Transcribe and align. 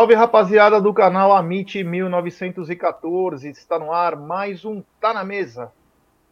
Salve 0.00 0.14
rapaziada 0.14 0.80
do 0.80 0.94
canal 0.94 1.30
Amit 1.30 1.84
1914, 1.84 3.50
está 3.50 3.78
no 3.78 3.92
ar 3.92 4.16
mais 4.16 4.64
um 4.64 4.82
Tá 4.98 5.12
na 5.12 5.22
Mesa. 5.22 5.70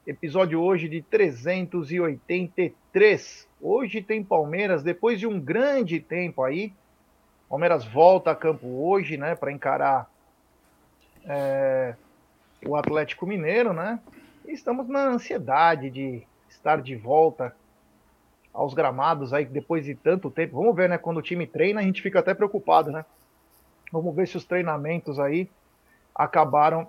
Episódio 0.06 0.58
hoje 0.58 0.88
de 0.88 1.02
383. 1.02 3.46
Hoje 3.60 4.00
tem 4.00 4.24
Palmeiras, 4.24 4.82
depois 4.82 5.20
de 5.20 5.26
um 5.26 5.38
grande 5.38 6.00
tempo 6.00 6.42
aí. 6.42 6.72
Palmeiras 7.46 7.84
volta 7.84 8.30
a 8.30 8.34
campo 8.34 8.66
hoje, 8.88 9.18
né, 9.18 9.34
para 9.34 9.52
encarar 9.52 10.10
é, 11.26 11.94
o 12.66 12.74
Atlético 12.74 13.26
Mineiro, 13.26 13.74
né? 13.74 14.00
E 14.46 14.52
estamos 14.52 14.88
na 14.88 15.08
ansiedade 15.08 15.90
de 15.90 16.22
estar 16.48 16.80
de 16.80 16.96
volta 16.96 17.54
aos 18.50 18.72
gramados 18.72 19.34
aí 19.34 19.44
depois 19.44 19.84
de 19.84 19.94
tanto 19.94 20.30
tempo. 20.30 20.56
Vamos 20.56 20.74
ver, 20.74 20.88
né? 20.88 20.96
Quando 20.96 21.18
o 21.18 21.22
time 21.22 21.46
treina, 21.46 21.80
a 21.80 21.84
gente 21.84 22.00
fica 22.00 22.20
até 22.20 22.32
preocupado, 22.32 22.90
né? 22.90 23.04
Vamos 23.92 24.14
ver 24.14 24.28
se 24.28 24.36
os 24.36 24.44
treinamentos 24.44 25.18
aí 25.18 25.48
acabaram 26.14 26.86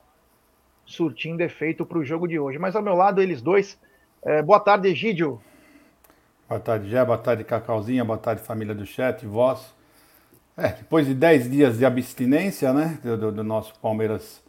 surtindo 0.86 1.42
efeito 1.42 1.86
para 1.86 2.00
o 2.00 2.04
jogo 2.04 2.28
de 2.28 2.40
hoje. 2.40 2.58
Mas 2.58 2.76
ao 2.76 2.82
meu 2.82 2.96
lado, 2.96 3.22
eles 3.22 3.42
dois. 3.42 3.80
É, 4.24 4.42
boa 4.42 4.60
tarde, 4.60 4.88
Egídio. 4.88 5.40
Boa 6.48 6.60
tarde, 6.60 6.90
Jé. 6.90 7.06
Boa 7.06 7.18
tarde, 7.18 7.44
Cacauzinha. 7.44 8.04
Boa 8.04 8.18
tarde, 8.18 8.42
família 8.42 8.74
do 8.74 8.86
chat, 8.86 9.26
voz. 9.26 9.74
É, 10.58 10.70
depois 10.70 11.06
de 11.06 11.14
10 11.14 11.50
dias 11.50 11.78
de 11.78 11.86
abstinência, 11.86 12.74
né, 12.74 13.00
do, 13.02 13.32
do 13.32 13.44
nosso 13.44 13.74
Palmeiras 13.80 14.44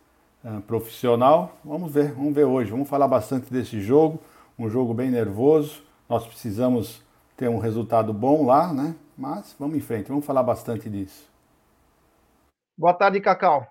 uh, 0.44 0.60
profissional, 0.62 1.56
vamos 1.64 1.92
ver, 1.92 2.12
vamos 2.12 2.34
ver 2.34 2.44
hoje. 2.44 2.70
Vamos 2.70 2.88
falar 2.88 3.06
bastante 3.06 3.52
desse 3.52 3.80
jogo, 3.80 4.18
um 4.58 4.68
jogo 4.68 4.92
bem 4.92 5.08
nervoso. 5.08 5.82
Nós 6.08 6.26
precisamos 6.26 7.00
ter 7.36 7.48
um 7.48 7.58
resultado 7.58 8.12
bom 8.12 8.44
lá, 8.44 8.72
né? 8.72 8.96
Mas 9.16 9.54
vamos 9.56 9.76
em 9.76 9.80
frente, 9.80 10.08
vamos 10.08 10.24
falar 10.24 10.42
bastante 10.42 10.90
disso. 10.90 11.29
Boa 12.80 12.94
tarde, 12.94 13.20
Cacau. 13.20 13.70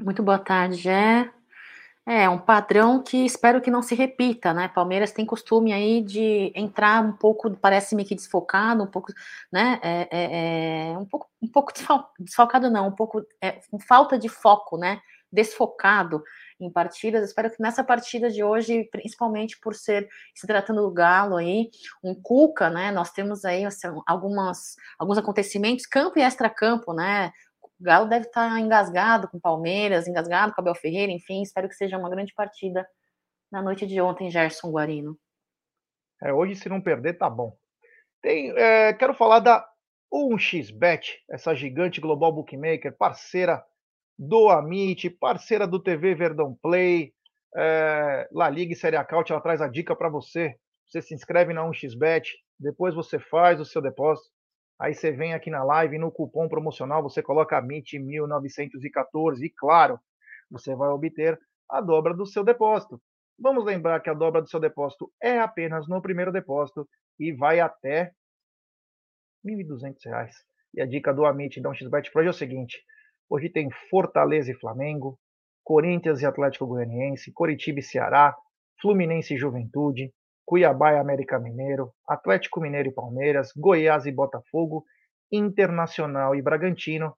Muito 0.00 0.22
boa 0.22 0.38
tarde, 0.38 0.76
Jé. 0.76 1.28
É 2.06 2.28
um 2.28 2.38
padrão 2.38 3.02
que 3.02 3.26
espero 3.26 3.60
que 3.60 3.68
não 3.68 3.82
se 3.82 3.96
repita, 3.96 4.54
né? 4.54 4.68
Palmeiras 4.68 5.10
tem 5.10 5.26
costume 5.26 5.72
aí 5.72 6.00
de 6.00 6.52
entrar 6.54 7.04
um 7.04 7.10
pouco, 7.10 7.50
parece-me 7.56 8.04
que 8.04 8.14
desfocado, 8.14 8.84
um 8.84 8.86
pouco, 8.86 9.12
né? 9.50 9.80
É, 9.82 10.08
é, 10.12 10.92
é 10.92 10.98
um 10.98 11.04
pouco, 11.04 11.28
um 11.42 11.48
pouco 11.48 11.72
desfocado 12.20 12.70
não, 12.70 12.86
um 12.86 12.94
pouco 12.94 13.26
é, 13.42 13.58
com 13.72 13.80
falta 13.80 14.16
de 14.16 14.28
foco, 14.28 14.78
né? 14.78 15.00
Desfocado 15.32 16.22
em 16.60 16.70
partidas. 16.70 17.28
Espero 17.28 17.50
que 17.50 17.60
nessa 17.60 17.82
partida 17.82 18.30
de 18.30 18.44
hoje, 18.44 18.84
principalmente 18.92 19.58
por 19.58 19.74
ser 19.74 20.08
se 20.32 20.46
tratando 20.46 20.82
do 20.82 20.92
Galo 20.92 21.36
aí, 21.36 21.70
um 22.04 22.14
Cuca, 22.14 22.70
né? 22.70 22.92
Nós 22.92 23.10
temos 23.10 23.44
aí 23.44 23.64
assim, 23.64 23.88
algumas 24.06 24.76
alguns 24.96 25.18
acontecimentos, 25.18 25.86
campo 25.86 26.20
e 26.20 26.22
extra-campo, 26.22 26.92
né? 26.92 27.32
O 27.80 27.84
Galo 27.84 28.08
deve 28.08 28.26
estar 28.26 28.58
engasgado 28.58 29.28
com 29.28 29.38
Palmeiras, 29.38 30.08
engasgado 30.08 30.52
com 30.52 30.60
Abel 30.60 30.74
Ferreira, 30.74 31.12
enfim, 31.12 31.42
espero 31.42 31.68
que 31.68 31.74
seja 31.74 31.96
uma 31.96 32.10
grande 32.10 32.34
partida 32.34 32.86
na 33.50 33.62
noite 33.62 33.86
de 33.86 34.00
ontem, 34.00 34.30
Gerson 34.30 34.70
Guarino. 34.70 35.16
É, 36.22 36.32
hoje, 36.32 36.56
se 36.56 36.68
não 36.68 36.80
perder, 36.80 37.16
tá 37.16 37.30
bom. 37.30 37.56
Tem, 38.20 38.50
é, 38.56 38.92
quero 38.92 39.14
falar 39.14 39.38
da 39.38 39.64
1xBet, 40.12 41.18
essa 41.30 41.54
gigante 41.54 42.00
global 42.00 42.32
bookmaker, 42.32 42.96
parceira 42.96 43.64
do 44.18 44.48
Amit, 44.48 45.08
parceira 45.10 45.66
do 45.66 45.80
TV 45.80 46.14
Verdão 46.14 46.58
Play, 46.60 47.14
é, 47.56 48.28
La 48.32 48.50
Liga 48.50 48.72
e 48.72 48.76
Série 48.76 48.96
Acaute, 48.96 49.30
ela 49.30 49.40
traz 49.40 49.60
a 49.60 49.68
dica 49.68 49.94
para 49.94 50.08
você. 50.08 50.56
Você 50.86 51.00
se 51.00 51.14
inscreve 51.14 51.52
na 51.52 51.62
1xBet, 51.62 52.24
depois 52.58 52.94
você 52.94 53.18
faz 53.18 53.60
o 53.60 53.64
seu 53.64 53.80
depósito. 53.80 54.30
Aí 54.80 54.94
você 54.94 55.10
vem 55.10 55.34
aqui 55.34 55.50
na 55.50 55.64
live 55.64 55.98
no 55.98 56.12
cupom 56.12 56.48
promocional, 56.48 57.02
você 57.02 57.22
coloca 57.22 57.60
MIT1914 57.60 59.42
e, 59.42 59.50
claro, 59.50 59.98
você 60.50 60.74
vai 60.74 60.88
obter 60.88 61.38
a 61.68 61.80
dobra 61.80 62.14
do 62.14 62.24
seu 62.24 62.44
depósito. 62.44 63.00
Vamos 63.38 63.64
lembrar 63.64 64.00
que 64.00 64.10
a 64.10 64.14
dobra 64.14 64.40
do 64.40 64.48
seu 64.48 64.60
depósito 64.60 65.12
é 65.22 65.38
apenas 65.38 65.88
no 65.88 66.00
primeiro 66.00 66.32
depósito 66.32 66.88
e 67.18 67.32
vai 67.32 67.60
até 67.60 68.12
R$ 69.44 69.64
1.200. 69.64 70.30
E 70.74 70.80
a 70.80 70.86
dica 70.86 71.12
do 71.12 71.24
Amit 71.24 71.60
da 71.60 71.70
1xBet 71.70 72.12
para 72.12 72.20
hoje 72.20 72.28
é 72.28 72.30
o 72.30 72.34
seguinte: 72.34 72.78
hoje 73.28 73.48
tem 73.48 73.68
Fortaleza 73.90 74.50
e 74.50 74.54
Flamengo, 74.54 75.18
Corinthians 75.64 76.20
e 76.20 76.26
Atlético 76.26 76.66
Goianiense, 76.66 77.32
Coritiba 77.32 77.80
e 77.80 77.82
Ceará, 77.82 78.36
Fluminense 78.80 79.34
e 79.34 79.38
Juventude, 79.38 80.12
Cuiabá 80.48 80.94
e 80.94 80.98
América 80.98 81.38
Mineiro, 81.38 81.92
Atlético 82.08 82.58
Mineiro 82.58 82.88
e 82.88 82.94
Palmeiras, 82.94 83.52
Goiás 83.54 84.06
e 84.06 84.10
Botafogo, 84.10 84.82
Internacional 85.30 86.34
e 86.34 86.40
Bragantino, 86.40 87.14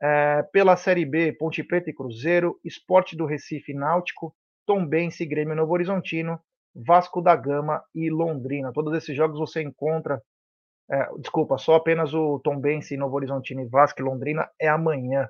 é, 0.00 0.44
pela 0.44 0.76
Série 0.76 1.04
B, 1.04 1.32
Ponte 1.32 1.64
Preta 1.64 1.90
e 1.90 1.92
Cruzeiro, 1.92 2.60
Esporte 2.64 3.16
do 3.16 3.26
Recife 3.26 3.74
Náutico, 3.74 4.32
Tombense 4.64 5.24
e 5.24 5.26
Grêmio 5.26 5.56
Novo 5.56 5.72
Horizontino, 5.72 6.38
Vasco 6.72 7.20
da 7.20 7.34
Gama 7.34 7.82
e 7.92 8.08
Londrina. 8.08 8.72
Todos 8.72 8.94
esses 8.94 9.16
jogos 9.16 9.40
você 9.40 9.60
encontra, 9.60 10.22
é, 10.88 11.08
desculpa, 11.18 11.58
só 11.58 11.74
apenas 11.74 12.14
o 12.14 12.38
Tombense, 12.44 12.96
Novo 12.96 13.16
Horizontino 13.16 13.60
e 13.60 13.68
Vasco 13.68 14.00
e 14.00 14.04
Londrina 14.04 14.48
é 14.60 14.68
amanhã. 14.68 15.28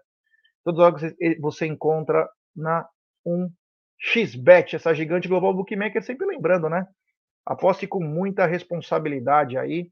Todos 0.62 0.78
os 0.78 0.84
jogos 0.84 1.02
você 1.40 1.64
encontra 1.64 2.28
na 2.54 2.86
1xBet, 3.26 4.74
essa 4.74 4.94
gigante 4.94 5.28
global 5.28 5.54
bookmaker, 5.54 6.02
sempre 6.02 6.26
lembrando, 6.26 6.68
né? 6.68 6.86
Aposte 7.44 7.86
com 7.86 8.02
muita 8.02 8.46
responsabilidade 8.46 9.58
aí, 9.58 9.90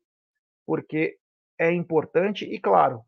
porque 0.66 1.19
é 1.59 1.72
importante. 1.72 2.44
E 2.44 2.61
claro, 2.61 3.05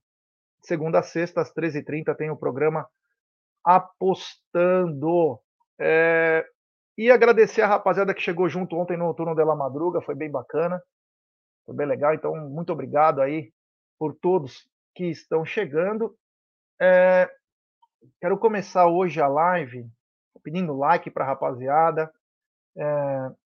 segunda 0.61 0.99
a 0.99 1.03
sexta, 1.03 1.41
às 1.41 1.53
13h30, 1.55 2.15
tem 2.17 2.31
o 2.31 2.37
programa 2.37 2.89
Apostando. 3.65 5.39
É... 5.79 6.45
E 6.99 7.11
agradecer 7.11 7.63
a 7.63 7.69
rapaziada 7.69 8.13
que 8.13 8.21
chegou 8.21 8.49
junto 8.49 8.77
ontem 8.77 8.97
no 8.97 9.15
turno 9.15 9.35
dela 9.35 9.55
madruga, 9.55 10.03
foi 10.03 10.15
bem 10.15 10.31
bacana, 10.31 10.83
foi 11.65 11.75
bem 11.75 11.87
legal. 11.87 12.13
Então, 12.13 12.35
muito 12.51 12.73
obrigado 12.73 13.23
aí 13.23 13.53
por 13.99 14.15
todos 14.15 14.69
que 14.95 15.05
estão 15.05 15.45
chegando. 15.45 16.17
É... 16.81 17.31
Quero 18.21 18.37
começar 18.37 18.89
hoje 18.89 19.21
a 19.21 19.29
live 19.29 19.89
pedindo 20.43 20.77
like 20.77 21.09
para 21.09 21.25
a 21.25 21.29
rapaziada. 21.29 22.13
É 22.77 23.42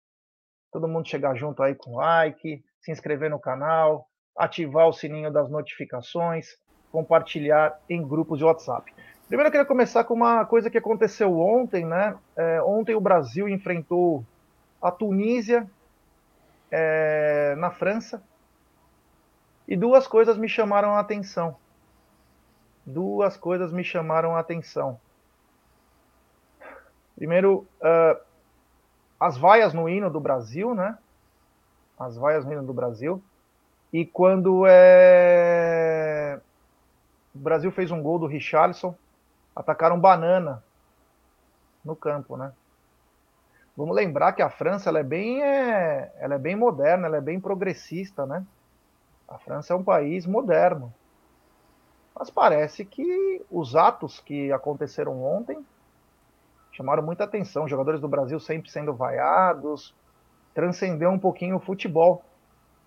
todo 0.75 0.89
mundo 0.89 1.09
chegar 1.09 1.37
junto 1.37 1.62
aí 1.62 1.73
com 1.73 1.95
like, 1.95 2.61
se 2.81 2.91
inscrever 2.91 3.31
no 3.31 3.39
canal, 3.39 4.09
ativar 4.37 4.89
o 4.89 4.93
sininho 4.93 5.31
das 5.33 5.49
notificações, 5.49 6.59
compartilhar 6.91 7.79
em 7.89 8.03
grupos 8.03 8.39
de 8.39 8.45
WhatsApp. 8.45 8.93
Primeiro 9.29 9.47
eu 9.47 9.53
queria 9.53 9.65
começar 9.65 10.03
com 10.03 10.15
uma 10.15 10.45
coisa 10.45 10.69
que 10.69 10.77
aconteceu 10.77 11.39
ontem, 11.39 11.87
né? 11.87 12.19
É, 12.37 12.61
ontem 12.61 12.97
o 12.97 13.01
Brasil 13.01 13.49
enfrentou 13.49 14.25
a 14.83 14.91
Tunísia 14.91 15.65
é, 16.73 17.55
na 17.57 17.71
França 17.71 18.21
e 19.69 19.77
duas 19.77 20.09
coisas 20.09 20.37
me 20.37 20.49
chamaram 20.49 20.97
a 20.97 20.99
atenção. 20.99 21.57
Duas 22.84 23.37
coisas 23.37 23.73
me 23.73 23.84
chamaram 23.84 24.34
a 24.34 24.41
atenção. 24.41 25.01
Primeiro, 27.15 27.65
uh, 27.81 28.34
as 29.25 29.39
vaias 29.39 29.73
no 29.73 29.89
hino 29.89 30.11
do 30.11 30.21
Brasil, 30.21 30.75
né? 30.75 30.99
As 31.98 32.15
vaias 32.15 32.45
no 32.45 32.53
hino 32.53 32.63
do 32.63 32.75
Brasil. 32.75 33.22
E 33.91 34.04
quando 34.04 34.66
é... 34.66 36.39
o 37.34 37.39
Brasil 37.39 37.72
fez 37.72 37.91
um 37.91 38.03
gol 38.03 38.19
do 38.19 38.27
Richarlison, 38.27 38.95
atacaram 39.57 39.98
banana 39.98 40.63
no 41.83 41.97
campo, 41.97 42.37
né? 42.37 42.53
Vamos 43.75 43.97
lembrar 43.97 44.34
que 44.34 44.43
a 44.43 44.51
França 44.51 44.91
ela 44.91 44.98
é 44.98 45.03
bem, 45.03 45.43
é... 45.43 46.13
ela 46.19 46.34
é 46.34 46.39
bem 46.39 46.54
moderna, 46.54 47.07
ela 47.07 47.16
é 47.16 47.22
bem 47.22 47.41
progressista, 47.41 48.27
né? 48.27 48.45
A 49.27 49.39
França 49.39 49.72
é 49.72 49.77
um 49.77 49.83
país 49.83 50.27
moderno. 50.27 50.93
Mas 52.15 52.28
parece 52.28 52.84
que 52.84 53.43
os 53.51 53.75
atos 53.75 54.21
que 54.21 54.53
aconteceram 54.53 55.25
ontem 55.25 55.65
chamaram 56.74 57.03
muita 57.03 57.24
atenção. 57.24 57.66
Jogadores 57.66 58.00
do 58.00 58.09
Brasil 58.09 58.38
sempre 58.38 58.71
sendo 58.71 58.92
vaiados, 58.92 59.94
transcendeu 60.53 61.10
um 61.10 61.18
pouquinho 61.18 61.56
o 61.56 61.60
futebol. 61.60 62.22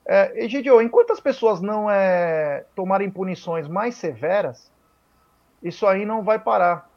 É, 0.05 0.43
Egidio, 0.45 0.81
enquanto 0.81 1.11
as 1.11 1.19
pessoas 1.19 1.61
não 1.61 1.89
é, 1.89 2.65
tomarem 2.75 3.09
punições 3.09 3.67
mais 3.67 3.95
severas, 3.95 4.71
isso 5.61 5.85
aí 5.87 6.05
não 6.05 6.23
vai 6.23 6.37
parar. 6.39 6.89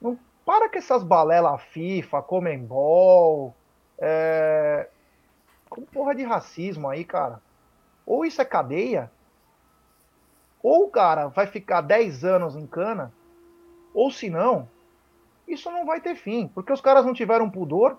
Não 0.00 0.18
para 0.44 0.68
com 0.68 0.76
essas 0.76 1.02
balelas 1.04 1.62
FIFA, 1.62 2.20
Comembol, 2.22 3.54
é, 3.98 4.88
com 5.70 5.82
porra 5.82 6.14
de 6.14 6.24
racismo 6.24 6.88
aí, 6.88 7.04
cara. 7.04 7.40
Ou 8.04 8.24
isso 8.24 8.42
é 8.42 8.44
cadeia, 8.44 9.10
ou 10.62 10.84
o 10.86 10.90
cara 10.90 11.28
vai 11.28 11.46
ficar 11.46 11.80
10 11.80 12.24
anos 12.24 12.56
em 12.56 12.66
cana, 12.66 13.12
ou 13.94 14.10
se 14.10 14.28
não, 14.28 14.68
isso 15.52 15.70
não 15.70 15.84
vai 15.84 16.00
ter 16.00 16.14
fim, 16.14 16.48
porque 16.48 16.72
os 16.72 16.80
caras 16.80 17.04
não 17.04 17.14
tiveram 17.14 17.50
pudor 17.50 17.98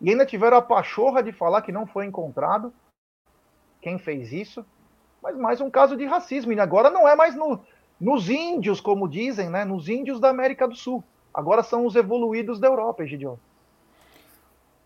e 0.00 0.10
ainda 0.10 0.26
tiveram 0.26 0.56
a 0.56 0.62
pachorra 0.62 1.22
de 1.22 1.32
falar 1.32 1.62
que 1.62 1.72
não 1.72 1.86
foi 1.86 2.06
encontrado 2.06 2.72
quem 3.80 3.98
fez 3.98 4.32
isso. 4.32 4.64
Mas 5.22 5.36
mais 5.36 5.60
um 5.60 5.70
caso 5.70 5.96
de 5.96 6.04
racismo. 6.04 6.52
E 6.52 6.60
agora 6.60 6.90
não 6.90 7.08
é 7.08 7.16
mais 7.16 7.34
no, 7.34 7.60
nos 8.00 8.28
índios, 8.28 8.80
como 8.80 9.08
dizem, 9.08 9.48
né? 9.48 9.64
Nos 9.64 9.88
índios 9.88 10.20
da 10.20 10.28
América 10.28 10.68
do 10.68 10.76
Sul. 10.76 11.02
Agora 11.32 11.62
são 11.62 11.86
os 11.86 11.96
evoluídos 11.96 12.58
da 12.58 12.68
Europa, 12.68 13.02
Egidio. 13.02 13.38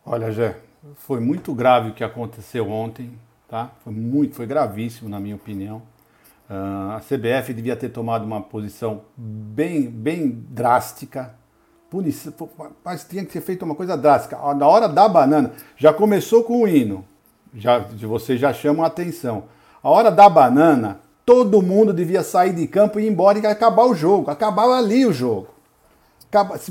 Olha, 0.05 0.33
Jé, 0.33 0.57
foi 0.97 1.21
muito 1.21 1.55
grave 1.55 1.91
o 1.91 1.95
que 1.95 2.03
aconteceu 2.03 2.71
ontem, 2.71 3.19
tá? 3.49 3.71
Foi 3.85 3.93
muito, 3.93 4.35
foi 4.35 4.47
gravíssimo, 4.47 5.09
na 5.09 5.21
minha 5.21 5.37
opinião. 5.37 5.83
Uh, 6.49 6.93
a 6.97 7.01
CBF 7.01 7.55
devia 7.55 7.77
ter 7.77 7.91
tomado 7.91 8.25
uma 8.25 8.41
posição 8.41 9.03
bem, 9.17 9.89
bem 9.89 10.29
drástica, 10.29 11.35
punição, 11.91 12.33
mas 12.85 13.05
tinha 13.05 13.25
que 13.25 13.33
ter 13.33 13.41
feito 13.41 13.65
uma 13.65 13.75
coisa 13.75 13.97
drástica. 13.97 14.39
Na 14.55 14.67
hora 14.67 14.89
da 14.89 15.09
banana, 15.09 15.53
já 15.77 15.93
começou 15.93 16.45
com 16.45 16.63
o 16.63 16.69
hino, 16.69 17.05
já, 17.55 17.81
você 17.81 18.39
já 18.39 18.53
chama 18.53 18.85
a 18.85 18.87
atenção. 18.87 19.45
A 19.83 19.91
hora 19.91 20.11
da 20.11 20.29
banana, 20.29 21.01
todo 21.27 21.61
mundo 21.61 21.93
devia 21.93 22.23
sair 22.23 22.53
de 22.53 22.67
campo 22.67 23.01
e 23.01 23.05
ir 23.05 23.09
embora 23.09 23.39
e 23.39 23.47
acabar 23.47 23.85
o 23.85 23.95
jogo. 23.95 24.31
Acabava 24.31 24.79
ali 24.79 25.05
o 25.05 25.13
jogo. 25.13 25.49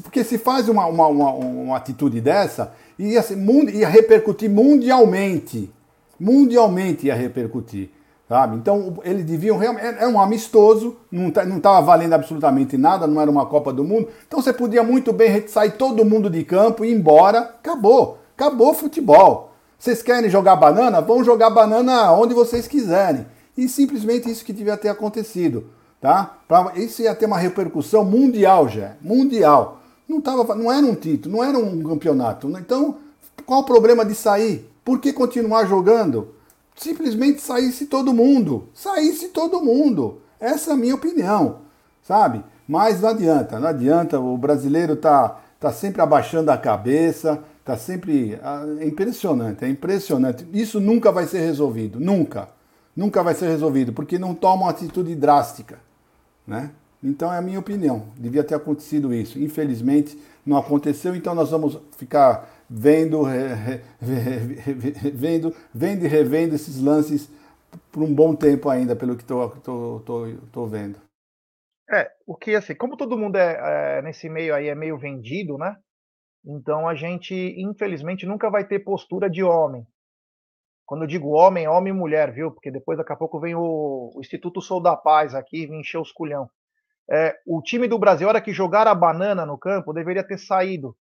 Porque 0.01 0.23
se 0.23 0.37
faz 0.37 0.69
uma, 0.69 0.85
uma, 0.85 1.07
uma, 1.07 1.33
uma 1.33 1.77
atitude 1.77 2.21
dessa, 2.21 2.73
ia, 2.97 3.21
ser, 3.21 3.37
ia 3.73 3.89
repercutir 3.89 4.49
mundialmente. 4.49 5.69
Mundialmente 6.17 7.07
ia 7.07 7.15
repercutir. 7.15 7.89
Sabe? 8.29 8.57
Então 8.57 8.99
eles 9.03 9.25
deviam 9.25 9.57
realmente. 9.57 9.83
É, 9.83 10.03
é 10.03 10.07
um 10.07 10.21
amistoso, 10.21 10.95
não 11.11 11.31
tá, 11.31 11.43
estava 11.43 11.81
valendo 11.81 12.13
absolutamente 12.13 12.77
nada, 12.77 13.07
não 13.07 13.19
era 13.19 13.31
uma 13.31 13.47
Copa 13.47 13.73
do 13.73 13.83
Mundo. 13.83 14.07
Então 14.27 14.39
você 14.39 14.53
podia 14.53 14.83
muito 14.83 15.11
bem 15.11 15.47
sair 15.47 15.71
todo 15.71 16.05
mundo 16.05 16.29
de 16.29 16.43
campo 16.43 16.85
e 16.85 16.91
ir 16.91 16.95
embora. 16.95 17.39
Acabou. 17.39 18.19
Acabou 18.37 18.69
o 18.69 18.75
futebol. 18.75 19.51
Vocês 19.79 20.03
querem 20.03 20.29
jogar 20.29 20.55
banana? 20.57 21.01
Vão 21.01 21.23
jogar 21.23 21.49
banana 21.49 22.11
onde 22.11 22.35
vocês 22.35 22.67
quiserem. 22.67 23.25
E 23.57 23.67
simplesmente 23.67 24.29
isso 24.29 24.45
que 24.45 24.53
devia 24.53 24.77
ter 24.77 24.89
acontecido. 24.89 25.65
Tá? 25.99 26.37
Pra, 26.47 26.73
isso 26.75 27.01
ia 27.01 27.15
ter 27.15 27.25
uma 27.25 27.37
repercussão 27.37 28.05
mundial 28.05 28.69
já. 28.69 28.91
Mundial. 29.01 29.79
Não, 30.07 30.21
tava, 30.21 30.53
não 30.53 30.71
era 30.71 30.85
um 30.85 30.93
título, 30.93 31.37
não 31.37 31.43
era 31.43 31.57
um 31.57 31.81
campeonato. 31.81 32.47
Né? 32.47 32.59
Então, 32.63 32.97
qual 33.45 33.61
o 33.61 33.65
problema 33.65 34.05
de 34.05 34.13
sair? 34.13 34.69
Por 34.85 34.99
que 34.99 35.11
continuar 35.11 35.65
jogando? 35.65 36.38
Simplesmente 36.79 37.41
saísse 37.41 37.85
todo 37.85 38.13
mundo. 38.13 38.69
Saísse 38.73 39.29
todo 39.29 39.61
mundo. 39.61 40.21
Essa 40.39 40.71
é 40.71 40.73
a 40.73 40.77
minha 40.77 40.95
opinião. 40.95 41.59
Sabe? 42.01 42.43
Mas 42.67 43.01
não 43.01 43.09
adianta, 43.09 43.59
não 43.59 43.67
adianta. 43.67 44.19
O 44.19 44.37
brasileiro 44.37 44.95
tá, 44.95 45.39
tá 45.59 45.71
sempre 45.71 46.01
abaixando 46.01 46.49
a 46.51 46.57
cabeça, 46.57 47.43
tá 47.63 47.77
sempre. 47.77 48.39
Ah, 48.41 48.63
é 48.79 48.87
impressionante, 48.87 49.65
é 49.65 49.69
impressionante. 49.69 50.47
Isso 50.53 50.79
nunca 50.79 51.11
vai 51.11 51.27
ser 51.27 51.39
resolvido. 51.39 51.99
Nunca 51.99 52.49
nunca 52.99 53.23
vai 53.23 53.33
ser 53.33 53.47
resolvido, 53.47 53.93
porque 53.93 54.19
não 54.19 54.35
toma 54.35 54.63
uma 54.63 54.71
atitude 54.71 55.15
drástica. 55.15 55.79
Né? 56.45 56.71
Então 57.01 57.31
é 57.33 57.37
a 57.37 57.41
minha 57.41 57.59
opinião. 57.59 58.03
Devia 58.17 58.43
ter 58.43 58.55
acontecido 58.55 59.13
isso. 59.13 59.39
Infelizmente 59.39 60.19
não 60.45 60.57
aconteceu, 60.57 61.15
então 61.15 61.33
nós 61.33 61.49
vamos 61.49 61.79
ficar 61.97 62.49
vendo, 62.69 63.23
vendo, 65.13 65.55
vendo 65.73 66.05
e 66.05 66.07
revendo 66.07 66.55
esses 66.55 66.79
lances 66.81 67.29
por 67.91 68.03
um 68.03 68.13
bom 68.13 68.35
tempo 68.35 68.69
ainda, 68.69 68.95
pelo 68.95 69.15
que 69.15 69.23
estou 69.23 70.67
vendo. 70.69 70.99
É, 71.91 72.11
o 72.27 72.35
que 72.35 72.55
assim, 72.55 72.75
como 72.75 72.95
todo 72.95 73.17
mundo 73.17 73.37
é, 73.37 73.97
é, 73.97 74.01
nesse 74.03 74.29
meio 74.29 74.53
aí 74.53 74.67
é 74.67 74.75
meio 74.75 74.97
vendido, 74.97 75.57
né? 75.57 75.75
Então 76.45 76.87
a 76.87 76.93
gente, 76.93 77.33
infelizmente, 77.57 78.25
nunca 78.25 78.49
vai 78.49 78.65
ter 78.65 78.79
postura 78.79 79.29
de 79.29 79.43
homem. 79.43 79.85
Quando 80.85 81.03
eu 81.03 81.07
digo 81.07 81.29
homem, 81.29 81.67
homem 81.67 81.93
e 81.93 81.95
mulher, 81.95 82.31
viu? 82.31 82.51
Porque 82.51 82.71
depois, 82.71 82.97
daqui 82.97 83.13
a 83.13 83.15
pouco, 83.15 83.39
vem 83.39 83.55
o, 83.55 84.11
o 84.15 84.19
Instituto 84.19 84.61
Sou 84.61 84.81
da 84.81 84.95
Paz 84.95 85.35
aqui 85.35 85.65
e 85.65 85.79
encher 85.79 85.99
os 85.99 86.11
culhão. 86.11 86.49
É, 87.11 87.35
o 87.45 87.61
time 87.61 87.87
do 87.87 87.97
Brasil, 87.97 88.27
a 88.27 88.29
hora 88.29 88.41
que 88.41 88.53
jogar 88.53 88.87
a 88.87 88.95
banana 88.95 89.45
no 89.45 89.57
campo, 89.57 89.93
deveria 89.93 90.23
ter 90.23 90.37
saído. 90.37 90.95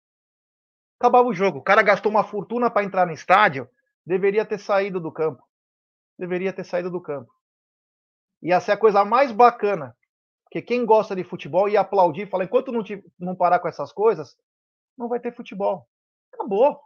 Acabava 0.98 1.28
o 1.28 1.34
jogo. 1.34 1.58
O 1.58 1.62
cara 1.62 1.82
gastou 1.82 2.10
uma 2.10 2.24
fortuna 2.24 2.70
para 2.70 2.84
entrar 2.84 3.06
no 3.06 3.12
estádio, 3.12 3.68
deveria 4.04 4.44
ter 4.44 4.58
saído 4.58 5.00
do 5.00 5.12
campo. 5.12 5.42
Deveria 6.18 6.52
ter 6.52 6.64
saído 6.64 6.90
do 6.90 7.00
campo. 7.00 7.32
Ia 8.42 8.60
ser 8.60 8.72
a 8.72 8.76
coisa 8.76 9.04
mais 9.04 9.30
bacana. 9.30 9.96
Porque 10.44 10.62
quem 10.62 10.84
gosta 10.84 11.14
de 11.14 11.22
futebol 11.22 11.68
ia 11.68 11.80
aplaudir 11.80 12.22
e 12.22 12.26
falar: 12.26 12.44
enquanto 12.44 12.72
não, 12.72 12.82
te, 12.82 13.04
não 13.18 13.36
parar 13.36 13.58
com 13.58 13.68
essas 13.68 13.92
coisas, 13.92 14.36
não 14.96 15.08
vai 15.08 15.20
ter 15.20 15.34
futebol. 15.34 15.86
Acabou. 16.32 16.80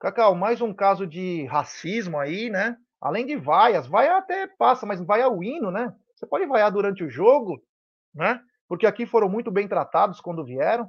Cacau, 0.00 0.34
mais 0.34 0.60
um 0.60 0.72
caso 0.72 1.06
de 1.06 1.44
racismo 1.46 2.18
aí, 2.18 2.48
né? 2.48 2.76
Além 3.00 3.26
de 3.26 3.36
vaias, 3.36 3.86
vaia 3.86 4.16
até 4.16 4.46
passa, 4.46 4.86
mas 4.86 5.00
vaia 5.00 5.28
o 5.28 5.42
hino, 5.42 5.70
né? 5.70 5.92
Você 6.14 6.26
pode 6.26 6.46
vaiar 6.46 6.70
durante 6.70 7.02
o 7.02 7.10
jogo, 7.10 7.60
né? 8.14 8.40
Porque 8.68 8.86
aqui 8.86 9.06
foram 9.06 9.28
muito 9.28 9.50
bem 9.50 9.66
tratados 9.66 10.20
quando 10.20 10.44
vieram, 10.44 10.88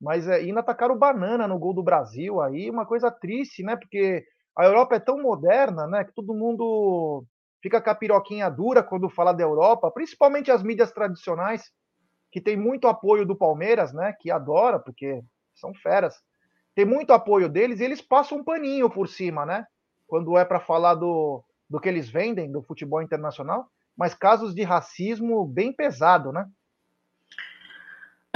mas 0.00 0.26
é, 0.26 0.36
ainda 0.36 0.60
atacaram 0.60 0.96
banana 0.96 1.46
no 1.46 1.58
gol 1.58 1.74
do 1.74 1.82
Brasil 1.82 2.40
aí, 2.40 2.70
uma 2.70 2.86
coisa 2.86 3.10
triste, 3.10 3.62
né? 3.62 3.76
Porque 3.76 4.24
a 4.56 4.64
Europa 4.64 4.96
é 4.96 5.00
tão 5.00 5.20
moderna, 5.20 5.86
né? 5.86 6.04
Que 6.04 6.14
todo 6.14 6.34
mundo 6.34 7.24
fica 7.62 7.80
com 7.80 7.90
a 7.90 7.94
piroquinha 7.94 8.50
dura 8.50 8.82
quando 8.82 9.10
fala 9.10 9.32
da 9.32 9.42
Europa, 9.42 9.90
principalmente 9.90 10.50
as 10.50 10.62
mídias 10.62 10.92
tradicionais, 10.92 11.70
que 12.32 12.40
tem 12.40 12.56
muito 12.56 12.88
apoio 12.88 13.26
do 13.26 13.36
Palmeiras, 13.36 13.92
né? 13.92 14.14
Que 14.20 14.30
adora, 14.30 14.78
porque 14.78 15.22
são 15.54 15.74
feras 15.74 16.14
tem 16.74 16.84
muito 16.84 17.12
apoio 17.12 17.48
deles 17.48 17.80
e 17.80 17.84
eles 17.84 18.00
passam 18.00 18.38
um 18.38 18.44
paninho 18.44 18.88
por 18.88 19.08
cima, 19.08 19.44
né? 19.44 19.66
Quando 20.06 20.36
é 20.38 20.44
para 20.44 20.60
falar 20.60 20.94
do, 20.94 21.44
do 21.68 21.80
que 21.80 21.88
eles 21.88 22.08
vendem, 22.08 22.50
do 22.50 22.62
futebol 22.62 23.02
internacional, 23.02 23.68
mas 23.96 24.14
casos 24.14 24.54
de 24.54 24.62
racismo 24.62 25.44
bem 25.44 25.72
pesado, 25.72 26.32
né? 26.32 26.46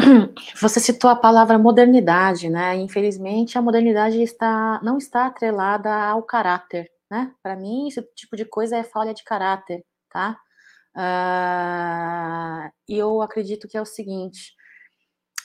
Você 0.60 0.80
citou 0.80 1.10
a 1.10 1.16
palavra 1.16 1.58
modernidade, 1.58 2.48
né? 2.48 2.76
Infelizmente, 2.76 3.56
a 3.58 3.62
modernidade 3.62 4.20
está, 4.22 4.80
não 4.82 4.98
está 4.98 5.26
atrelada 5.26 5.92
ao 5.92 6.22
caráter, 6.22 6.90
né? 7.10 7.32
Para 7.42 7.56
mim, 7.56 7.88
esse 7.88 8.02
tipo 8.14 8.36
de 8.36 8.44
coisa 8.44 8.76
é 8.76 8.84
falha 8.84 9.14
de 9.14 9.24
caráter, 9.24 9.84
tá? 10.10 10.38
Uh, 10.96 12.70
e 12.88 12.96
eu 12.98 13.20
acredito 13.20 13.66
que 13.66 13.76
é 13.76 13.82
o 13.82 13.86
seguinte: 13.86 14.54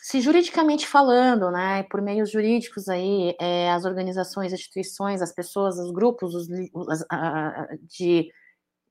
se 0.01 0.21
juridicamente 0.21 0.87
falando, 0.87 1.51
né, 1.51 1.83
por 1.83 2.01
meios 2.01 2.31
jurídicos 2.31 2.87
aí, 2.87 3.35
é, 3.39 3.71
as 3.71 3.85
organizações, 3.85 4.53
as 4.53 4.59
instituições, 4.59 5.21
as 5.21 5.33
pessoas, 5.33 5.77
os 5.77 5.91
grupos 5.91 6.35
os, 6.35 6.47
os, 6.73 7.05
de 7.97 8.29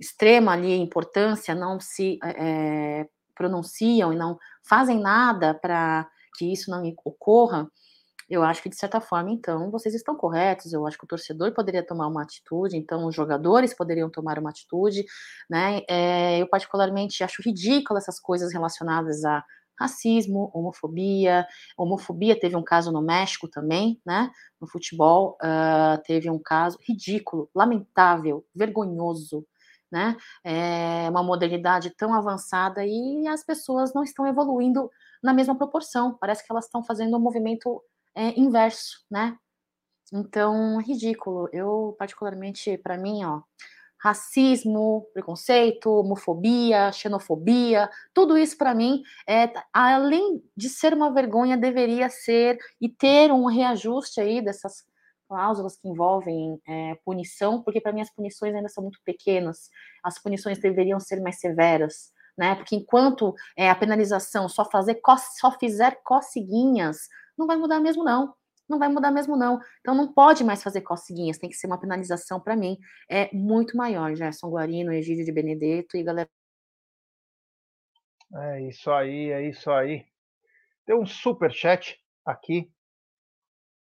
extrema 0.00 0.52
ali 0.52 0.74
importância 0.76 1.54
não 1.54 1.80
se 1.80 2.18
é, 2.24 3.06
pronunciam 3.38 4.12
e 4.12 4.16
não 4.16 4.36
fazem 4.68 5.00
nada 5.00 5.54
para 5.54 6.06
que 6.36 6.52
isso 6.52 6.70
não 6.70 6.82
ocorra, 7.04 7.70
eu 8.28 8.42
acho 8.42 8.62
que 8.62 8.68
de 8.68 8.76
certa 8.76 9.00
forma, 9.00 9.30
então, 9.30 9.70
vocês 9.70 9.94
estão 9.94 10.14
corretos. 10.14 10.72
Eu 10.72 10.86
acho 10.86 10.98
que 10.98 11.04
o 11.04 11.08
torcedor 11.08 11.52
poderia 11.54 11.82
tomar 11.82 12.06
uma 12.08 12.22
atitude, 12.22 12.76
então 12.76 13.06
os 13.06 13.14
jogadores 13.14 13.74
poderiam 13.74 14.10
tomar 14.10 14.38
uma 14.38 14.50
atitude, 14.50 15.04
né? 15.48 15.80
É, 15.88 16.38
eu 16.38 16.46
particularmente 16.46 17.24
acho 17.24 17.40
ridículo 17.42 17.96
essas 17.98 18.20
coisas 18.20 18.52
relacionadas 18.52 19.24
a 19.24 19.42
racismo, 19.80 20.50
homofobia. 20.52 21.46
Homofobia 21.76 22.38
teve 22.38 22.56
um 22.56 22.62
caso 22.62 22.92
no 22.92 23.00
México 23.00 23.48
também, 23.48 23.98
né? 24.04 24.30
No 24.60 24.68
futebol 24.68 25.38
uh, 25.42 26.02
teve 26.04 26.28
um 26.28 26.38
caso 26.38 26.78
ridículo, 26.86 27.48
lamentável, 27.54 28.44
vergonhoso, 28.54 29.46
né? 29.90 30.16
É 30.44 31.08
uma 31.10 31.22
modernidade 31.22 31.90
tão 31.90 32.14
avançada 32.14 32.84
e 32.84 33.26
as 33.26 33.44
pessoas 33.44 33.92
não 33.94 34.02
estão 34.02 34.26
evoluindo 34.26 34.90
na 35.22 35.32
mesma 35.32 35.56
proporção. 35.56 36.16
Parece 36.18 36.44
que 36.44 36.52
elas 36.52 36.66
estão 36.66 36.82
fazendo 36.82 37.16
um 37.16 37.20
movimento 37.20 37.82
é, 38.14 38.38
inverso, 38.38 39.04
né? 39.10 39.36
Então, 40.12 40.78
ridículo. 40.78 41.48
Eu, 41.52 41.94
particularmente, 41.98 42.78
para 42.78 42.96
mim, 42.96 43.24
ó, 43.24 43.42
racismo, 43.98 45.06
preconceito, 45.12 45.90
homofobia, 45.90 46.92
xenofobia, 46.92 47.90
tudo 48.14 48.38
isso 48.38 48.56
para 48.56 48.74
mim 48.74 49.02
é 49.28 49.52
além 49.72 50.42
de 50.56 50.68
ser 50.68 50.94
uma 50.94 51.12
vergonha 51.12 51.56
deveria 51.56 52.08
ser 52.08 52.58
e 52.80 52.88
ter 52.88 53.32
um 53.32 53.46
reajuste 53.46 54.20
aí 54.20 54.40
dessas 54.40 54.86
cláusulas 55.28 55.76
que 55.76 55.88
envolvem 55.88 56.60
é, 56.66 56.94
punição, 57.04 57.62
porque 57.62 57.80
para 57.80 57.92
mim 57.92 58.00
as 58.00 58.10
punições 58.10 58.54
ainda 58.54 58.68
são 58.68 58.82
muito 58.82 58.98
pequenas, 59.04 59.68
as 60.02 60.20
punições 60.20 60.58
deveriam 60.58 60.98
ser 60.98 61.20
mais 61.20 61.38
severas, 61.38 62.12
né? 62.36 62.54
Porque 62.54 62.76
enquanto 62.76 63.34
é, 63.56 63.68
a 63.70 63.74
penalização 63.74 64.48
só 64.48 64.64
fazer 64.64 65.00
só 65.38 65.50
fizer 65.58 66.00
coceguinhas, 66.02 67.08
não 67.36 67.46
vai 67.46 67.56
mudar 67.56 67.80
mesmo 67.80 68.02
não 68.02 68.34
não 68.68 68.78
vai 68.78 68.88
mudar 68.88 69.10
mesmo, 69.10 69.36
não. 69.36 69.58
Então 69.80 69.94
não 69.94 70.12
pode 70.12 70.44
mais 70.44 70.62
fazer 70.62 70.82
coceguinhas, 70.82 71.38
tem 71.38 71.48
que 71.48 71.56
ser 71.56 71.66
uma 71.66 71.80
penalização 71.80 72.38
para 72.38 72.54
mim. 72.54 72.76
É 73.08 73.34
muito 73.34 73.76
maior, 73.76 74.14
Gerson 74.14 74.50
Guarino, 74.50 74.92
Egídio 74.92 75.24
de 75.24 75.32
Benedetto 75.32 75.96
e 75.96 76.02
galera. 76.02 76.28
É 78.34 78.60
isso 78.60 78.90
aí, 78.90 79.30
é 79.30 79.48
isso 79.48 79.70
aí. 79.70 80.06
Tem 80.84 80.94
um 80.94 81.06
super 81.06 81.50
chat 81.50 81.98
aqui 82.24 82.70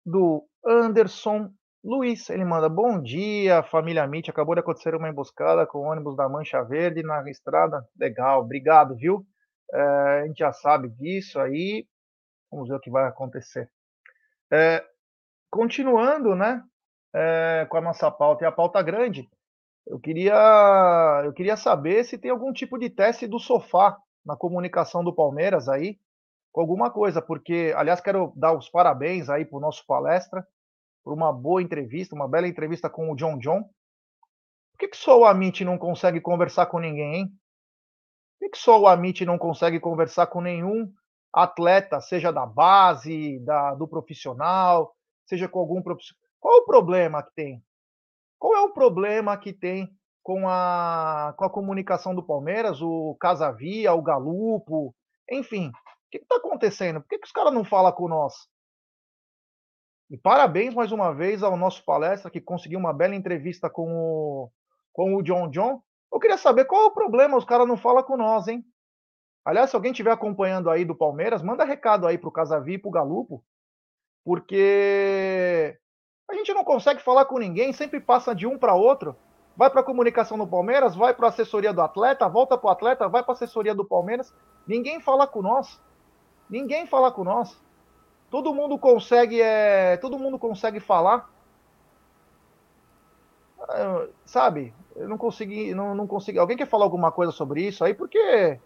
do 0.04 0.48
Anderson 0.66 1.52
Luiz, 1.84 2.30
ele 2.30 2.46
manda, 2.46 2.70
bom 2.70 3.02
dia, 3.02 3.62
família 3.64 4.08
Mitch, 4.08 4.30
acabou 4.30 4.56
de 4.56 4.62
acontecer 4.62 4.96
uma 4.96 5.10
emboscada 5.10 5.68
com 5.68 5.80
o 5.80 5.92
ônibus 5.92 6.16
da 6.16 6.30
Mancha 6.30 6.64
Verde 6.64 7.04
na 7.04 7.30
estrada, 7.30 7.86
legal, 8.00 8.40
obrigado, 8.40 8.96
viu? 8.96 9.26
É, 9.74 9.82
a 10.22 10.26
gente 10.26 10.38
já 10.38 10.54
sabe 10.54 10.88
disso 10.88 11.38
aí, 11.42 11.86
vamos 12.50 12.70
ver 12.70 12.76
o 12.76 12.80
que 12.80 12.90
vai 12.90 13.06
acontecer. 13.06 13.70
É, 14.50 14.82
continuando, 15.52 16.36
né, 16.36 16.64
é, 17.14 17.68
com 17.70 17.76
a 17.76 17.82
nossa 17.82 18.10
pauta, 18.10 18.46
e 18.46 18.48
a 18.48 18.52
pauta 18.52 18.82
grande, 18.82 19.30
eu 19.86 20.00
queria, 20.00 21.22
eu 21.26 21.34
queria 21.34 21.58
saber 21.58 22.06
se 22.06 22.18
tem 22.18 22.32
algum 22.32 22.54
tipo 22.54 22.78
de 22.78 22.90
teste 22.90 23.28
do 23.28 23.40
sofá 23.40 23.98
na 24.26 24.38
comunicação 24.38 25.04
do 25.04 25.14
Palmeiras 25.14 25.68
aí, 25.68 26.00
com 26.54 26.62
alguma 26.62 26.90
coisa, 26.90 27.22
porque, 27.22 27.74
aliás, 27.76 28.00
quero 28.00 28.32
dar 28.38 28.56
os 28.56 28.70
parabéns 28.70 29.30
aí 29.30 29.44
para 29.44 29.58
o 29.58 29.62
nosso 29.62 29.86
palestra, 29.86 30.48
por 31.04 31.14
uma 31.14 31.32
boa 31.34 31.62
entrevista, 31.62 32.16
uma 32.16 32.28
bela 32.28 32.48
entrevista 32.48 32.90
com 32.90 33.12
o 33.12 33.16
John 33.16 33.38
John. 33.38 33.64
Por 33.64 34.80
que, 34.80 34.88
que 34.88 34.98
só 34.98 35.20
o 35.20 35.26
Amit 35.26 35.64
não 35.66 35.78
consegue 35.78 36.22
conversar 36.22 36.68
com 36.68 36.80
ninguém, 36.80 37.16
hein? 37.16 37.28
Por 37.28 38.46
que, 38.46 38.50
que 38.50 38.58
só 38.58 38.80
o 38.80 38.88
Amit 38.88 39.26
não 39.26 39.38
consegue 39.38 39.80
conversar 39.80 40.28
com 40.28 40.42
nenhum 40.42 40.92
atleta, 41.32 42.00
seja 42.00 42.32
da 42.32 42.46
base, 42.46 43.40
da, 43.40 43.76
do 43.76 43.88
profissional, 43.88 44.96
seja 45.26 45.48
com 45.48 45.60
algum 45.60 45.82
profissional? 45.82 46.22
Qual 46.40 46.60
o 46.60 46.66
problema 46.66 47.22
que 47.24 47.34
tem? 47.36 47.64
Qual 48.40 48.56
é 48.56 48.62
o 48.62 48.74
problema 48.74 49.38
que 49.38 49.54
tem 49.54 49.90
com 50.22 50.48
a, 50.48 51.34
com 51.38 51.46
a 51.46 51.50
comunicação 51.50 52.16
do 52.16 52.26
Palmeiras, 52.26 52.82
o 52.82 53.16
Casavia, 53.20 53.94
o 53.94 54.02
Galupo, 54.02 54.96
enfim? 55.30 55.70
O 55.70 55.72
que 56.12 56.18
está 56.18 56.36
acontecendo? 56.36 57.02
Por 57.02 57.08
que, 57.08 57.20
que 57.20 57.26
os 57.26 57.32
caras 57.32 57.54
não 57.54 57.64
falam 57.64 57.92
com 57.92 58.08
nós? 58.08 58.34
E 60.14 60.18
parabéns 60.18 60.76
mais 60.76 60.92
uma 60.92 61.12
vez 61.12 61.42
ao 61.42 61.58
nosso 61.58 61.84
palestra 61.84 62.30
que 62.30 62.40
conseguiu 62.40 62.78
uma 62.78 62.94
bela 62.94 63.16
entrevista 63.16 63.68
com 63.68 63.92
o, 63.92 64.52
com 64.94 65.16
o 65.16 65.24
John 65.24 65.50
John. 65.50 65.82
Eu 66.14 66.20
queria 66.20 66.38
saber 66.38 66.66
qual 66.66 66.84
é 66.84 66.86
o 66.86 66.92
problema, 66.94 67.36
os 67.36 67.44
caras 67.44 67.68
não 67.68 67.76
falam 67.76 68.04
com 68.04 68.16
nós, 68.16 68.48
hein? 68.48 68.64
Aliás, 69.44 69.72
se 69.72 69.76
alguém 69.76 69.92
estiver 69.92 70.12
acompanhando 70.12 70.70
aí 70.70 70.86
do 70.86 70.94
Palmeiras, 70.94 71.42
manda 71.42 71.66
recado 71.66 72.06
aí 72.06 72.16
pro 72.16 72.32
Casavi 72.32 72.74
e 72.74 72.78
pro 72.78 72.92
Galupo, 72.92 73.44
porque 74.24 75.80
a 76.30 76.36
gente 76.36 76.54
não 76.54 76.64
consegue 76.64 77.02
falar 77.02 77.26
com 77.26 77.40
ninguém, 77.40 77.74
sempre 77.74 78.00
passa 78.00 78.36
de 78.36 78.46
um 78.46 78.56
para 78.56 78.76
outro. 78.76 79.16
Vai 79.58 79.72
para 79.72 79.82
a 79.82 79.84
comunicação 79.84 80.38
do 80.38 80.46
Palmeiras, 80.46 80.96
vai 80.96 81.16
para 81.16 81.26
a 81.26 81.30
assessoria 81.30 81.74
do 81.74 81.82
atleta, 81.82 82.30
volta 82.30 82.56
para 82.56 82.68
o 82.68 82.72
atleta, 82.72 83.10
vai 83.10 83.24
para 83.24 83.32
a 83.32 83.36
assessoria 83.36 83.74
do 83.74 83.84
Palmeiras. 83.84 84.32
Ninguém 84.68 85.02
fala 85.02 85.26
com 85.26 85.42
nós. 85.42 85.82
Ninguém 86.48 86.86
fala 86.86 87.12
com 87.12 87.24
nós. 87.24 87.60
Todo 88.34 88.52
mundo 88.52 88.80
consegue, 88.80 89.40
é, 89.40 89.96
todo 89.98 90.18
mundo 90.18 90.40
consegue 90.40 90.80
falar. 90.80 91.30
É, 93.70 94.08
sabe? 94.26 94.74
Eu 94.96 95.08
não 95.08 95.20
consegui, 95.20 95.72
não, 95.76 95.94
não 95.94 96.08
consegui. 96.08 96.40
Alguém 96.40 96.58
quer 96.58 96.66
falar 96.66 96.86
alguma 96.86 97.12
coisa 97.12 97.32
sobre 97.32 97.62
isso 97.62 97.84
aí? 97.84 97.94
Porque 97.94 98.58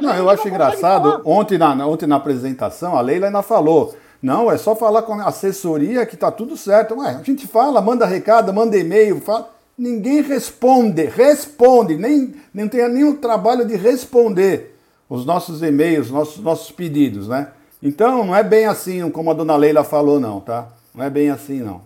não, 0.00 0.14
eu 0.14 0.30
acho 0.30 0.46
engraçado. 0.46 1.22
Ontem 1.24 1.58
na, 1.58 1.74
ontem 1.88 2.06
na 2.06 2.14
apresentação, 2.14 2.96
a 2.96 3.00
Leila 3.00 3.26
ainda 3.26 3.42
falou. 3.42 3.96
Não, 4.22 4.48
é 4.48 4.56
só 4.56 4.76
falar 4.76 5.02
com 5.02 5.14
a 5.14 5.24
assessoria 5.24 6.06
que 6.06 6.16
tá 6.16 6.30
tudo 6.30 6.56
certo. 6.56 6.96
Ué, 7.00 7.08
a 7.08 7.22
gente 7.24 7.48
fala, 7.48 7.80
manda 7.80 8.06
recado, 8.06 8.54
manda 8.54 8.78
e-mail, 8.78 9.20
fala. 9.20 9.50
Ninguém 9.76 10.22
responde, 10.22 11.06
responde, 11.06 11.96
nem, 11.96 12.32
nem 12.54 12.68
tem 12.68 12.88
nenhum 12.88 13.16
trabalho 13.16 13.66
de 13.66 13.74
responder 13.74 14.78
os 15.08 15.26
nossos 15.26 15.64
e-mails, 15.64 16.12
nossos, 16.12 16.38
nossos 16.38 16.70
pedidos, 16.70 17.26
né? 17.26 17.48
Então, 17.82 18.24
não 18.24 18.36
é 18.36 18.42
bem 18.42 18.66
assim 18.66 19.10
como 19.10 19.30
a 19.30 19.34
dona 19.34 19.56
Leila 19.56 19.82
falou, 19.82 20.20
não, 20.20 20.40
tá? 20.40 20.68
Não 20.94 21.04
é 21.04 21.10
bem 21.10 21.30
assim, 21.30 21.60
não. 21.60 21.82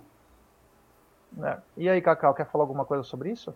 É. 1.43 1.59
E 1.77 1.89
aí, 1.89 2.01
Cacau, 2.01 2.35
quer 2.35 2.47
falar 2.51 2.65
alguma 2.65 2.85
coisa 2.85 3.03
sobre 3.05 3.31
isso? 3.31 3.55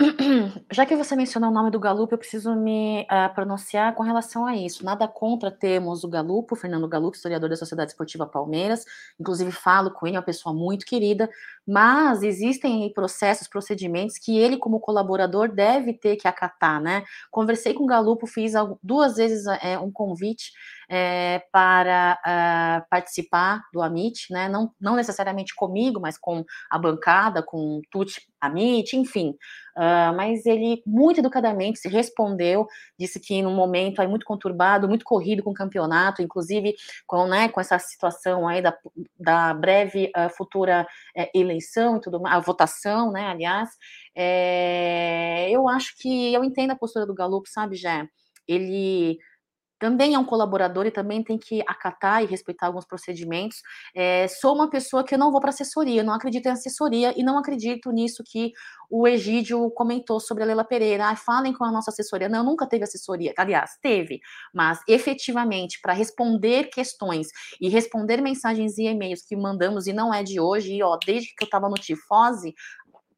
Já 0.72 0.86
que 0.86 0.96
você 0.96 1.14
mencionou 1.14 1.50
o 1.50 1.52
nome 1.52 1.70
do 1.70 1.78
Galupo, 1.78 2.14
eu 2.14 2.18
preciso 2.18 2.54
me 2.54 3.02
uh, 3.02 3.34
pronunciar 3.34 3.94
com 3.94 4.02
relação 4.02 4.46
a 4.46 4.56
isso. 4.56 4.82
Nada 4.84 5.06
contra 5.06 5.50
termos 5.50 6.04
o 6.04 6.08
Galupo, 6.08 6.56
Fernando 6.56 6.88
Galupo, 6.88 7.16
historiador 7.16 7.50
da 7.50 7.56
Sociedade 7.56 7.90
Esportiva 7.90 8.26
Palmeiras. 8.26 8.86
Inclusive, 9.18 9.52
falo 9.52 9.90
com 9.90 10.06
ele, 10.06 10.16
é 10.16 10.18
uma 10.18 10.24
pessoa 10.24 10.54
muito 10.54 10.86
querida. 10.86 11.28
Mas 11.66 12.22
existem 12.22 12.90
processos, 12.94 13.46
procedimentos 13.46 14.16
que 14.18 14.38
ele, 14.38 14.56
como 14.56 14.80
colaborador, 14.80 15.52
deve 15.52 15.92
ter 15.92 16.16
que 16.16 16.26
acatar, 16.26 16.80
né? 16.80 17.04
Conversei 17.30 17.74
com 17.74 17.84
o 17.84 17.86
Galupo, 17.86 18.26
fiz 18.26 18.54
duas 18.82 19.16
vezes 19.16 19.46
é, 19.62 19.78
um 19.78 19.90
convite 19.92 20.52
é, 20.88 21.42
para 21.52 22.18
uh, 22.26 22.88
participar 22.88 23.62
do 23.72 23.82
Amit, 23.82 24.32
né? 24.32 24.48
Não, 24.48 24.72
não 24.80 24.96
necessariamente 24.96 25.54
comigo, 25.54 26.00
mas 26.00 26.16
com 26.16 26.42
a 26.70 26.78
bancada, 26.78 27.42
com 27.42 27.76
o 27.78 27.82
Tuti 27.90 28.30
Amit, 28.40 28.96
enfim. 28.96 29.34
Uh, 29.76 30.14
mas 30.16 30.44
ele 30.46 30.82
muito 30.84 31.20
educadamente 31.20 31.78
se 31.78 31.88
respondeu, 31.88 32.66
disse 32.98 33.20
que 33.20 33.40
num 33.40 33.54
momento 33.54 34.00
aí 34.00 34.08
muito 34.08 34.26
conturbado, 34.26 34.88
muito 34.88 35.04
corrido 35.04 35.42
com 35.42 35.50
o 35.50 35.54
campeonato, 35.54 36.22
inclusive 36.22 36.74
com, 37.06 37.26
né, 37.26 37.48
com 37.48 37.60
essa 37.60 37.78
situação 37.78 38.48
aí 38.48 38.60
da, 38.60 38.76
da 39.18 39.54
breve 39.54 40.10
uh, 40.16 40.28
futura 40.36 40.86
uh, 41.16 41.26
eleição 41.34 41.96
e 41.96 42.00
tudo 42.00 42.20
mais, 42.20 42.36
a 42.36 42.40
votação, 42.40 43.12
né, 43.12 43.28
aliás, 43.28 43.70
é, 44.14 45.48
eu 45.50 45.68
acho 45.68 45.96
que 45.96 46.34
eu 46.34 46.42
entendo 46.42 46.72
a 46.72 46.76
postura 46.76 47.06
do 47.06 47.14
Galup, 47.14 47.48
sabe, 47.48 47.76
já 47.76 48.06
ele 48.50 49.18
também 49.80 50.14
é 50.14 50.18
um 50.18 50.24
colaborador 50.24 50.86
e 50.86 50.90
também 50.90 51.24
tem 51.24 51.38
que 51.38 51.62
acatar 51.62 52.22
e 52.22 52.26
respeitar 52.26 52.66
alguns 52.66 52.84
procedimentos. 52.84 53.62
É, 53.96 54.28
sou 54.28 54.54
uma 54.54 54.68
pessoa 54.68 55.02
que 55.02 55.14
eu 55.14 55.18
não 55.18 55.32
vou 55.32 55.40
para 55.40 55.48
assessoria, 55.48 56.02
não 56.02 56.12
acredito 56.12 56.46
em 56.46 56.50
assessoria 56.50 57.18
e 57.18 57.22
não 57.24 57.38
acredito 57.38 57.90
nisso 57.90 58.22
que 58.24 58.52
o 58.90 59.08
Egídio 59.08 59.70
comentou 59.70 60.20
sobre 60.20 60.42
a 60.42 60.46
Leila 60.46 60.64
Pereira. 60.64 61.08
Ah, 61.08 61.16
falem 61.16 61.52
com 61.54 61.64
a 61.64 61.72
nossa 61.72 61.90
assessoria. 61.90 62.28
Não, 62.28 62.44
nunca 62.44 62.66
teve 62.66 62.84
assessoria. 62.84 63.32
Aliás, 63.38 63.78
teve, 63.80 64.20
mas 64.52 64.80
efetivamente 64.86 65.80
para 65.80 65.94
responder 65.94 66.64
questões 66.64 67.28
e 67.58 67.68
responder 67.68 68.20
mensagens 68.20 68.76
e 68.76 68.84
e-mails 68.84 69.22
que 69.22 69.34
mandamos 69.34 69.86
e 69.86 69.92
não 69.94 70.12
é 70.12 70.22
de 70.22 70.38
hoje, 70.38 70.74
e 70.74 70.82
ó, 70.82 70.98
desde 71.06 71.34
que 71.34 71.44
eu 71.44 71.46
estava 71.46 71.68
no 71.68 71.76
Tifose, 71.76 72.54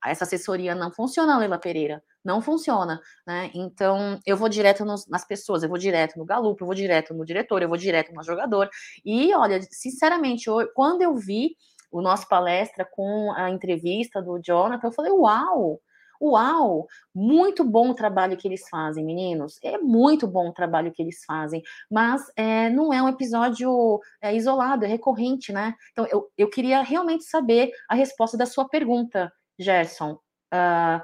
essa 0.05 0.25
assessoria 0.25 0.75
não 0.75 0.93
funciona, 0.93 1.39
Leila 1.39 1.59
Pereira, 1.59 2.03
não 2.25 2.41
funciona, 2.41 3.01
né? 3.27 3.51
Então, 3.55 4.19
eu 4.27 4.37
vou 4.37 4.49
direto 4.49 4.85
nos, 4.85 5.07
nas 5.09 5.25
pessoas, 5.25 5.63
eu 5.63 5.69
vou 5.69 5.79
direto 5.79 6.19
no 6.19 6.25
Galupo, 6.25 6.63
eu 6.63 6.67
vou 6.67 6.75
direto 6.75 7.15
no 7.15 7.25
diretor, 7.25 7.63
eu 7.63 7.69
vou 7.69 7.77
direto 7.77 8.13
no 8.13 8.23
jogador. 8.23 8.69
E, 9.05 9.35
olha, 9.35 9.61
sinceramente, 9.71 10.49
eu, 10.49 10.69
quando 10.75 11.03
eu 11.03 11.15
vi 11.15 11.57
o 11.91 12.01
nosso 12.01 12.27
palestra 12.29 12.87
com 12.91 13.33
a 13.33 13.51
entrevista 13.51 14.23
do 14.23 14.41
Jonathan, 14.41 14.89
eu 14.89 14.93
falei, 14.93 15.13
uau! 15.13 15.81
Uau, 16.25 16.87
muito 17.13 17.65
bom 17.65 17.91
o 17.91 17.95
trabalho 17.95 18.37
que 18.37 18.47
eles 18.47 18.69
fazem, 18.69 19.05
meninos. 19.05 19.59
É 19.61 19.77
muito 19.77 20.25
bom 20.25 20.51
o 20.51 20.53
trabalho 20.53 20.93
que 20.93 21.03
eles 21.03 21.25
fazem, 21.25 21.61
mas 21.91 22.23
é, 22.37 22.71
não 22.71 22.93
é 22.93 23.03
um 23.03 23.09
episódio 23.09 23.99
é, 24.21 24.33
isolado, 24.33 24.85
é 24.85 24.89
recorrente, 24.89 25.53
né? 25.53 25.75
Então, 25.91 26.07
eu, 26.07 26.31
eu 26.39 26.49
queria 26.49 26.81
realmente 26.81 27.25
saber 27.25 27.73
a 27.89 27.97
resposta 27.97 28.39
da 28.39 28.47
sua 28.47 28.69
pergunta, 28.69 29.33
Gerson, 29.63 30.19
uh, 30.53 31.01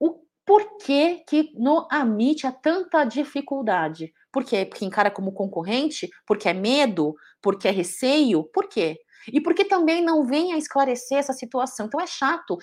o 0.00 0.20
porquê 0.44 1.22
que 1.28 1.52
no 1.54 1.86
Amit 1.90 2.46
há 2.46 2.52
tanta 2.52 3.04
dificuldade? 3.04 4.12
Por 4.32 4.44
quê? 4.44 4.64
Porque 4.64 4.84
encara 4.84 5.10
como 5.10 5.32
concorrente? 5.32 6.08
Porque 6.26 6.48
é 6.48 6.52
medo? 6.52 7.14
Porque 7.40 7.68
é 7.68 7.70
receio? 7.70 8.44
Por 8.44 8.68
quê? 8.68 8.98
E 9.32 9.40
porque 9.40 9.64
também 9.64 10.02
não 10.02 10.24
vem 10.24 10.52
a 10.52 10.58
esclarecer 10.58 11.18
essa 11.18 11.32
situação. 11.32 11.86
Então 11.86 12.00
é 12.00 12.06
chato 12.06 12.58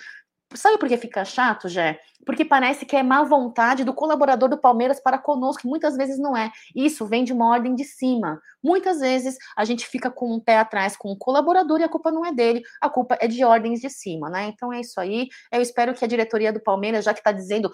Sabe 0.54 0.78
por 0.78 0.88
que 0.88 0.96
fica 0.96 1.24
chato, 1.24 1.68
Jé? 1.68 2.00
Porque 2.24 2.44
parece 2.44 2.86
que 2.86 2.96
é 2.96 3.02
má 3.02 3.22
vontade 3.24 3.84
do 3.84 3.92
colaborador 3.92 4.48
do 4.48 4.58
Palmeiras 4.58 5.00
para 5.00 5.18
conosco, 5.18 5.66
muitas 5.66 5.96
vezes 5.96 6.18
não 6.18 6.36
é. 6.36 6.50
Isso 6.74 7.06
vem 7.06 7.24
de 7.24 7.32
uma 7.32 7.48
ordem 7.48 7.74
de 7.74 7.84
cima. 7.84 8.40
Muitas 8.62 9.00
vezes 9.00 9.36
a 9.56 9.64
gente 9.64 9.86
fica 9.86 10.10
com 10.10 10.32
um 10.34 10.40
pé 10.40 10.58
atrás 10.58 10.96
com 10.96 11.10
o 11.10 11.16
colaborador 11.16 11.80
e 11.80 11.84
a 11.84 11.88
culpa 11.88 12.12
não 12.12 12.24
é 12.24 12.32
dele, 12.32 12.62
a 12.80 12.88
culpa 12.88 13.16
é 13.20 13.26
de 13.26 13.44
ordens 13.44 13.80
de 13.80 13.90
cima, 13.90 14.30
né? 14.30 14.46
Então 14.46 14.72
é 14.72 14.80
isso 14.80 15.00
aí. 15.00 15.28
Eu 15.50 15.60
espero 15.60 15.94
que 15.94 16.04
a 16.04 16.08
diretoria 16.08 16.52
do 16.52 16.60
Palmeiras, 16.60 17.04
já 17.04 17.12
que 17.12 17.20
está 17.20 17.32
dizendo 17.32 17.70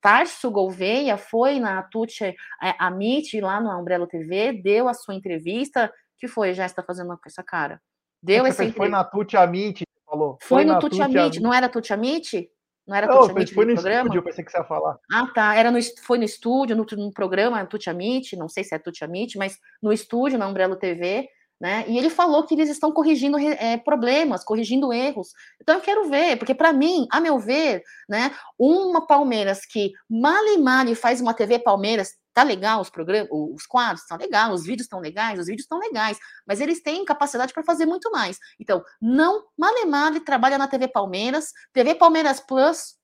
Tarso 0.00 0.50
Gouveia 0.50 1.16
foi 1.16 1.58
na 1.58 1.82
Tucci 1.82 2.24
é, 2.24 2.74
Amit, 2.78 3.40
lá 3.40 3.60
no 3.60 3.76
Umbrello 3.76 4.06
TV, 4.06 4.52
deu 4.52 4.88
a 4.88 4.94
sua 4.94 5.14
entrevista. 5.14 5.92
que 6.18 6.28
foi, 6.28 6.54
já 6.54 6.66
está 6.66 6.82
fazendo 6.82 7.08
com 7.08 7.26
essa 7.26 7.42
cara? 7.42 7.80
Deu 8.22 8.46
essa 8.46 8.64
entrevista. 8.64 8.76
Foi 8.76 8.88
na 8.88 9.04
Tucci 9.04 9.36
Amit, 9.36 9.82
falou. 10.08 10.38
Foi, 10.42 10.62
foi 10.62 10.64
no 10.64 10.78
Tuti 10.78 11.00
Amit, 11.02 11.40
não 11.40 11.52
era 11.52 11.68
Tuti 11.68 11.92
Amit? 11.92 12.50
Não 12.86 12.96
era 12.96 13.06
não, 13.06 13.28
foi 13.28 13.66
no 13.66 13.74
programa? 13.74 14.00
estúdio, 14.00 14.18
eu 14.18 14.22
pensei 14.22 14.42
que 14.42 14.50
você 14.50 14.58
ia 14.58 14.64
falar. 14.64 14.98
Ah, 15.12 15.26
tá. 15.34 15.54
Era 15.54 15.70
no, 15.70 15.78
foi 16.02 16.16
no 16.16 16.24
estúdio, 16.24 16.74
no, 16.74 16.86
no 16.90 17.12
programa 17.12 17.64
Tuti 17.66 17.90
Amit, 17.90 18.34
não 18.34 18.48
sei 18.48 18.64
se 18.64 18.74
é 18.74 18.78
Tuti 18.78 19.04
Amit, 19.04 19.36
mas 19.36 19.58
no 19.82 19.92
estúdio, 19.92 20.38
na 20.38 20.48
Umbrello 20.48 20.74
TV, 20.74 21.28
né? 21.60 21.84
E 21.86 21.98
ele 21.98 22.08
falou 22.08 22.44
que 22.44 22.54
eles 22.54 22.70
estão 22.70 22.92
corrigindo 22.92 23.38
é, 23.38 23.76
problemas, 23.76 24.44
corrigindo 24.44 24.92
erros. 24.92 25.32
Então 25.60 25.74
eu 25.74 25.80
quero 25.80 26.08
ver, 26.08 26.38
porque 26.38 26.54
para 26.54 26.72
mim, 26.72 27.06
a 27.10 27.20
meu 27.20 27.38
ver, 27.38 27.82
né, 28.08 28.30
uma 28.58 29.06
Palmeiras 29.06 29.66
que 29.66 29.92
mal 30.08 30.44
e 30.46 30.56
mal 30.56 30.86
faz 30.94 31.20
uma 31.20 31.34
TV 31.34 31.58
Palmeiras 31.58 32.14
Tá 32.38 32.44
legal 32.44 32.80
os 32.80 32.88
programas, 32.88 33.28
os 33.32 33.66
quadros 33.66 34.02
estão 34.02 34.16
legal, 34.16 34.52
os 34.52 34.62
vídeos 34.62 34.84
estão 34.84 35.00
legais, 35.00 35.40
os 35.40 35.46
vídeos 35.46 35.64
estão 35.64 35.76
legais, 35.76 36.20
mas 36.46 36.60
eles 36.60 36.80
têm 36.80 37.04
capacidade 37.04 37.52
para 37.52 37.64
fazer 37.64 37.84
muito 37.84 38.12
mais. 38.12 38.38
Então, 38.60 38.84
não 39.02 39.44
malemar 39.58 40.12
ele 40.12 40.20
trabalha 40.20 40.56
na 40.56 40.68
TV 40.68 40.86
Palmeiras, 40.86 41.52
TV 41.72 41.96
Palmeiras 41.96 42.38
Plus, 42.38 42.94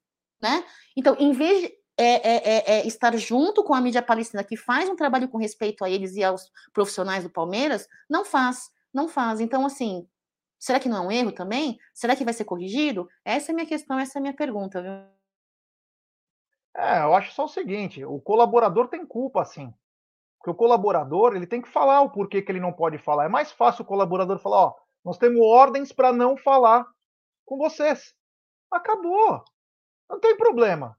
né? 0.41 0.64
Então, 0.97 1.17
em 1.19 1.33
vez 1.33 1.62
de 1.62 1.75
é, 1.99 2.05
é, 2.05 2.37
é, 2.37 2.79
é, 2.79 2.87
estar 2.87 3.17
junto 3.17 3.64
com 3.64 3.75
a 3.75 3.81
mídia 3.81 4.03
palestina 4.03 4.45
que 4.45 4.57
faz 4.57 4.88
um 4.88 4.95
trabalho 4.95 5.29
com 5.29 5.37
respeito 5.37 5.85
a 5.85 5.91
eles 5.91 6.14
e 6.14 6.23
aos 6.23 6.49
profissionais 6.73 7.25
do 7.25 7.31
Palmeiras, 7.31 7.88
não 8.09 8.25
faz, 8.25 8.71
não 8.93 9.09
faz. 9.09 9.41
Então, 9.41 9.67
assim, 9.67 10.07
será 10.61 10.79
que 10.79 10.88
não 10.88 10.99
é 10.99 11.00
um 11.00 11.11
erro 11.11 11.33
também? 11.33 11.76
Será 11.93 12.14
que 12.14 12.25
vai 12.25 12.35
ser 12.35 12.45
corrigido? 12.45 13.09
Essa 13.25 13.50
é 13.50 13.53
a 13.53 13.55
minha 13.57 13.67
questão, 13.67 13.99
essa 13.99 14.17
é 14.17 14.21
a 14.21 14.23
minha 14.23 14.37
pergunta, 14.37 14.81
viu? 14.81 14.93
É, 16.76 17.00
eu 17.02 17.14
acho 17.14 17.33
só 17.33 17.45
o 17.45 17.49
seguinte, 17.49 18.04
o 18.04 18.21
colaborador 18.21 18.88
tem 18.88 19.07
culpa, 19.07 19.45
sim. 19.45 19.73
Porque 20.38 20.50
o 20.50 20.54
colaborador, 20.54 21.35
ele 21.35 21.47
tem 21.47 21.62
que 21.62 21.69
falar 21.69 22.02
o 22.02 22.11
porquê 22.11 22.43
que 22.43 22.50
ele 22.50 22.61
não 22.61 22.73
pode 22.73 22.99
falar. 22.99 23.26
É 23.26 23.28
mais 23.28 23.52
fácil 23.52 23.83
o 23.83 23.87
colaborador 23.87 24.38
falar, 24.38 24.66
ó, 24.66 24.75
nós 25.04 25.16
temos 25.19 25.40
ordens 25.40 25.93
para 25.93 26.12
não 26.12 26.37
falar 26.37 26.87
com 27.45 27.57
vocês. 27.57 28.14
Acabou. 28.71 29.45
Não 30.09 30.19
tem 30.19 30.37
problema. 30.37 30.99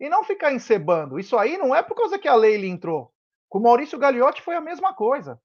E 0.00 0.08
não 0.08 0.24
ficar 0.24 0.52
encebando. 0.52 1.18
Isso 1.18 1.36
aí 1.38 1.56
não 1.56 1.74
é 1.74 1.82
por 1.82 1.94
causa 1.94 2.18
que 2.18 2.28
a 2.28 2.34
lei 2.34 2.66
entrou. 2.66 3.12
Com 3.48 3.58
o 3.58 3.62
Maurício 3.62 3.98
Gagliotti 3.98 4.42
foi 4.42 4.56
a 4.56 4.60
mesma 4.60 4.92
coisa. 4.92 5.40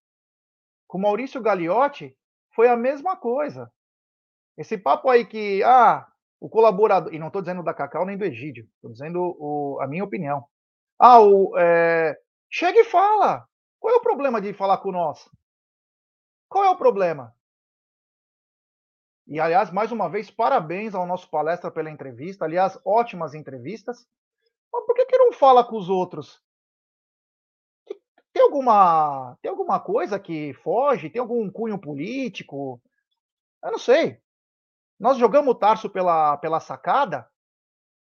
Com 0.88 0.98
o 0.98 1.02
Maurício 1.02 1.40
Gagliotti 1.40 2.18
foi 2.56 2.68
a 2.68 2.76
mesma 2.76 3.16
coisa. 3.16 3.72
Esse 4.58 4.78
papo 4.78 5.10
aí 5.10 5.26
que, 5.26 5.64
ah, 5.64 6.09
o 6.40 6.50
colaborador, 6.50 7.14
e 7.14 7.20
não 7.20 7.28
estou 7.28 7.42
dizendo 7.42 7.64
da 7.64 7.74
Cacau 7.74 8.06
nem 8.06 8.18
do 8.18 8.26
Egídio, 8.26 8.68
estou 8.76 8.92
dizendo 8.92 9.20
o, 9.40 9.80
a 9.82 9.88
minha 9.88 10.04
opinião. 10.04 10.46
Ah, 10.98 11.20
o, 11.22 11.58
é, 11.58 12.18
chega 12.50 12.80
e 12.80 12.86
fala. 12.86 13.46
Qual 13.80 13.94
é 13.94 13.98
o 13.98 14.02
problema 14.02 14.42
de 14.42 14.54
falar 14.54 14.78
com 14.80 14.92
nós? 14.92 15.30
Qual 16.50 16.64
é 16.64 16.70
o 16.70 16.78
problema? 16.78 17.34
E, 19.28 19.40
aliás, 19.40 19.72
mais 19.72 19.92
uma 19.92 20.10
vez, 20.10 20.32
parabéns 20.32 20.96
ao 20.96 21.06
nosso 21.06 21.30
palestra 21.30 21.70
pela 21.70 21.90
entrevista. 21.90 22.46
Aliás, 22.46 22.80
ótimas 22.84 23.34
entrevistas. 23.34 24.08
Mas 24.74 24.86
por 24.86 24.96
que, 24.96 25.06
que 25.06 25.18
não 25.18 25.32
fala 25.32 25.64
com 25.64 25.78
os 25.78 25.88
outros? 25.88 26.42
Tem 28.34 28.44
alguma, 28.44 29.38
tem 29.42 29.52
alguma 29.52 29.80
coisa 29.80 30.20
que 30.20 30.54
foge? 30.56 31.10
Tem 31.10 31.20
algum 31.22 31.50
cunho 31.52 31.80
político? 31.80 32.82
Eu 33.64 33.72
não 33.72 33.80
sei. 33.80 34.20
Nós 35.00 35.18
jogamos 35.18 35.50
o 35.50 35.56
Tarso 35.56 35.90
pela, 35.90 36.38
pela 36.38 36.60
sacada? 36.60 37.30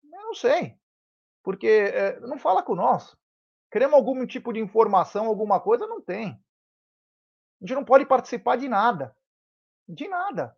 Eu 0.04 0.22
não 0.22 0.34
sei. 0.34 0.78
Porque 1.42 1.66
é, 1.66 2.20
não 2.20 2.38
fala 2.38 2.62
com 2.62 2.74
nós. 2.74 3.16
Queremos 3.70 3.94
algum 3.94 4.26
tipo 4.26 4.52
de 4.52 4.60
informação, 4.60 5.26
alguma 5.26 5.60
coisa? 5.60 5.86
Não 5.86 6.00
tem. 6.00 6.28
A 7.60 7.66
gente 7.66 7.74
não 7.74 7.84
pode 7.84 8.04
participar 8.04 8.56
de 8.56 8.68
nada. 8.68 9.16
De 9.88 10.06
nada. 10.06 10.56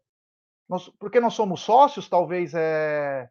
Nós, 0.69 0.89
porque 0.99 1.21
nós 1.21 1.35
somos 1.35 1.61
sócios, 1.61 2.09
talvez 2.09 2.53
é, 2.55 3.31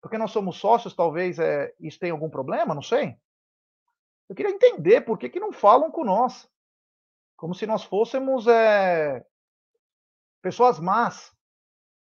porque 0.00 0.18
nós 0.18 0.32
somos 0.32 0.56
sócios, 0.56 0.94
talvez 0.94 1.38
é, 1.38 1.72
isso 1.78 1.98
tenha 1.98 2.12
algum 2.12 2.28
problema, 2.28 2.74
não 2.74 2.82
sei. 2.82 3.16
Eu 4.28 4.34
queria 4.34 4.52
entender 4.52 5.02
por 5.02 5.16
que, 5.16 5.30
que 5.30 5.38
não 5.38 5.52
falam 5.52 5.90
com 5.90 6.04
nós. 6.04 6.50
Como 7.36 7.54
se 7.54 7.66
nós 7.66 7.84
fôssemos 7.84 8.46
é, 8.46 9.24
pessoas 10.42 10.80
más. 10.80 11.32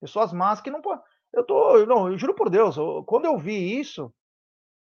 Pessoas 0.00 0.32
más 0.32 0.60
que 0.60 0.70
não 0.70 0.80
podem. 0.80 1.04
Eu 1.32 1.44
tô, 1.44 1.84
não, 1.86 2.10
eu 2.10 2.18
juro 2.18 2.34
por 2.34 2.50
Deus, 2.50 2.76
eu, 2.76 3.04
quando 3.04 3.26
eu 3.26 3.38
vi 3.38 3.78
isso, 3.78 4.12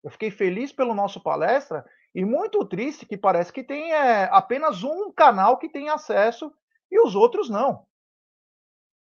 eu 0.05 0.11
fiquei 0.11 0.31
feliz 0.31 0.73
pelo 0.73 0.95
nosso 0.95 1.21
palestra 1.21 1.85
e 2.15 2.25
muito 2.25 2.65
triste 2.65 3.05
que 3.05 3.17
parece 3.17 3.53
que 3.53 3.65
tem 3.65 3.93
é, 3.93 4.25
apenas 4.25 4.85
um 4.85 5.11
canal 5.13 5.59
que 5.59 5.69
tem 5.69 5.89
acesso 5.89 6.53
e 6.91 7.01
os 7.01 7.15
outros 7.15 7.51
não. 7.51 7.87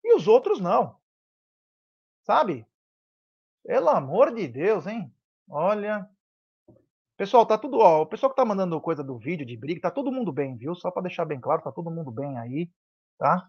E 0.03 0.15
os 0.15 0.27
outros 0.27 0.61
não. 0.61 0.97
Sabe? 2.25 2.67
Pelo 3.65 3.91
amor 3.91 4.35
de 4.35 4.49
Deus, 4.49 4.87
hein? 4.87 5.13
Olha. 5.49 6.09
Pessoal, 7.17 7.45
tá 7.45 7.59
tudo. 7.59 7.79
Ó, 7.79 8.03
o 8.03 8.07
pessoal 8.07 8.31
que 8.31 8.37
tá 8.37 8.45
mandando 8.45 8.81
coisa 8.81 9.03
do 9.03 9.19
vídeo 9.19 9.45
de 9.45 9.57
briga, 9.57 9.81
tá 9.81 9.91
todo 9.91 10.13
mundo 10.13 10.33
bem, 10.33 10.57
viu? 10.57 10.75
Só 10.75 10.91
para 10.91 11.03
deixar 11.03 11.25
bem 11.25 11.41
claro, 11.41 11.63
tá 11.63 11.73
todo 11.73 11.91
mundo 11.91 12.11
bem 12.11 12.39
aí, 12.39 12.71
tá? 13.19 13.49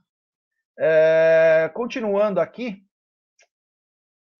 É, 0.82 1.70
continuando 1.74 2.40
aqui. 2.40 2.82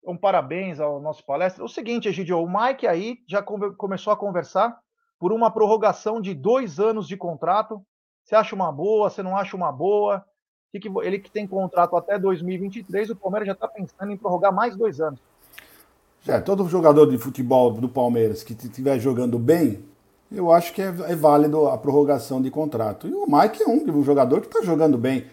Um 0.02 0.16
parabéns 0.16 0.80
ao 0.80 0.98
nosso 0.98 1.24
palestra. 1.26 1.62
O 1.62 1.68
seguinte, 1.68 2.08
Egidio, 2.08 2.42
o 2.42 2.48
Mike 2.48 2.86
aí 2.86 3.18
já 3.28 3.42
come, 3.42 3.74
começou 3.74 4.10
a 4.10 4.16
conversar 4.16 4.78
por 5.18 5.32
uma 5.32 5.50
prorrogação 5.50 6.18
de 6.18 6.32
dois 6.32 6.80
anos 6.80 7.06
de 7.06 7.18
contrato. 7.18 7.84
Você 8.24 8.34
acha 8.34 8.54
uma 8.54 8.72
boa? 8.72 9.10
Você 9.10 9.22
não 9.22 9.36
acha 9.36 9.54
uma 9.54 9.70
boa? 9.70 10.24
Ele 10.72 11.18
que 11.18 11.30
tem 11.30 11.46
contrato 11.46 11.94
até 11.94 12.18
2023, 12.18 13.10
o 13.10 13.16
Palmeiras 13.16 13.46
já 13.48 13.52
está 13.52 13.68
pensando 13.68 14.10
em 14.10 14.16
prorrogar 14.16 14.54
mais 14.54 14.74
dois 14.74 14.98
anos. 14.98 15.20
É, 16.26 16.40
todo 16.40 16.66
jogador 16.68 17.06
de 17.06 17.18
futebol 17.18 17.72
do 17.72 17.88
Palmeiras 17.88 18.42
que 18.42 18.54
estiver 18.54 18.98
jogando 18.98 19.38
bem, 19.38 19.84
eu 20.30 20.50
acho 20.50 20.72
que 20.72 20.80
é, 20.80 20.86
é, 20.86 21.16
válido 21.16 21.66
a 21.66 21.76
prorrogação 21.76 22.40
de 22.40 22.50
contrato. 22.50 23.08
E 23.08 23.12
o 23.12 23.26
Mike 23.26 23.62
é 23.62 23.66
um, 23.66 23.98
um 23.98 24.02
jogador 24.02 24.40
que 24.40 24.46
está 24.46 24.62
jogando 24.62 24.96
bem. 24.96 25.26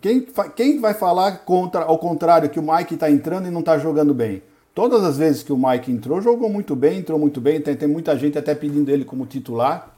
Quem, 0.00 0.26
quem 0.54 0.80
vai 0.80 0.94
falar 0.94 1.44
contra, 1.44 1.82
ao 1.82 1.98
contrário 1.98 2.50
que 2.50 2.58
o 2.58 2.62
Mike 2.62 2.94
está 2.94 3.10
entrando 3.10 3.46
e 3.46 3.50
não 3.50 3.60
está 3.60 3.78
jogando 3.78 4.14
bem? 4.14 4.42
Todas 4.74 5.04
as 5.04 5.18
vezes 5.18 5.42
que 5.42 5.52
o 5.52 5.56
Mike 5.56 5.90
entrou, 5.92 6.20
jogou 6.20 6.48
muito 6.48 6.74
bem, 6.74 6.98
entrou 6.98 7.18
muito 7.18 7.40
bem, 7.40 7.60
tem, 7.60 7.76
tem 7.76 7.88
muita 7.88 8.16
gente 8.16 8.38
até 8.38 8.54
pedindo 8.54 8.90
ele 8.90 9.04
como 9.04 9.26
titular, 9.26 9.94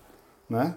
né? 0.48 0.74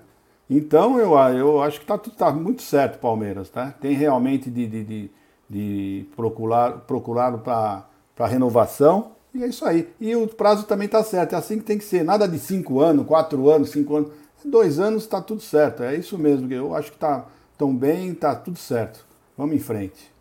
Então 0.50 1.00
eu, 1.00 1.18
eu 1.36 1.62
acho 1.62 1.80
que 1.80 1.84
está 1.84 1.98
tá 1.98 2.32
muito 2.32 2.62
certo 2.62 3.00
Palmeiras, 3.00 3.50
tá? 3.50 3.74
Tem 3.82 3.94
realmente 3.94 4.50
de, 4.50 4.68
de, 4.68 4.84
de, 4.84 5.12
de 5.50 6.06
procurar, 6.16 6.80
procurar 6.82 7.38
para 7.40 8.28
renovação 8.28 9.18
e 9.38 9.44
é 9.44 9.48
isso 9.48 9.66
aí. 9.66 9.88
E 10.00 10.16
o 10.16 10.28
prazo 10.28 10.66
também 10.66 10.86
está 10.86 11.04
certo. 11.04 11.34
É 11.34 11.38
assim 11.38 11.60
que 11.60 11.66
tem 11.66 11.78
que 11.78 11.84
ser. 11.84 12.04
Nada 12.04 12.28
de 12.28 12.40
cinco 12.40 12.80
anos, 12.80 13.06
quatro 13.06 13.50
anos, 13.50 13.70
cinco 13.70 13.96
anos. 13.96 14.12
Dois 14.44 14.80
anos 14.80 15.04
está 15.04 15.22
tudo 15.22 15.42
certo. 15.42 15.84
É 15.84 15.96
isso 15.96 16.18
mesmo. 16.18 16.52
Eu 16.52 16.74
acho 16.74 16.90
que 16.90 16.98
está 16.98 17.26
tão 17.58 17.76
bem, 17.76 18.12
está 18.12 18.36
tudo 18.36 18.58
certo. 18.58 19.06
Vamos 19.36 19.56
em 19.56 19.60
frente. 19.60 20.14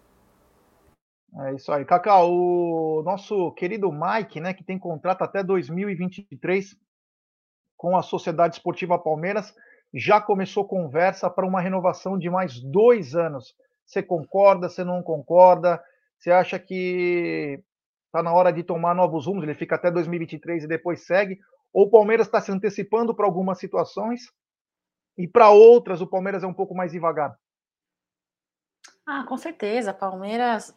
É 1.38 1.54
isso 1.54 1.70
aí. 1.70 1.84
Cacau, 1.84 2.32
o 2.32 3.02
nosso 3.02 3.52
querido 3.52 3.90
Mike, 3.92 4.40
né, 4.40 4.54
que 4.54 4.64
tem 4.64 4.78
contrato 4.78 5.22
até 5.22 5.42
2023 5.42 6.74
com 7.76 7.96
a 7.96 8.02
Sociedade 8.02 8.56
Esportiva 8.56 8.98
Palmeiras, 8.98 9.54
já 9.92 10.20
começou 10.20 10.66
conversa 10.66 11.28
para 11.28 11.46
uma 11.46 11.60
renovação 11.60 12.18
de 12.18 12.30
mais 12.30 12.58
dois 12.60 13.14
anos. 13.14 13.54
Você 13.84 14.02
concorda? 14.02 14.68
Você 14.68 14.82
não 14.82 15.02
concorda? 15.02 15.82
Você 16.18 16.30
acha 16.30 16.58
que 16.58 17.62
está 18.06 18.22
na 18.22 18.32
hora 18.32 18.50
de 18.50 18.62
tomar 18.62 18.94
novos 18.94 19.26
rumos, 19.26 19.44
ele 19.44 19.54
fica 19.54 19.74
até 19.74 19.90
2023 19.90 20.64
e 20.64 20.66
depois 20.66 21.04
segue, 21.04 21.38
ou 21.72 21.84
o 21.86 21.90
Palmeiras 21.90 22.26
está 22.26 22.40
se 22.40 22.50
antecipando 22.50 23.14
para 23.14 23.26
algumas 23.26 23.58
situações 23.58 24.32
e 25.16 25.26
para 25.26 25.50
outras 25.50 26.00
o 26.00 26.06
Palmeiras 26.06 26.42
é 26.42 26.46
um 26.46 26.54
pouco 26.54 26.74
mais 26.74 26.92
devagar? 26.92 27.38
Ah, 29.06 29.24
com 29.24 29.36
certeza. 29.36 29.94
Palmeiras, 29.94 30.74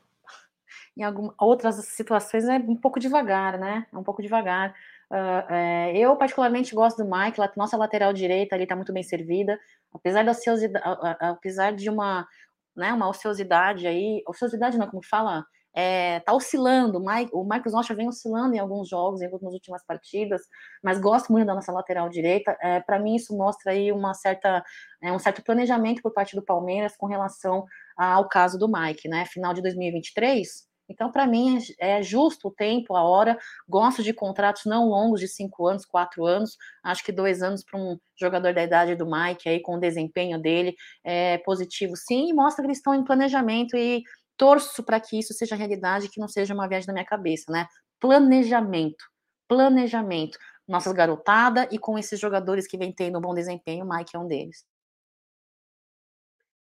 em 0.96 1.04
algumas 1.04 1.34
outras 1.38 1.76
situações, 1.88 2.48
é 2.48 2.58
um 2.58 2.76
pouco 2.76 3.00
devagar, 3.00 3.58
né? 3.58 3.88
É 3.92 3.98
um 3.98 4.04
pouco 4.04 4.22
devagar. 4.22 4.74
Uh, 5.12 5.52
é, 5.52 5.98
eu, 5.98 6.16
particularmente, 6.16 6.76
gosto 6.76 7.04
do 7.04 7.10
Mike, 7.10 7.40
nossa 7.58 7.76
lateral 7.76 8.14
direita 8.14 8.56
ali 8.56 8.64
está 8.64 8.76
muito 8.76 8.94
bem 8.94 9.02
servida, 9.02 9.60
apesar 9.92 10.24
da 10.24 10.32
ociosidade, 10.32 10.86
apesar 11.20 11.74
de 11.74 11.90
uma, 11.90 12.28
né, 12.76 12.94
uma 12.94 13.10
ociosidade 13.10 13.88
aí, 13.88 14.24
ociosidade 14.28 14.78
não, 14.78 14.88
como 14.88 15.04
fala? 15.04 15.44
É, 15.74 16.20
tá 16.22 16.34
oscilando. 16.34 17.02
O 17.34 17.44
Marcos 17.44 17.74
Rocha 17.74 17.94
vem 17.94 18.08
oscilando 18.08 18.56
em 18.56 18.60
alguns 18.60 18.90
jogos, 18.90 19.22
em 19.22 19.26
algumas 19.26 19.54
últimas 19.54 19.86
partidas, 19.86 20.42
mas 20.84 21.00
gosto 21.00 21.32
muito 21.32 21.48
da 21.48 21.56
nossa 21.56 21.72
lateral 21.72 22.10
direita. 22.10 22.58
É, 22.62 22.80
Para 22.80 23.00
mim, 23.00 23.16
isso 23.16 23.36
mostra 23.38 23.72
aí 23.72 23.92
uma 23.92 24.14
certa, 24.14 24.64
é, 25.02 25.12
um 25.12 25.20
certo 25.20 25.44
planejamento 25.44 26.02
por 26.02 26.14
parte 26.14 26.36
do 26.36 26.44
Palmeiras 26.44 26.96
com 26.98 27.08
relação 27.08 27.66
ao 27.98 28.28
caso 28.28 28.58
do 28.58 28.68
Mike, 28.72 29.08
né? 29.08 29.26
Final 29.26 29.54
de 29.54 29.62
2023. 29.62 30.70
Então, 30.90 31.12
para 31.12 31.28
mim, 31.28 31.60
é, 31.80 32.00
é 32.00 32.04
justo 32.04 32.48
o 32.48 32.52
tempo, 32.52 32.96
a 32.96 33.04
hora. 33.04 33.38
Gosto 33.68 34.02
de 34.02 34.12
contratos 34.12 34.66
não 34.66 34.90
longos, 34.90 35.20
de 35.20 35.28
cinco 35.28 35.68
anos, 35.68 35.86
quatro 35.86 36.26
anos. 36.26 36.58
Acho 36.84 37.04
que 37.04 37.12
dois 37.12 37.44
anos 37.44 37.64
para 37.64 37.80
um 37.80 37.98
jogador 38.20 38.54
da 38.54 38.64
idade 38.64 38.96
do 38.96 39.06
Mike, 39.06 39.48
aí 39.48 39.62
com 39.62 39.76
o 39.76 39.80
desempenho 39.80 40.42
dele, 40.42 40.76
é 41.04 41.38
positivo 41.40 41.96
sim, 41.96 42.30
e 42.30 42.34
mostra 42.34 42.64
que 42.64 42.68
eles 42.68 42.80
estão 42.80 42.96
em 42.96 43.04
planejamento 43.04 43.78
e 43.78 44.04
torço 44.40 44.82
para 44.82 45.00
que 45.02 45.20
isso 45.20 45.34
seja 45.34 45.56
realidade, 45.56 46.10
que 46.10 46.20
não 46.20 46.28
seja 46.28 46.54
uma 46.54 46.68
viagem 46.68 46.88
da 46.88 46.94
minha 46.94 47.06
cabeça, 47.06 47.52
né? 47.52 47.68
Planejamento, 48.00 49.04
planejamento. 49.48 50.40
Nossas 50.66 50.94
garotada 50.94 51.68
e 51.72 51.80
com 51.80 51.98
esses 51.98 52.20
jogadores 52.20 52.68
que 52.68 52.78
vem 52.78 52.94
tendo 52.94 53.18
um 53.18 53.22
bom 53.22 53.34
desempenho, 53.34 53.84
o 53.84 53.90
Mike 53.90 54.16
é 54.16 54.20
um 54.20 54.28
deles. 54.28 54.66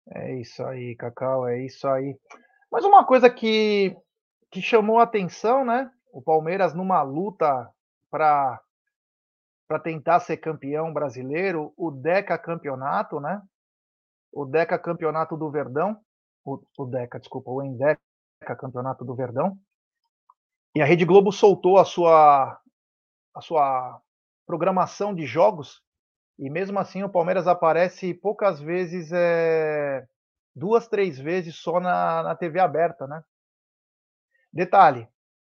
É 0.09 0.41
isso 0.41 0.65
aí, 0.65 0.95
Cacau, 0.95 1.47
é 1.49 1.65
isso 1.65 1.87
aí. 1.89 2.17
Mas 2.71 2.85
uma 2.85 3.05
coisa 3.05 3.29
que, 3.29 3.97
que 4.51 4.62
chamou 4.62 5.01
a 5.01 5.03
atenção, 5.03 5.65
né? 5.65 5.91
O 6.12 6.23
Palmeiras 6.23 6.73
numa 6.73 7.03
luta 7.03 7.69
para 8.11 8.61
para 9.69 9.81
tentar 9.81 10.21
ser 10.21 10.37
campeão 10.37 10.93
brasileiro, 10.93 11.75
o 11.77 11.91
Deca 11.91 12.39
Campeonato, 12.39 13.19
né? 13.19 13.43
O 14.33 14.45
Deca 14.45 14.79
Campeonato 14.79 15.37
do 15.37 15.51
Verdão, 15.51 16.01
o, 16.46 16.62
o 16.78 16.87
Deca, 16.87 17.18
desculpa, 17.18 17.50
o 17.50 17.62
Endeca 17.62 18.00
Campeonato 18.59 19.04
do 19.04 19.14
Verdão. 19.14 19.59
E 20.74 20.80
a 20.80 20.85
Rede 20.85 21.04
Globo 21.04 21.32
soltou 21.32 21.78
a 21.78 21.85
sua 21.85 22.61
a 23.35 23.40
sua 23.42 24.00
programação 24.46 25.14
de 25.14 25.26
jogos 25.26 25.82
e 26.38 26.48
mesmo 26.50 26.78
assim 26.78 27.02
o 27.02 27.09
Palmeiras 27.09 27.46
aparece 27.46 28.14
poucas 28.14 28.61
vezes, 28.61 29.11
é, 29.12 30.06
duas, 30.54 30.87
três 30.87 31.18
vezes 31.18 31.56
só 31.56 31.80
na, 31.80 32.22
na 32.22 32.37
TV 32.37 32.61
aberta, 32.61 33.06
né? 33.06 33.22
Detalhe, 34.52 35.09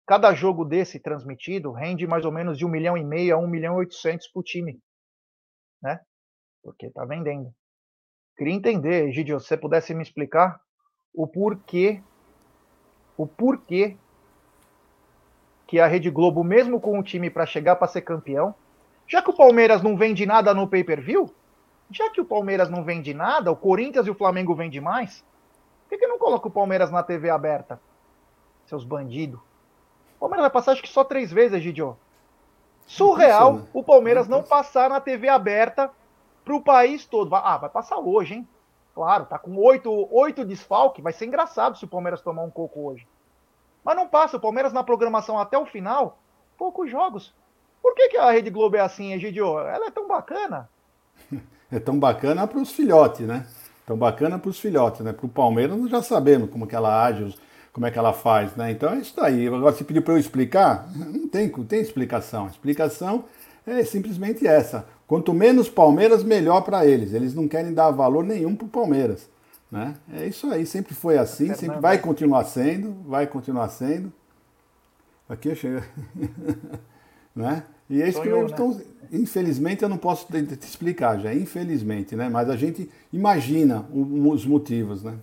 cada 0.08 0.34
jogo 0.34 0.63
desse 0.63 0.99
transmitido 0.99 1.71
rende 1.71 2.08
mais 2.08 2.25
ou 2.25 2.31
menos 2.31 2.58
de 2.58 2.65
um 2.65 2.69
milhão 2.69 2.95
e 2.97 3.03
meio 3.03 3.36
a 3.36 3.39
um 3.39 3.47
milhão 3.47 3.75
e 3.75 3.77
oitocentos 3.79 4.27
por 4.27 4.43
time, 4.43 4.79
né? 5.81 5.99
Porque 6.63 6.89
tá 6.91 7.03
vendendo. 7.05 7.53
Queria 8.38 8.53
entender, 8.53 9.12
Gidio, 9.12 9.39
se 9.39 9.47
você 9.47 9.58
pudesse 9.58 9.93
me 9.93 10.03
explicar 10.03 10.60
o 11.15 11.25
porquê, 11.25 12.01
o 13.17 13.25
porquê 13.25 13.95
que 15.65 15.80
a 15.80 15.88
Rede 15.88 16.10
Globo, 16.10 16.43
mesmo 16.43 16.80
com 16.80 16.99
o 16.99 17.04
time 17.04 17.30
para 17.30 17.45
chegar 17.45 17.75
para 17.75 17.88
ser 17.88 18.01
campeão, 18.01 18.54
já 19.08 19.21
que 19.21 19.30
o 19.30 19.36
Palmeiras 19.36 19.82
não 19.82 19.97
vende 19.97 20.25
nada 20.25 20.54
no 20.54 20.67
pay-per-view, 20.67 21.34
já 21.89 22.10
que 22.10 22.21
o 22.21 22.25
Palmeiras 22.25 22.69
não 22.69 22.84
vende 22.84 23.13
nada, 23.13 23.51
o 23.51 23.56
Corinthians 23.56 24.08
e 24.08 24.12
o 24.12 24.15
Flamengo 24.15 24.54
vendem 24.56 24.82
mais, 24.82 25.23
por 25.84 25.89
que, 25.89 25.97
que 25.97 26.08
não 26.08 26.17
coloca 26.17 26.47
o 26.47 26.51
Palmeiras 26.51 26.91
na 26.91 27.04
TV 27.04 27.30
aberta? 27.30 27.80
Seus 28.65 28.84
bandidos. 28.84 29.39
O 30.15 30.19
Palmeiras 30.19 30.43
vai 30.43 30.49
passar 30.49 30.71
acho 30.71 30.82
que 30.82 30.89
só 30.89 31.04
três 31.04 31.32
vezes, 31.32 31.62
Gidio. 31.62 31.97
Surreal 32.88 33.62
o 33.73 33.84
Palmeiras 33.84 34.28
não 34.28 34.43
passar 34.43 34.89
na 34.89 34.99
TV 34.99 35.30
aberta 35.30 35.91
para 36.43 36.56
o 36.56 36.62
país 36.62 37.06
todo. 37.06 37.34
Ah, 37.36 37.58
vai 37.58 37.69
passar 37.69 37.97
hoje, 37.97 38.36
hein? 38.36 38.47
Claro, 38.95 39.25
tá 39.25 39.38
com 39.38 39.53
oito, 39.58 40.08
oito 40.10 40.45
desfalque, 40.45 41.01
vai 41.01 41.12
ser 41.12 41.25
engraçado 41.25 41.77
se 41.77 41.84
o 41.84 41.88
Palmeiras 41.88 42.21
tomar 42.21 42.43
um 42.43 42.49
coco 42.49 42.79
hoje. 42.79 43.05
Mas 43.84 43.95
não 43.97 44.08
passa, 44.08 44.38
o 44.38 44.39
Palmeiras 44.39 44.71
na 44.71 44.86
programação 44.86 45.38
até 45.38 45.58
o 45.58 45.65
final, 45.65 46.17
poucos 46.58 46.89
jogos. 46.89 47.36
Por 47.81 47.93
que, 47.93 48.08
que 48.08 48.17
a 48.17 48.31
Rede 48.31 48.49
Globo 48.49 48.77
é 48.77 48.79
assim, 48.79 49.12
Egidio? 49.12 49.60
Ela 49.60 49.88
é 49.88 49.91
tão 49.91 50.08
bacana. 50.08 50.69
É 51.71 51.79
tão 51.79 51.97
bacana 51.97 52.45
para 52.45 52.60
os 52.60 52.71
filhotes, 52.71 53.25
né? 53.25 53.47
Tão 53.88 53.97
bacana 53.97 54.38
para 54.38 54.49
os 54.49 54.60
filhotes, 54.60 55.01
né? 55.01 55.12
Para 55.12 55.25
o 55.25 55.29
Palmeiras 55.29 55.75
nós 55.75 55.89
já 55.89 56.01
sabemos 56.01 56.51
como 56.51 56.67
que 56.67 56.75
ela 56.75 57.03
age, 57.03 57.36
como 57.73 57.88
é 57.88 57.91
que 57.91 57.97
ela 57.97 58.13
faz, 58.13 58.55
né? 58.55 58.69
Então 58.69 58.93
é 58.93 58.97
isso 58.97 59.19
aí. 59.19 59.47
Agora, 59.47 59.73
se 59.73 59.84
pediu 59.84 60.03
para 60.03 60.13
eu 60.13 60.19
explicar, 60.19 60.88
não 60.95 61.27
tem, 61.27 61.49
tem 61.49 61.81
explicação. 61.81 62.45
A 62.45 62.49
explicação 62.49 63.25
é 63.65 63.84
simplesmente 63.84 64.45
essa. 64.45 64.88
Quanto 65.08 65.34
menos 65.34 65.69
Palmeiras, 65.69 66.23
melhor 66.23 66.62
para 66.62 66.86
eles. 66.86 67.13
Eles 67.13 67.34
não 67.34 67.47
querem 67.47 67.73
dar 67.73 67.91
valor 67.91 68.23
nenhum 68.23 68.56
para 68.56 68.65
o 68.65 68.69
Palmeiras. 68.69 69.30
Né? 69.71 69.95
É 70.13 70.28
isso 70.28 70.49
aí, 70.51 70.65
sempre 70.65 70.93
foi 70.93 71.17
assim, 71.17 71.54
sempre 71.54 71.80
vai 71.80 71.97
continuar 71.97 72.45
sendo, 72.45 72.93
vai 73.08 73.28
continuar 73.28 73.67
sendo. 73.69 74.13
Aqui 75.28 75.49
eu 75.49 75.56
chego. 75.56 75.86
né? 77.36 77.63
E 77.89 78.01
é 78.01 78.08
isso 78.08 78.21
que 78.21 78.28
eu, 78.28 78.43
né? 78.43 78.49
então, 78.51 78.82
infelizmente 79.12 79.84
eu 79.84 79.89
não 79.89 79.97
posso 79.97 80.28
te, 80.32 80.43
te, 80.45 80.65
explicar 80.65 81.19
já, 81.19 81.34
infelizmente, 81.34 82.15
né? 82.15 82.30
Mas 82.30 82.49
a 82.49 82.56
gente 82.56 82.89
imagina 83.12 83.88
os 83.91 84.45
motivos, 84.45 85.04
né? 85.04 85.17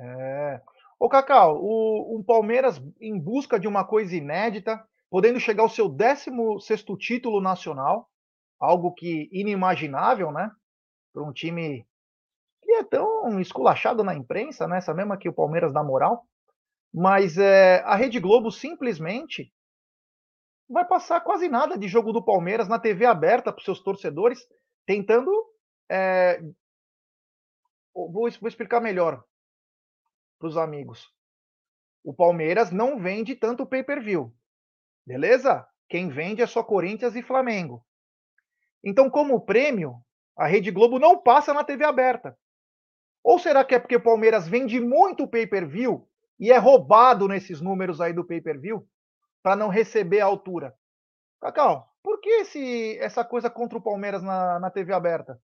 É. 0.00 0.60
Ô 0.98 1.08
Cacau, 1.08 1.60
o, 1.62 2.18
um 2.18 2.22
Palmeiras 2.22 2.82
em 3.00 3.18
busca 3.18 3.58
de 3.58 3.68
uma 3.68 3.84
coisa 3.84 4.14
inédita, 4.14 4.84
podendo 5.10 5.40
chegar 5.40 5.62
ao 5.62 5.68
seu 5.68 5.88
16 5.88 6.84
título 6.98 7.40
nacional, 7.40 8.08
algo 8.58 8.92
que 8.92 9.28
inimaginável, 9.32 10.30
né? 10.32 10.50
Para 11.12 11.22
um 11.22 11.32
time 11.32 11.86
que 12.62 12.72
é 12.72 12.84
tão 12.84 13.40
esculachado 13.40 14.04
na 14.04 14.14
imprensa, 14.14 14.66
né? 14.66 14.78
Essa 14.78 14.92
mesma 14.92 15.16
que 15.16 15.28
o 15.28 15.32
Palmeiras 15.32 15.72
dá 15.72 15.82
moral. 15.82 16.26
Mas 16.92 17.38
é, 17.38 17.80
a 17.84 17.94
Rede 17.94 18.18
Globo 18.18 18.50
simplesmente 18.50 19.52
vai 20.68 20.86
passar 20.86 21.20
quase 21.20 21.48
nada 21.48 21.78
de 21.78 21.88
jogo 21.88 22.12
do 22.12 22.24
Palmeiras 22.24 22.68
na 22.68 22.78
TV 22.78 23.06
aberta 23.06 23.52
para 23.52 23.58
os 23.58 23.64
seus 23.64 23.80
torcedores, 23.80 24.46
tentando. 24.86 25.30
É... 25.90 26.42
Vou, 27.94 28.30
vou 28.30 28.48
explicar 28.48 28.80
melhor 28.80 29.24
para 30.38 30.48
os 30.48 30.56
amigos. 30.56 31.12
O 32.04 32.14
Palmeiras 32.14 32.70
não 32.70 32.98
vende 32.98 33.34
tanto 33.34 33.66
pay-per-view. 33.66 34.32
Beleza? 35.08 35.66
Quem 35.88 36.08
vende 36.08 36.42
é 36.42 36.46
só 36.46 36.62
Corinthians 36.62 37.16
e 37.16 37.22
Flamengo. 37.22 37.84
Então, 38.84 39.08
como 39.08 39.40
prêmio, 39.40 39.96
a 40.36 40.46
Rede 40.46 40.70
Globo 40.70 40.98
não 40.98 41.18
passa 41.18 41.52
na 41.54 41.64
TV 41.64 41.84
aberta. 41.84 42.36
Ou 43.24 43.38
será 43.38 43.64
que 43.64 43.74
é 43.74 43.78
porque 43.78 43.96
o 43.96 44.02
Palmeiras 44.02 44.46
vende 44.46 44.78
muito 44.78 45.26
pay-per-view 45.26 46.06
e 46.38 46.52
é 46.52 46.58
roubado 46.58 47.26
nesses 47.26 47.60
números 47.60 48.00
aí 48.00 48.12
do 48.12 48.24
pay-per-view? 48.24 48.86
para 49.42 49.56
não 49.56 49.68
receber 49.68 50.20
a 50.20 50.26
altura. 50.26 50.74
Cacau, 51.40 51.90
por 52.02 52.20
que 52.20 52.28
esse, 52.28 52.98
essa 52.98 53.24
coisa 53.24 53.48
contra 53.48 53.78
o 53.78 53.82
Palmeiras 53.82 54.22
na, 54.22 54.58
na 54.58 54.70
TV 54.70 54.92
aberta? 54.92 55.40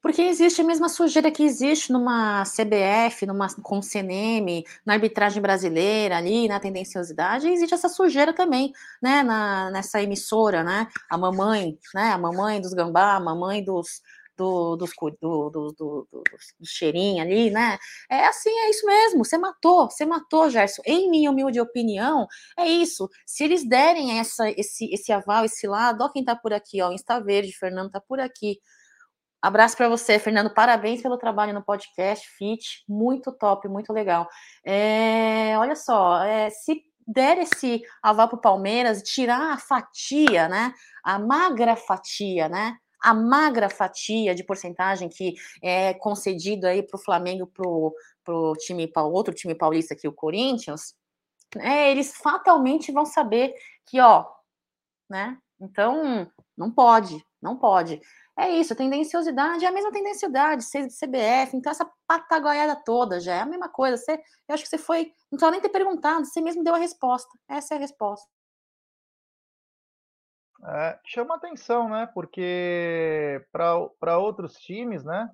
Porque 0.00 0.22
existe 0.22 0.60
a 0.60 0.64
mesma 0.64 0.88
sujeira 0.88 1.30
que 1.30 1.42
existe 1.42 1.92
numa 1.92 2.44
CBF, 2.44 3.26
numa 3.26 3.46
o 3.46 3.82
CNM, 3.82 4.64
na 4.86 4.94
arbitragem 4.94 5.42
brasileira 5.42 6.16
ali, 6.16 6.46
na 6.46 6.60
tendenciosidade, 6.60 7.48
existe 7.48 7.74
essa 7.74 7.88
sujeira 7.88 8.32
também, 8.32 8.72
né, 9.02 9.22
na, 9.22 9.70
nessa 9.70 10.00
emissora, 10.02 10.62
né, 10.62 10.86
a 11.10 11.18
mamãe, 11.18 11.78
né, 11.94 12.12
a 12.12 12.18
mamãe 12.18 12.60
dos 12.60 12.72
gambá, 12.72 13.16
a 13.16 13.20
mamãe 13.20 13.62
dos, 13.62 14.00
do, 14.38 14.76
dos, 14.76 14.90
do, 15.20 15.50
do, 15.50 15.72
do, 15.72 16.08
do, 16.12 16.24
cheirinho 16.64 17.20
ali, 17.20 17.50
né? 17.50 17.76
É 18.08 18.24
assim, 18.26 18.50
é 18.50 18.70
isso 18.70 18.86
mesmo. 18.86 19.24
Você 19.24 19.36
matou, 19.36 19.90
você 19.90 20.06
matou, 20.06 20.48
Gerson. 20.48 20.80
Em 20.86 21.10
minha 21.10 21.30
humilde 21.30 21.60
opinião, 21.60 22.26
é 22.56 22.66
isso. 22.68 23.10
Se 23.26 23.42
eles 23.42 23.68
derem 23.68 24.20
essa, 24.20 24.48
esse, 24.50 24.88
esse 24.94 25.12
aval, 25.12 25.44
esse 25.44 25.66
lado, 25.66 26.04
ó, 26.04 26.08
quem 26.08 26.24
tá 26.24 26.36
por 26.36 26.52
aqui, 26.52 26.80
ó, 26.80 26.92
Insta 26.92 27.18
Verde, 27.20 27.52
Fernando 27.52 27.90
tá 27.90 28.00
por 28.00 28.20
aqui. 28.20 28.60
Abraço 29.40 29.76
para 29.76 29.88
você, 29.88 30.18
Fernando. 30.18 30.52
Parabéns 30.52 31.00
pelo 31.00 31.16
trabalho 31.16 31.54
no 31.54 31.62
podcast 31.62 32.28
Fit, 32.36 32.84
muito 32.88 33.32
top, 33.32 33.68
muito 33.68 33.92
legal. 33.92 34.28
É, 34.64 35.56
olha 35.58 35.76
só, 35.76 36.22
é, 36.22 36.50
se 36.50 36.82
der 37.06 37.38
esse 37.38 37.82
aval 38.02 38.28
para 38.28 38.36
o 38.36 38.40
Palmeiras, 38.40 39.02
tirar 39.02 39.52
a 39.52 39.58
fatia, 39.58 40.48
né? 40.48 40.74
A 41.04 41.18
magra 41.18 41.76
fatia, 41.76 42.48
né? 42.48 42.76
a 43.00 43.14
magra 43.14 43.68
fatia 43.68 44.34
de 44.34 44.42
porcentagem 44.44 45.08
que 45.08 45.34
é 45.62 45.94
concedido 45.94 46.66
aí 46.66 46.82
para 46.82 46.96
o 46.96 47.02
Flamengo, 47.02 47.46
para 47.46 48.34
o 48.34 48.54
time, 48.56 48.90
outro 48.96 49.34
time 49.34 49.54
paulista 49.54 49.94
aqui, 49.94 50.08
o 50.08 50.12
Corinthians, 50.12 50.94
é, 51.56 51.90
eles 51.90 52.16
fatalmente 52.16 52.92
vão 52.92 53.06
saber 53.06 53.54
que, 53.86 54.00
ó, 54.00 54.26
né? 55.08 55.38
Então, 55.60 56.30
não 56.56 56.70
pode, 56.70 57.24
não 57.40 57.56
pode. 57.56 58.00
É 58.38 58.48
isso, 58.50 58.76
tendenciosidade 58.76 59.64
é 59.64 59.68
a 59.68 59.72
mesma 59.72 59.90
tendenciosidade, 59.90 60.64
CBF, 60.64 61.56
então 61.56 61.72
essa 61.72 61.90
patagoiada 62.06 62.76
toda 62.76 63.18
já 63.18 63.34
é 63.34 63.40
a 63.40 63.46
mesma 63.46 63.68
coisa. 63.68 63.96
Você, 63.96 64.12
eu 64.12 64.54
acho 64.54 64.62
que 64.62 64.68
você 64.68 64.78
foi, 64.78 65.06
não 65.06 65.30
precisava 65.30 65.50
nem 65.50 65.60
ter 65.60 65.70
perguntado, 65.70 66.24
você 66.24 66.40
mesmo 66.40 66.62
deu 66.62 66.72
a 66.72 66.78
resposta. 66.78 67.28
Essa 67.48 67.74
é 67.74 67.78
a 67.78 67.80
resposta. 67.80 68.30
É, 70.64 71.00
chama 71.04 71.34
atenção, 71.34 71.88
né? 71.88 72.08
Porque 72.14 73.44
para 73.50 74.18
outros 74.18 74.54
times, 74.54 75.02
né? 75.02 75.28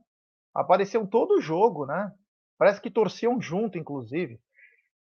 Apareciam 0.54 1.06
todo 1.06 1.34
o 1.34 1.42
jogo, 1.42 1.84
né? 1.84 2.10
Parece 2.56 2.80
que 2.80 2.90
torciam 2.90 3.38
junto, 3.38 3.76
inclusive. 3.76 4.40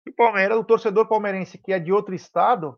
E 0.04 0.10
o 0.10 0.14
Palmeiras, 0.14 0.58
o 0.58 0.64
torcedor 0.64 1.06
palmeirense 1.06 1.58
que 1.58 1.72
é 1.72 1.78
de 1.78 1.92
outro 1.92 2.12
estado, 2.12 2.76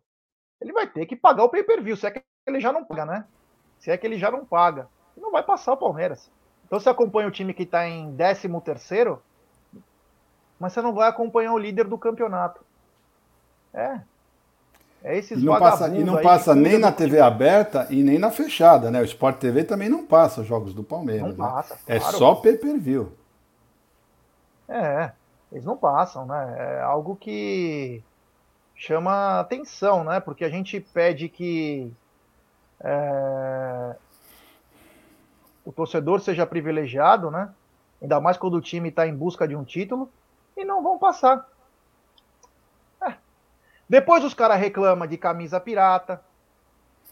ele 0.61 0.75
vai 0.75 0.87
ter 0.87 1.07
que 1.07 1.17
pagar 1.17 1.45
o 1.45 1.49
pay-per-view, 1.49 1.97
se 1.97 2.07
é 2.07 2.11
que 2.11 2.23
ele 2.47 2.61
já 2.61 2.71
não 2.71 2.85
paga, 2.85 3.07
né? 3.07 3.27
Se 3.79 3.91
é 3.91 3.97
que 3.97 4.07
ele 4.07 4.19
já 4.19 4.31
não 4.31 4.45
paga. 4.45 4.95
Não 5.17 5.31
vai 5.33 5.43
passar 5.43 5.73
o 5.73 5.77
Palmeiras. 5.77 6.31
Então 6.67 6.79
você 6.81 6.89
acompanha 6.89 7.29
o 7.29 7.31
time 7.31 7.55
que 7.55 7.63
está 7.63 7.89
em 7.89 8.15
13 8.17 8.49
terceiro, 8.61 9.23
mas 10.59 10.73
você 10.73 10.83
não 10.83 10.93
vai 10.93 11.09
acompanhar 11.09 11.53
o 11.53 11.59
líder 11.59 11.87
do 11.87 11.97
campeonato. 11.97 12.61
É, 13.73 14.01
é 15.05 15.17
esses 15.17 15.41
e 15.41 15.45
não 15.45 15.59
passa, 15.59 15.89
e 15.89 16.03
não 16.03 16.21
passa 16.21 16.55
nem 16.55 16.79
na 16.79 16.91
TV 16.91 17.21
aberta 17.21 17.87
e 17.91 18.03
nem 18.03 18.19
na 18.19 18.31
fechada, 18.31 18.91
né? 18.91 19.01
O 19.01 19.05
Sport 19.05 19.39
TV 19.39 19.65
também 19.65 19.89
não 19.89 20.05
passa 20.05 20.41
os 20.41 20.47
jogos 20.47 20.75
do 20.75 20.83
Palmeiras. 20.83 21.37
Não 21.37 21.47
né? 21.47 21.53
passa, 21.53 21.79
É 21.87 22.01
só 22.01 22.35
pay-per-view. 22.35 23.13
É, 24.69 25.13
eles 25.53 25.65
não 25.65 25.77
passam, 25.77 26.27
né? 26.27 26.57
É 26.59 26.81
algo 26.81 27.15
que 27.15 28.03
chama 28.75 29.39
atenção, 29.39 30.03
né? 30.03 30.19
Porque 30.19 30.45
a 30.45 30.49
gente 30.49 30.81
pede 30.81 31.29
que 31.29 31.93
é, 32.81 33.97
o 35.67 35.73
torcedor 35.73 36.21
seja 36.21 36.47
privilegiado, 36.47 37.31
né? 37.31 37.53
Ainda 38.01 38.19
mais 38.21 38.39
quando 38.39 38.55
o 38.55 38.61
time 38.63 38.89
está 38.89 39.07
em 39.07 39.15
busca 39.15 39.47
de 39.47 39.55
um 39.55 39.65
título 39.65 40.11
e 40.57 40.65
não 40.65 40.83
vão 40.83 40.99
passar. 40.99 41.47
Depois 43.89 44.25
os 44.25 44.35
caras 44.35 44.59
reclamam 44.59 45.07
de 45.07 45.17
camisa 45.17 45.61
pirata. 45.61 46.21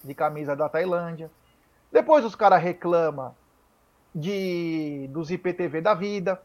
de 0.02 0.14
camisa 0.14 0.54
da 0.54 0.68
Tailândia. 0.68 1.30
Depois 1.90 2.24
os 2.24 2.34
caras 2.34 2.62
reclamam 2.62 3.34
de 4.14 5.08
dos 5.10 5.30
IPTV 5.30 5.80
da 5.80 5.94
vida. 5.94 6.40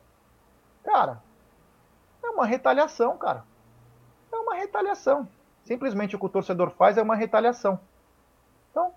Cara, 0.83 1.21
é 2.23 2.29
uma 2.29 2.45
retaliação, 2.45 3.17
cara. 3.17 3.43
É 4.31 4.35
uma 4.37 4.55
retaliação. 4.55 5.27
Simplesmente 5.63 6.15
o 6.15 6.19
que 6.19 6.25
o 6.25 6.29
torcedor 6.29 6.71
faz 6.71 6.97
é 6.97 7.01
uma 7.01 7.15
retaliação. 7.15 7.79
Então, 8.71 8.93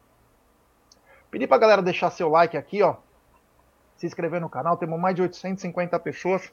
pedir 1.33 1.47
pra 1.49 1.57
galera 1.57 1.83
deixar 1.83 2.11
seu 2.11 2.29
like 2.29 2.57
aqui, 2.57 2.83
ó. 2.83 2.97
Se 3.97 4.07
inscrever 4.07 4.41
no 4.41 4.51
canal, 4.51 4.77
temos 4.77 5.01
mais 5.01 5.17
de 5.17 5.23
850 5.23 5.99
pessoas. 5.99 6.53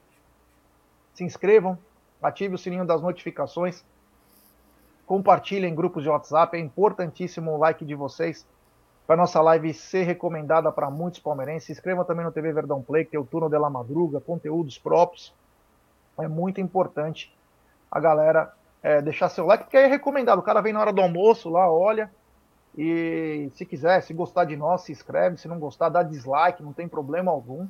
Se 1.13 1.23
inscrevam, 1.23 1.77
ative 2.23 2.55
o 2.55 2.57
sininho 2.57 2.85
das 2.85 3.01
notificações. 3.01 3.83
Compartilhem 5.05 5.71
em 5.71 5.75
grupos 5.75 6.01
de 6.01 6.09
WhatsApp, 6.09 6.55
é 6.55 6.59
importantíssimo 6.59 7.51
o 7.51 7.57
like 7.57 7.83
de 7.83 7.93
vocês 7.93 8.47
para 9.05 9.17
nossa 9.17 9.41
live 9.41 9.73
ser 9.73 10.03
recomendada 10.03 10.71
para 10.71 10.89
muitos 10.89 11.19
palmeirenses. 11.19 11.65
Se 11.65 11.71
inscreva 11.73 12.05
também 12.05 12.23
no 12.23 12.31
TV 12.31 12.53
Verdão 12.53 12.81
Play, 12.81 13.03
que 13.03 13.11
tem 13.11 13.19
o 13.19 13.25
turno 13.25 13.49
de 13.49 13.57
la 13.57 13.69
madruga, 13.69 14.21
conteúdos 14.21 14.77
próprios. 14.77 15.33
É 16.19 16.27
muito 16.27 16.61
importante 16.61 17.35
a 17.91 17.99
galera 17.99 18.53
é, 18.81 19.01
deixar 19.01 19.27
seu 19.29 19.45
like, 19.45 19.65
porque 19.65 19.77
é 19.77 19.87
recomendado. 19.87 20.39
O 20.39 20.43
cara 20.43 20.61
vem 20.61 20.71
na 20.71 20.79
hora 20.79 20.93
do 20.93 21.01
almoço 21.01 21.49
lá, 21.49 21.69
olha. 21.69 22.09
E 22.77 23.51
se 23.55 23.65
quiser, 23.65 24.01
se 24.01 24.13
gostar 24.13 24.45
de 24.45 24.55
nós, 24.55 24.81
se 24.81 24.91
inscreve. 24.91 25.37
Se 25.37 25.47
não 25.47 25.59
gostar, 25.59 25.89
dá 25.89 26.03
dislike, 26.03 26.63
não 26.63 26.73
tem 26.73 26.87
problema 26.87 27.31
algum. 27.31 27.67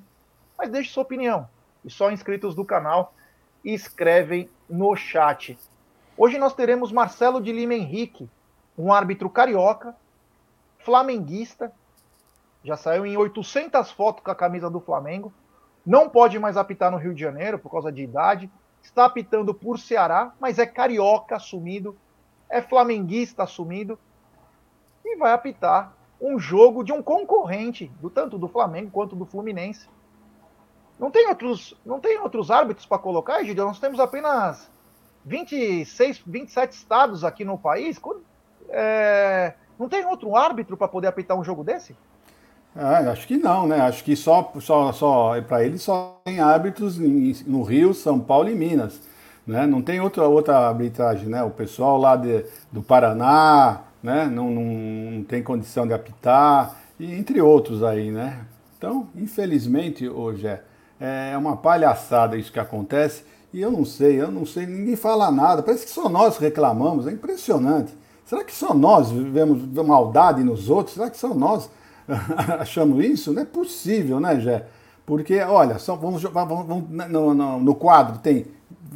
Mas 0.57 0.69
deixe 0.69 0.91
sua 0.91 1.03
opinião. 1.03 1.47
E 1.83 1.89
só 1.89 2.11
inscritos 2.11 2.53
do 2.53 2.65
canal 2.65 3.13
escrevem 3.63 4.49
no 4.69 4.95
chat. 4.95 5.57
Hoje 6.17 6.37
nós 6.37 6.53
teremos 6.53 6.91
Marcelo 6.91 7.41
de 7.41 7.51
Lima 7.51 7.73
Henrique, 7.73 8.29
um 8.77 8.91
árbitro 8.91 9.29
carioca, 9.29 9.95
flamenguista, 10.79 11.71
já 12.63 12.75
saiu 12.75 13.05
em 13.05 13.15
800 13.15 13.91
fotos 13.91 14.23
com 14.23 14.31
a 14.31 14.35
camisa 14.35 14.69
do 14.69 14.81
Flamengo, 14.81 15.33
não 15.85 16.09
pode 16.09 16.37
mais 16.37 16.57
apitar 16.57 16.91
no 16.91 16.97
Rio 16.97 17.13
de 17.13 17.21
Janeiro 17.21 17.57
por 17.57 17.71
causa 17.71 17.91
de 17.91 18.03
idade, 18.03 18.51
está 18.81 19.05
apitando 19.05 19.53
por 19.53 19.79
Ceará, 19.79 20.33
mas 20.39 20.59
é 20.59 20.65
carioca 20.65 21.35
assumido, 21.35 21.97
é 22.49 22.61
flamenguista 22.61 23.43
assumido 23.43 23.97
e 25.13 25.17
vai 25.17 25.31
apitar 25.33 25.93
um 26.21 26.37
jogo 26.37 26.83
de 26.83 26.91
um 26.91 27.01
concorrente, 27.01 27.91
do 28.01 28.09
tanto 28.09 28.37
do 28.37 28.47
Flamengo 28.47 28.91
quanto 28.91 29.15
do 29.15 29.25
Fluminense. 29.25 29.87
Não 30.99 31.09
tem 31.09 31.29
outros, 31.29 31.73
não 31.85 31.99
tem 31.99 32.19
outros 32.19 32.51
árbitros 32.51 32.85
para 32.85 32.97
colocar, 32.97 33.41
Egidio? 33.41 33.65
Nós 33.65 33.79
temos 33.79 33.99
apenas 33.99 34.69
26, 35.25 36.21
27 36.25 36.73
estados 36.73 37.23
aqui 37.23 37.45
no 37.45 37.57
país. 37.57 37.99
É, 38.69 39.53
não 39.79 39.87
tem 39.87 40.05
outro 40.05 40.35
árbitro 40.35 40.75
para 40.75 40.89
poder 40.89 41.07
apitar 41.07 41.37
um 41.37 41.43
jogo 41.43 41.63
desse? 41.63 41.95
Ah, 42.75 42.99
acho 43.11 43.25
que 43.25 43.37
não, 43.37 43.65
né? 43.65 43.79
Acho 43.81 44.03
que 44.03 44.15
só, 44.15 44.51
só, 44.59 44.91
só 44.91 45.41
para 45.41 45.63
ele 45.63 45.77
só 45.77 46.19
tem 46.25 46.39
árbitros 46.39 46.97
no 46.97 47.63
Rio, 47.63 47.93
São 47.93 48.19
Paulo 48.19 48.49
e 48.49 48.55
Minas. 48.55 49.01
Né? 49.47 49.65
Não 49.65 49.81
tem 49.81 49.99
outra, 49.99 50.27
outra 50.27 50.67
arbitragem, 50.67 51.27
né? 51.27 51.41
O 51.43 51.49
pessoal 51.49 51.97
lá 51.97 52.15
de, 52.15 52.45
do 52.71 52.83
Paraná 52.83 53.81
né? 54.01 54.25
não, 54.25 54.49
não, 54.49 54.63
não 54.63 55.23
tem 55.23 55.43
condição 55.43 55.87
de 55.87 55.93
apitar, 55.93 56.75
e 56.99 57.13
entre 57.13 57.41
outros 57.41 57.81
aí, 57.81 58.11
né? 58.11 58.45
Então, 58.77 59.07
infelizmente, 59.15 60.07
hoje 60.07 60.47
é, 60.47 61.31
é 61.33 61.37
uma 61.37 61.57
palhaçada 61.57 62.37
isso 62.37 62.51
que 62.51 62.59
acontece. 62.59 63.23
E 63.53 63.61
eu 63.61 63.71
não 63.71 63.83
sei, 63.83 64.21
eu 64.21 64.31
não 64.31 64.45
sei, 64.45 64.65
ninguém 64.65 64.95
fala 64.95 65.31
nada. 65.31 65.63
Parece 65.63 65.85
que 65.85 65.91
só 65.91 66.07
nós 66.07 66.37
reclamamos, 66.37 67.07
é 67.07 67.11
impressionante. 67.11 67.93
Será 68.25 68.43
que 68.43 68.53
só 68.53 68.73
nós 68.73 69.09
vivemos 69.11 69.65
maldade 69.85 70.43
nos 70.43 70.69
outros? 70.69 70.95
Será 70.95 71.09
que 71.09 71.17
só 71.17 71.33
nós 71.33 71.69
achamos 72.59 73.03
isso? 73.03 73.33
Não 73.33 73.41
é 73.41 73.45
possível, 73.45 74.19
né, 74.19 74.39
Jé? 74.39 74.65
Porque, 75.05 75.39
olha, 75.41 75.79
só, 75.79 75.95
vamos, 75.95 76.21
vamos, 76.21 76.67
vamos 76.67 76.89
no, 77.09 77.33
no, 77.33 77.59
no, 77.59 77.75
quadro 77.75 78.19
tem, 78.19 78.45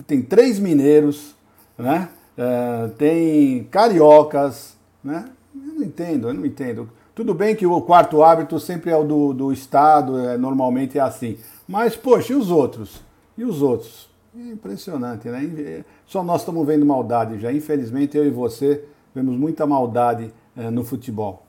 tem 0.06 0.22
três 0.22 0.60
mineiros, 0.60 1.36
né? 1.76 2.10
É, 2.38 2.88
tem 2.98 3.64
cariocas, 3.66 4.73
né? 5.04 5.30
Eu 5.54 5.74
não 5.74 5.84
entendo, 5.84 6.30
eu 6.30 6.34
não 6.34 6.46
entendo. 6.46 6.90
Tudo 7.14 7.34
bem 7.34 7.56
que 7.56 7.66
o 7.66 7.82
quarto 7.82 8.24
árbitro 8.24 8.60
sempre 8.60 8.90
é 8.90 8.98
o 8.98 9.04
do, 9.04 9.34
do 9.34 9.54
Estado, 9.54 10.20
é, 10.20 10.38
normalmente 10.38 10.98
é 10.98 11.02
assim. 11.02 11.38
Mas, 11.68 11.96
poxa, 11.96 12.34
e 12.34 12.36
os 12.36 12.50
outros? 12.50 13.04
E 13.38 13.44
os 13.44 13.62
outros? 13.62 14.10
É 14.36 14.52
impressionante, 14.52 15.28
né? 15.30 15.44
É, 15.60 15.86
só 16.06 16.24
nós 16.24 16.42
estamos 16.42 16.66
vendo 16.66 16.86
maldade 16.86 17.40
já. 17.40 17.52
Infelizmente, 17.52 18.18
eu 18.18 18.26
e 18.26 18.32
você 18.32 18.88
vemos 19.14 19.38
muita 19.38 19.68
maldade 19.68 20.34
é, 20.58 20.72
no 20.72 20.84
futebol. 20.84 21.46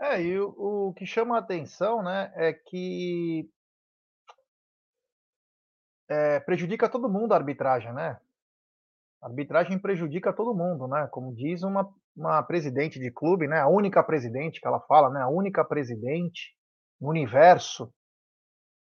É, 0.00 0.22
e 0.22 0.38
o, 0.38 0.88
o, 0.88 0.94
que 0.94 1.06
chama 1.06 1.36
a 1.36 1.40
atenção, 1.40 2.02
né, 2.02 2.30
é 2.34 2.52
que 2.52 3.48
é, 6.08 6.40
prejudica 6.40 6.88
todo 6.88 7.08
mundo 7.08 7.32
a 7.32 7.36
arbitragem, 7.36 7.92
né? 7.92 8.18
A 9.22 9.28
arbitragem 9.28 9.78
prejudica 9.78 10.32
todo 10.32 10.54
mundo, 10.54 10.86
né? 10.86 11.08
Como 11.10 11.34
diz 11.34 11.62
uma, 11.62 11.88
uma 12.16 12.42
presidente 12.42 12.98
de 12.98 13.10
clube, 13.10 13.46
né? 13.48 13.60
A 13.60 13.68
única 13.68 14.02
presidente 14.02 14.60
que 14.60 14.66
ela 14.66 14.80
fala, 14.80 15.10
né? 15.10 15.20
A 15.20 15.28
única 15.28 15.64
presidente 15.64 16.54
no 17.00 17.08
universo 17.08 17.92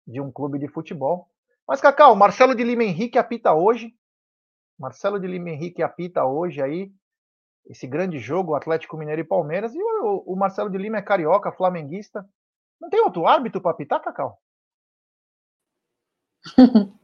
de 0.07 0.20
um 0.20 0.31
clube 0.31 0.59
de 0.59 0.68
futebol 0.68 1.29
mas, 1.66 1.81
Cacau, 1.81 2.14
Marcelo 2.14 2.55
de 2.55 2.62
Lima 2.62 2.85
Henrique 2.85 3.18
apita 3.18 3.55
hoje. 3.55 3.94
Marcelo 4.79 5.18
de 5.18 5.27
Lima 5.27 5.51
Henrique 5.51 5.83
apita 5.83 6.25
hoje 6.25 6.61
aí 6.61 6.92
esse 7.66 7.87
grande 7.87 8.18
jogo, 8.18 8.55
Atlético 8.55 8.99
Mineiro 8.99 9.23
e 9.23 9.25
Palmeiras. 9.25 9.75
E 9.75 9.83
o, 9.83 10.25
o 10.27 10.37
Marcelo 10.37 10.68
de 10.68 10.77
Lima 10.77 10.99
é 10.99 11.03
carioca, 11.03 11.53
flamenguista. 11.53 12.29
Não 12.79 12.90
tem 12.90 13.01
outro 13.01 13.27
árbitro 13.27 13.62
para 13.62 13.70
apitar, 13.70 14.03
Cacau? 14.03 14.38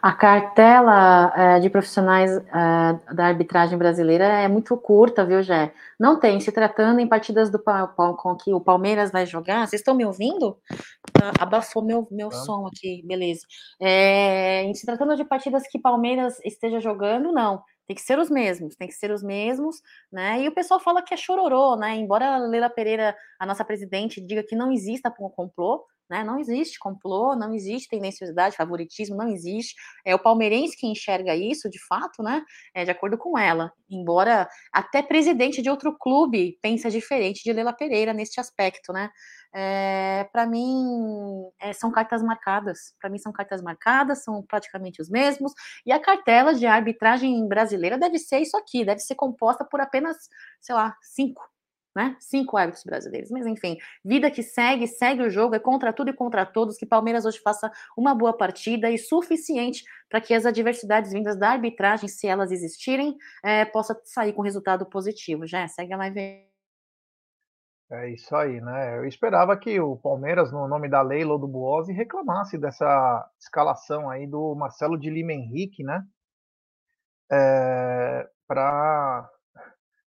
A 0.00 0.12
cartela 0.12 1.32
é, 1.36 1.60
de 1.60 1.68
profissionais 1.68 2.30
é, 2.36 3.14
da 3.14 3.26
arbitragem 3.26 3.76
brasileira 3.76 4.24
é 4.24 4.48
muito 4.48 4.76
curta, 4.76 5.24
viu, 5.24 5.42
Jé? 5.42 5.72
Não 5.98 6.18
tem. 6.20 6.38
Se 6.40 6.52
tratando 6.52 7.00
em 7.00 7.08
partidas 7.08 7.50
do 7.50 7.58
com 7.58 8.36
que 8.36 8.52
o 8.52 8.60
Palmeiras 8.60 9.10
vai 9.10 9.26
jogar, 9.26 9.66
vocês 9.66 9.80
estão 9.80 9.94
me 9.94 10.04
ouvindo? 10.04 10.56
Ah, 11.20 11.32
abafou 11.40 11.82
meu, 11.84 12.06
meu 12.10 12.30
som 12.30 12.66
aqui, 12.66 13.02
beleza. 13.04 13.40
É, 13.80 14.70
se 14.74 14.86
tratando 14.86 15.16
de 15.16 15.24
partidas 15.24 15.64
que 15.68 15.78
Palmeiras 15.78 16.38
esteja 16.44 16.80
jogando, 16.80 17.32
não. 17.32 17.62
Tem 17.86 17.94
que 17.94 18.02
ser 18.02 18.18
os 18.18 18.28
mesmos, 18.28 18.74
tem 18.74 18.88
que 18.88 18.94
ser 18.94 19.12
os 19.12 19.22
mesmos, 19.22 19.76
né? 20.12 20.42
E 20.42 20.48
o 20.48 20.52
pessoal 20.54 20.80
fala 20.80 21.02
que 21.02 21.14
é 21.14 21.16
chororô, 21.16 21.76
né? 21.76 21.94
Embora 21.94 22.36
Leila 22.36 22.68
Pereira, 22.68 23.16
a 23.38 23.46
nossa 23.46 23.64
presidente, 23.64 24.20
diga 24.20 24.42
que 24.42 24.56
não 24.56 24.72
exista 24.72 25.10
complô, 25.10 25.84
né? 26.08 26.24
Não 26.24 26.38
existe 26.38 26.78
complô, 26.78 27.34
não 27.34 27.54
existe 27.54 27.88
tendenciosidade, 27.88 28.56
favoritismo, 28.56 29.16
não 29.16 29.28
existe. 29.28 29.74
É 30.04 30.14
o 30.14 30.18
palmeirense 30.18 30.76
que 30.76 30.86
enxerga 30.86 31.34
isso, 31.34 31.68
de 31.68 31.78
fato, 31.86 32.22
né? 32.22 32.42
É, 32.74 32.84
de 32.84 32.90
acordo 32.90 33.18
com 33.18 33.38
ela. 33.38 33.72
Embora 33.88 34.48
até 34.72 35.02
presidente 35.02 35.62
de 35.62 35.70
outro 35.70 35.96
clube 35.98 36.58
pense 36.62 36.88
diferente 36.90 37.42
de 37.42 37.52
Leila 37.52 37.72
Pereira 37.72 38.12
neste 38.12 38.40
aspecto, 38.40 38.92
né? 38.92 39.10
É, 39.54 40.28
para 40.32 40.46
mim 40.46 40.84
é, 41.60 41.72
são 41.72 41.90
cartas 41.90 42.22
marcadas. 42.22 42.94
Para 43.00 43.10
mim 43.10 43.18
são 43.18 43.32
cartas 43.32 43.62
marcadas, 43.62 44.22
são 44.22 44.42
praticamente 44.42 45.00
os 45.00 45.08
mesmos. 45.08 45.52
E 45.84 45.92
a 45.92 46.00
cartela 46.00 46.54
de 46.54 46.66
arbitragem 46.66 47.46
brasileira 47.48 47.98
deve 47.98 48.18
ser 48.18 48.40
isso 48.40 48.56
aqui, 48.56 48.84
deve 48.84 49.00
ser 49.00 49.14
composta 49.14 49.64
por 49.64 49.80
apenas, 49.80 50.16
sei 50.60 50.74
lá, 50.74 50.96
cinco 51.02 51.42
né? 51.96 52.14
Cinco 52.20 52.58
árbitros 52.58 52.84
brasileiros. 52.84 53.30
Mas 53.30 53.46
enfim, 53.46 53.78
vida 54.04 54.30
que 54.30 54.42
segue, 54.42 54.86
segue 54.86 55.22
o 55.22 55.30
jogo, 55.30 55.54
é 55.54 55.58
contra 55.58 55.94
tudo 55.94 56.10
e 56.10 56.12
contra 56.12 56.44
todos. 56.44 56.76
Que 56.76 56.84
Palmeiras 56.84 57.24
hoje 57.24 57.40
faça 57.40 57.72
uma 57.96 58.14
boa 58.14 58.36
partida 58.36 58.90
e 58.90 58.98
suficiente 58.98 59.82
para 60.10 60.20
que 60.20 60.34
as 60.34 60.44
adversidades 60.44 61.10
vindas 61.10 61.38
da 61.38 61.48
arbitragem, 61.48 62.06
se 62.06 62.26
elas 62.26 62.52
existirem, 62.52 63.16
é, 63.42 63.64
possa 63.64 63.98
sair 64.04 64.34
com 64.34 64.42
resultado 64.42 64.84
positivo. 64.84 65.46
Já 65.46 65.66
segue 65.66 65.94
a 65.94 65.96
live. 65.96 66.46
É 67.90 68.10
isso 68.10 68.36
aí, 68.36 68.60
né? 68.60 68.98
Eu 68.98 69.06
esperava 69.06 69.56
que 69.56 69.80
o 69.80 69.96
Palmeiras, 69.96 70.52
no 70.52 70.68
nome 70.68 70.90
da 70.90 71.00
Leila 71.00 71.32
ou 71.32 71.38
do 71.38 71.48
Buozzi, 71.48 71.94
reclamasse 71.94 72.58
dessa 72.58 73.26
escalação 73.40 74.10
aí 74.10 74.26
do 74.26 74.54
Marcelo 74.54 74.98
de 74.98 75.08
Lima 75.08 75.32
Henrique, 75.32 75.82
né? 75.82 76.04
É, 77.32 78.28
para 78.46 79.30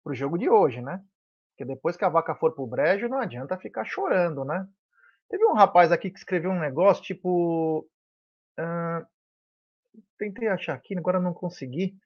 o 0.02 0.14
jogo 0.14 0.38
de 0.38 0.48
hoje, 0.48 0.80
né? 0.80 1.04
Porque 1.54 1.64
depois 1.64 1.96
que 1.96 2.04
a 2.04 2.08
vaca 2.08 2.34
for 2.34 2.52
pro 2.52 2.66
brejo, 2.66 3.08
não 3.08 3.18
adianta 3.18 3.56
ficar 3.56 3.84
chorando, 3.84 4.44
né? 4.44 4.66
Teve 5.30 5.44
um 5.46 5.54
rapaz 5.54 5.92
aqui 5.92 6.10
que 6.10 6.18
escreveu 6.18 6.50
um 6.50 6.58
negócio 6.58 7.02
tipo. 7.02 7.88
Uh, 8.58 9.06
tentei 10.18 10.48
achar 10.48 10.74
aqui, 10.74 10.98
agora 10.98 11.20
não 11.20 11.32
consegui. 11.32 11.96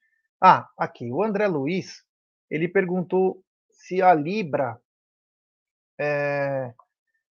Ah, 0.40 0.68
aqui. 0.76 1.10
O 1.10 1.22
André 1.22 1.46
Luiz 1.46 2.04
ele 2.50 2.68
perguntou 2.68 3.42
se 3.70 4.02
a 4.02 4.12
Libra. 4.12 4.78
É, 5.98 6.72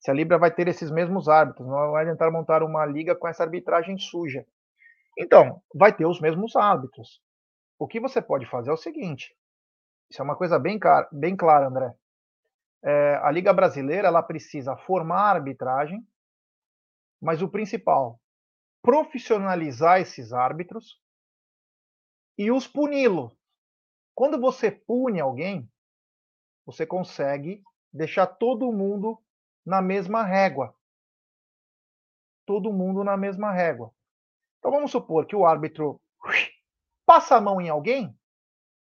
se 0.01 0.11
a 0.11 0.15
Libra 0.15 0.39
vai 0.39 0.51
ter 0.51 0.69
esses 0.69 0.91
mesmos 0.91 1.29
árbitros, 1.29 1.69
não 1.69 1.93
vai 1.93 2.07
tentar 2.07 2.31
montar 2.31 2.63
uma 2.63 2.85
liga 2.85 3.15
com 3.15 3.29
essa 3.29 3.43
arbitragem 3.43 3.99
suja. 3.99 4.47
Então, 5.19 5.63
vai 5.75 5.95
ter 5.95 6.07
os 6.07 6.21
mesmos 6.21 6.57
árbitros. 6.57 7.21
O 7.79 7.87
que 7.87 8.01
você 8.01 8.21
pode 8.21 8.47
fazer 8.47 8.71
é 8.71 8.73
o 8.73 8.79
seguinte: 8.79 9.37
isso 10.11 10.21
é 10.21 10.25
uma 10.25 10.37
coisa 10.37 10.59
bem, 10.59 10.79
bem 11.13 11.37
clara, 11.37 11.69
André. 11.69 11.95
É, 12.87 13.16
a 13.16 13.33
Liga 13.33 13.53
Brasileira 13.53 14.07
ela 14.07 14.22
precisa 14.22 14.77
formar 14.77 15.22
a 15.22 15.31
arbitragem, 15.35 16.07
mas 17.20 17.42
o 17.42 17.49
principal, 17.49 18.20
profissionalizar 18.81 20.01
esses 20.01 20.33
árbitros 20.33 21.03
e 22.38 22.49
os 22.49 22.68
puni-los. 22.68 23.33
Quando 24.14 24.40
você 24.40 24.70
pune 24.70 25.20
alguém, 25.20 25.68
você 26.64 26.87
consegue 26.87 27.61
deixar 27.92 28.29
todo 28.29 28.72
mundo 28.72 29.20
na 29.64 29.83
mesma 29.83 30.22
régua. 30.22 30.72
Todo 32.46 32.72
mundo 32.72 33.03
na 33.03 33.16
mesma 33.16 33.51
régua. 33.51 33.92
Então 34.61 34.70
vamos 34.70 34.92
supor 34.92 35.27
que 35.27 35.35
o 35.35 35.44
árbitro 35.44 36.01
passa 37.05 37.35
a 37.37 37.40
mão 37.40 37.61
em 37.61 37.68
alguém, 37.68 38.07
o 38.07 38.14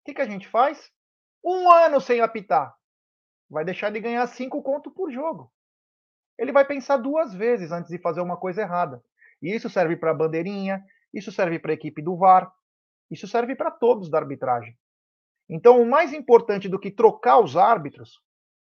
que, 0.03 0.13
que 0.13 0.21
a 0.21 0.29
gente 0.29 0.45
faz? 0.45 0.91
Um 1.41 1.71
ano 1.71 2.01
sem 2.01 2.19
apitar 2.19 2.76
vai 3.49 3.63
deixar 3.63 3.91
de 3.91 3.99
ganhar 3.99 4.25
cinco 4.27 4.61
contos 4.61 4.93
por 4.93 5.11
jogo. 5.11 5.51
Ele 6.37 6.51
vai 6.51 6.65
pensar 6.65 6.97
duas 6.97 7.33
vezes 7.33 7.71
antes 7.71 7.89
de 7.89 7.97
fazer 7.97 8.21
uma 8.21 8.37
coisa 8.37 8.61
errada. 8.61 9.03
E 9.41 9.53
isso 9.53 9.69
serve 9.69 9.95
para 9.95 10.11
a 10.11 10.13
bandeirinha, 10.13 10.83
isso 11.13 11.31
serve 11.31 11.59
para 11.59 11.71
a 11.71 11.73
equipe 11.73 12.01
do 12.01 12.15
VAR, 12.15 12.51
isso 13.09 13.27
serve 13.27 13.55
para 13.55 13.71
todos 13.71 14.09
da 14.09 14.17
arbitragem. 14.17 14.77
Então, 15.49 15.81
o 15.81 15.89
mais 15.89 16.13
importante 16.13 16.67
do 16.67 16.79
que 16.79 16.91
trocar 16.91 17.39
os 17.39 17.55
árbitros, 17.55 18.21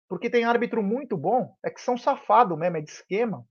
porque 0.08 0.28
tem 0.28 0.44
árbitro 0.44 0.82
muito 0.82 1.16
bom, 1.16 1.56
é 1.64 1.70
que 1.70 1.80
são 1.80 1.96
safado 1.96 2.56
mesmo, 2.56 2.76
é 2.76 2.80
de 2.80 2.90
esquema, 2.90 3.46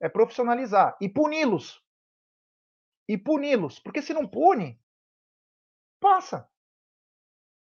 é 0.00 0.08
profissionalizar 0.08 0.96
e 1.00 1.08
puni-los. 1.08 1.82
E 3.08 3.16
puni-los, 3.16 3.78
porque 3.78 4.02
se 4.02 4.14
não 4.14 4.26
pune, 4.26 4.80
passa. 6.00 6.48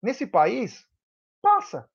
Nesse 0.02 0.26
país, 0.26 0.86
passa. 1.40 1.90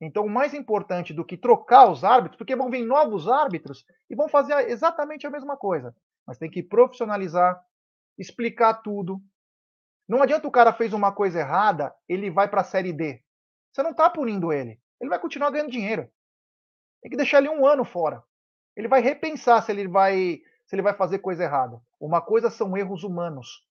Então, 0.00 0.24
o 0.24 0.30
mais 0.30 0.54
importante 0.54 1.12
do 1.12 1.24
que 1.24 1.36
trocar 1.36 1.90
os 1.90 2.04
árbitros, 2.04 2.38
porque 2.38 2.54
vão 2.54 2.70
vir 2.70 2.84
novos 2.84 3.28
árbitros 3.28 3.84
e 4.08 4.14
vão 4.14 4.28
fazer 4.28 4.70
exatamente 4.70 5.26
a 5.26 5.30
mesma 5.30 5.56
coisa. 5.56 5.94
Mas 6.24 6.38
tem 6.38 6.48
que 6.48 6.62
profissionalizar, 6.62 7.60
explicar 8.16 8.74
tudo. 8.74 9.20
Não 10.08 10.22
adianta 10.22 10.46
o 10.46 10.52
cara 10.52 10.72
fez 10.72 10.92
uma 10.92 11.10
coisa 11.12 11.40
errada, 11.40 11.92
ele 12.08 12.30
vai 12.30 12.48
para 12.48 12.60
a 12.60 12.64
série 12.64 12.92
D. 12.92 13.20
Você 13.72 13.82
não 13.82 13.90
está 13.90 14.08
punindo 14.08 14.52
ele. 14.52 14.80
Ele 15.00 15.10
vai 15.10 15.18
continuar 15.18 15.50
ganhando 15.50 15.70
dinheiro. 15.70 16.08
Tem 17.02 17.10
que 17.10 17.16
deixar 17.16 17.38
ele 17.38 17.48
um 17.48 17.66
ano 17.66 17.84
fora. 17.84 18.22
Ele 18.76 18.88
vai 18.88 19.00
repensar 19.00 19.62
se 19.62 19.72
ele 19.72 19.88
vai, 19.88 20.40
se 20.64 20.74
ele 20.74 20.82
vai 20.82 20.94
fazer 20.94 21.18
coisa 21.18 21.42
errada. 21.42 21.80
Uma 21.98 22.20
coisa 22.20 22.50
são 22.50 22.76
erros 22.76 23.02
humanos, 23.02 23.66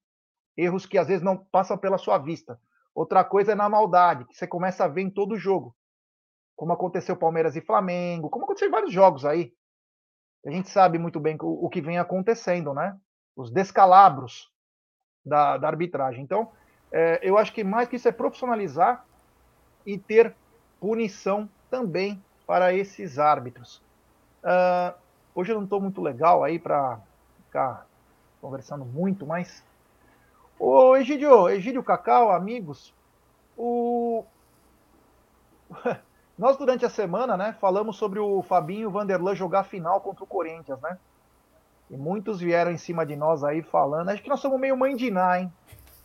erros 0.57 0.85
que 0.85 0.97
às 0.97 1.07
vezes 1.07 1.23
não 1.23 1.37
passam 1.37 1.77
pela 1.77 1.97
sua 1.97 2.17
vista. 2.17 2.59
Outra 2.93 3.23
coisa 3.23 3.53
é 3.53 3.55
na 3.55 3.69
maldade, 3.69 4.25
que 4.25 4.35
você 4.35 4.45
começa 4.45 4.83
a 4.83 4.87
ver 4.89 5.01
em 5.01 5.09
todo 5.09 5.37
jogo 5.37 5.73
como 6.57 6.73
aconteceu 6.73 7.15
Palmeiras 7.15 7.55
e 7.55 7.61
Flamengo, 7.61 8.29
como 8.29 8.43
aconteceu 8.43 8.67
em 8.67 8.71
vários 8.71 8.91
jogos 8.91 9.23
aí. 9.23 9.53
A 10.45 10.49
gente 10.49 10.69
sabe 10.69 10.97
muito 10.97 11.19
bem 11.19 11.37
o, 11.39 11.69
que 11.69 11.79
vem 11.79 11.99
acontecendo, 11.99 12.73
né? 12.73 12.97
Os 13.35 13.51
descalabros 13.51 14.51
da, 15.23 15.57
da 15.57 15.67
arbitragem. 15.67 16.23
Então, 16.23 16.51
é, 16.91 17.19
eu 17.21 17.37
acho 17.37 17.53
que 17.53 17.63
mais 17.63 17.87
que 17.87 17.95
isso 17.95 18.07
é 18.07 18.11
profissionalizar 18.11 19.05
e 19.85 19.99
ter 19.99 20.35
punição 20.79 21.47
também 21.69 22.23
para 22.47 22.73
esses 22.73 23.19
árbitros. 23.19 23.83
Uh, 24.43 24.97
hoje 25.35 25.51
eu 25.51 25.57
não 25.57 25.65
estou 25.65 25.81
muito 25.81 26.01
legal 26.01 26.43
aí 26.43 26.57
para 26.57 26.99
ficar 27.45 27.85
conversando 28.41 28.85
muito, 28.85 29.27
mas. 29.27 29.63
Ô 30.57 30.95
Egidio, 30.95 31.49
Egídio 31.49 31.83
Cacau, 31.83 32.31
amigos, 32.31 32.93
o. 33.55 34.25
Nós, 36.37 36.55
durante 36.55 36.85
a 36.85 36.89
semana, 36.89 37.35
né, 37.35 37.55
falamos 37.59 37.97
sobre 37.97 38.19
o 38.19 38.43
Fabinho 38.43 38.91
Vanderlan 38.91 39.33
jogar 39.33 39.63
final 39.63 39.99
contra 39.99 40.23
o 40.23 40.27
Corinthians, 40.27 40.79
né? 40.81 40.99
E 41.89 41.97
muitos 41.97 42.39
vieram 42.39 42.69
em 42.69 42.77
cima 42.77 43.03
de 43.05 43.15
nós 43.15 43.43
aí 43.43 43.63
falando. 43.63 44.09
Acho 44.09 44.21
que 44.21 44.29
nós 44.29 44.39
somos 44.39 44.59
meio 44.59 44.77
mãe 44.77 44.95
de 44.95 45.09
Ná, 45.09 45.39
hein? 45.39 45.51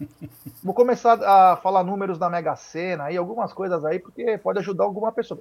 Vou 0.64 0.72
começar 0.72 1.22
a 1.22 1.56
falar 1.56 1.84
números 1.84 2.18
da 2.18 2.30
Mega 2.30 2.56
Sena 2.56 3.10
e 3.10 3.16
algumas 3.16 3.52
coisas 3.52 3.84
aí, 3.84 3.98
porque 3.98 4.38
pode 4.38 4.58
ajudar 4.60 4.84
alguma 4.84 5.12
pessoa. 5.12 5.38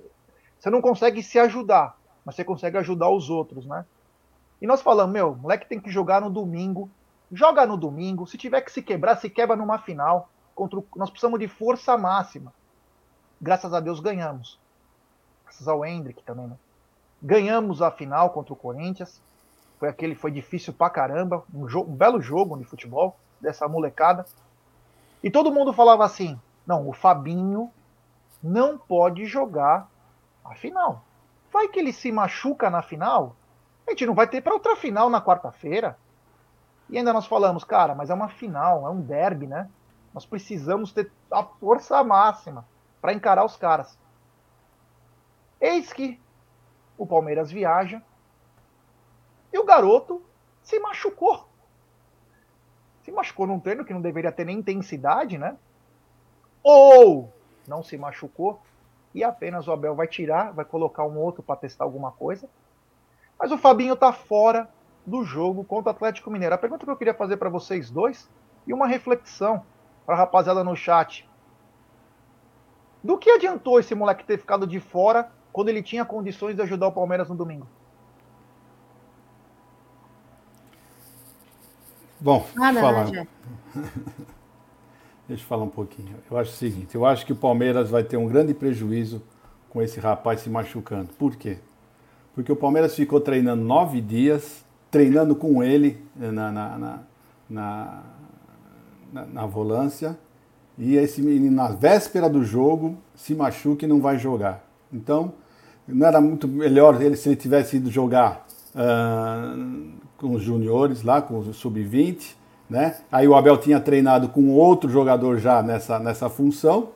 Você 0.60 0.70
não 0.70 0.82
consegue 0.82 1.24
se 1.24 1.40
ajudar, 1.40 1.98
mas 2.26 2.36
você 2.36 2.44
consegue 2.44 2.78
ajudar 2.78 3.10
os 3.10 3.30
outros, 3.30 3.66
né? 3.66 3.86
E 4.62 4.68
nós 4.68 4.82
falamos, 4.82 5.14
meu, 5.14 5.36
moleque 5.36 5.70
tem 5.70 5.80
que 5.80 5.90
jogar 5.90 6.20
no 6.20 6.30
domingo. 6.30 6.90
Joga 7.32 7.66
no 7.66 7.78
domingo. 7.78 8.28
Se 8.28 8.38
tiver 8.38 8.60
que 8.60 8.72
se 8.72 8.82
quebrar, 8.82 9.16
se 9.16 9.30
quebra 9.30 9.56
numa 9.56 9.80
final. 9.80 10.30
Contra 10.54 10.80
o... 10.80 10.86
Nós 10.98 11.10
precisamos 11.10 11.40
de 11.40 11.48
força 11.48 11.98
máxima. 11.98 12.54
Graças 13.40 13.74
a 13.74 13.80
Deus 13.80 14.02
ganhamos 14.02 14.61
graças 15.52 15.68
ao 15.68 15.86
Hendrick 15.86 16.24
também, 16.24 16.48
né? 16.48 16.56
Ganhamos 17.22 17.82
a 17.82 17.92
final 17.92 18.30
contra 18.30 18.54
o 18.54 18.56
Corinthians. 18.56 19.22
Foi 19.78 19.90
aquele, 19.90 20.16
foi 20.16 20.32
difícil 20.32 20.74
pra 20.74 20.90
caramba. 20.90 21.44
Um, 21.54 21.68
jogo, 21.68 21.92
um 21.92 21.96
belo 21.96 22.22
jogo 22.22 22.58
de 22.58 22.64
futebol 22.64 23.18
dessa 23.40 23.68
molecada. 23.68 24.26
E 25.22 25.30
todo 25.30 25.52
mundo 25.52 25.74
falava 25.74 26.06
assim: 26.06 26.40
não, 26.66 26.88
o 26.88 26.94
Fabinho 26.94 27.70
não 28.42 28.78
pode 28.78 29.26
jogar 29.26 29.88
a 30.44 30.56
final. 30.56 31.04
Vai 31.52 31.68
que 31.68 31.80
ele 31.80 31.92
se 31.92 32.12
machuca 32.12 32.70
na 32.70 32.82
final, 32.82 33.36
a 33.86 33.92
gente 33.92 34.06
não 34.06 34.16
vai 34.16 34.26
ter 34.26 34.42
para 34.42 34.54
outra 34.54 34.76
final 34.76 35.10
na 35.10 35.22
quarta-feira. 35.22 35.98
E 36.90 36.98
ainda 36.98 37.14
nós 37.14 37.28
falamos, 37.28 37.64
cara, 37.64 37.94
mas 37.94 38.10
é 38.10 38.14
uma 38.14 38.30
final, 38.30 38.88
é 38.88 38.90
um 38.90 39.02
derby, 39.02 39.48
né? 39.48 39.70
Nós 40.14 40.26
precisamos 40.26 40.92
ter 40.92 41.12
a 41.30 41.44
força 41.44 42.02
máxima 42.04 42.66
para 43.02 43.14
encarar 43.14 43.46
os 43.46 43.58
caras. 43.58 43.98
Eis 45.62 45.93
que 45.93 46.19
o 46.97 47.06
Palmeiras 47.06 47.52
viaja 47.52 48.02
e 49.54 49.60
o 49.60 49.63
garoto 49.63 50.21
se 50.63 50.80
machucou. 50.80 51.47
Se 53.04 53.12
machucou 53.12 53.45
num 53.45 53.60
treino 53.60 53.86
que 53.86 53.93
não 53.93 54.02
deveria 54.02 54.32
ter 54.32 54.45
nem 54.45 54.58
intensidade, 54.58 55.38
né? 55.38 55.56
Ou 56.63 57.32
não 57.67 57.84
se 57.84 57.95
machucou 57.97 58.60
e 59.13 59.24
apenas 59.24 59.67
o 59.67 59.71
Abel 59.71 59.95
vai 59.95 60.08
tirar, 60.08 60.52
vai 60.52 60.65
colocar 60.65 61.04
um 61.04 61.17
outro 61.17 61.43
para 61.43 61.56
testar 61.56 61.84
alguma 61.84 62.12
coisa. 62.12 62.50
Mas 63.38 63.52
o 63.52 63.58
Fabinho 63.58 63.95
tá 63.95 64.12
fora 64.12 64.69
do 65.06 65.24
jogo 65.24 65.63
contra 65.63 65.91
o 65.91 65.95
Atlético 65.95 66.32
Mineiro. 66.32 66.56
A 66.56 66.58
pergunta 66.58 66.86
que 66.86 66.91
eu 66.91 66.97
queria 66.97 67.13
fazer 67.13 67.38
para 67.38 67.50
vocês 67.50 67.89
dois 67.89 68.30
e 68.65 68.74
uma 68.74 68.88
reflexão 68.88 69.63
para 70.06 70.15
a 70.15 70.17
rapaziada 70.17 70.63
no 70.63 70.76
chat. 70.76 71.28
Do 73.04 73.17
que 73.17 73.30
adiantou 73.32 73.80
esse 73.80 73.95
moleque 73.95 74.24
ter 74.24 74.38
ficado 74.38 74.67
de 74.67 74.80
fora 74.80 75.32
quando 75.52 75.70
ele 75.70 75.84
tinha 75.84 76.06
condições 76.06 76.56
de 76.56 76.62
ajudar 76.62 76.88
o 76.88 76.92
Palmeiras 76.92 77.30
no 77.30 77.36
domingo? 77.36 77.68
Bom, 82.20 82.46
Nada, 82.56 82.80
falar. 82.80 83.12
Né, 83.12 83.28
Deixa 85.28 85.44
eu 85.44 85.48
falar 85.48 85.64
um 85.64 85.70
pouquinho. 85.70 86.16
Eu 86.30 86.38
acho 86.38 86.52
o 86.52 86.56
seguinte, 86.56 86.94
eu 86.94 87.06
acho 87.06 87.26
que 87.26 87.34
o 87.34 87.36
Palmeiras 87.36 87.90
vai 87.90 88.04
ter 88.04 88.18
um 88.18 88.28
grande 88.28 88.54
prejuízo 88.54 89.22
com 89.70 89.82
esse 89.82 90.00
rapaz 90.00 90.42
se 90.42 90.50
machucando. 90.50 91.10
Por 91.18 91.36
quê? 91.36 91.58
Porque 92.36 92.52
o 92.52 92.56
Palmeiras 92.56 92.96
ficou 92.96 93.20
treinando 93.20 93.64
nove 93.64 94.02
dias, 94.02 94.64
treinando 94.90 95.36
com 95.36 95.64
ele 95.64 96.06
na, 96.16 96.52
na, 96.52 96.78
na, 96.78 97.00
na, 97.50 98.04
na, 99.12 99.26
na 99.26 99.46
volância, 99.46 100.18
e 100.78 100.96
esse 100.96 101.22
menino, 101.22 101.56
na 101.56 101.70
véspera 101.70 102.30
do 102.30 102.44
jogo, 102.44 102.98
se 103.16 103.34
machuca 103.34 103.86
e 103.86 103.88
não 103.88 104.02
vai 104.02 104.18
jogar. 104.18 104.66
Então, 104.92 105.34
não 105.88 106.08
era 106.08 106.22
muito 106.22 106.48
melhor 106.48 107.02
ele 107.02 107.15
se 107.15 107.30
ele 107.30 107.36
tivesse 107.36 107.78
ido 107.78 107.89
jogar 107.89 108.46
uh, 108.76 109.91
com 110.18 110.34
os 110.34 110.43
juniores 110.43 111.03
lá, 111.03 111.22
com 111.22 111.39
os 111.39 111.56
sub-20, 111.58 112.36
né? 112.70 112.95
Aí 113.12 113.28
o 113.28 113.36
Abel 113.36 113.58
tinha 113.58 113.80
treinado 113.80 114.30
com 114.30 114.49
outro 114.49 114.89
jogador 114.89 115.38
já 115.38 115.62
nessa, 115.62 115.99
nessa 115.99 116.30
função, 116.30 116.89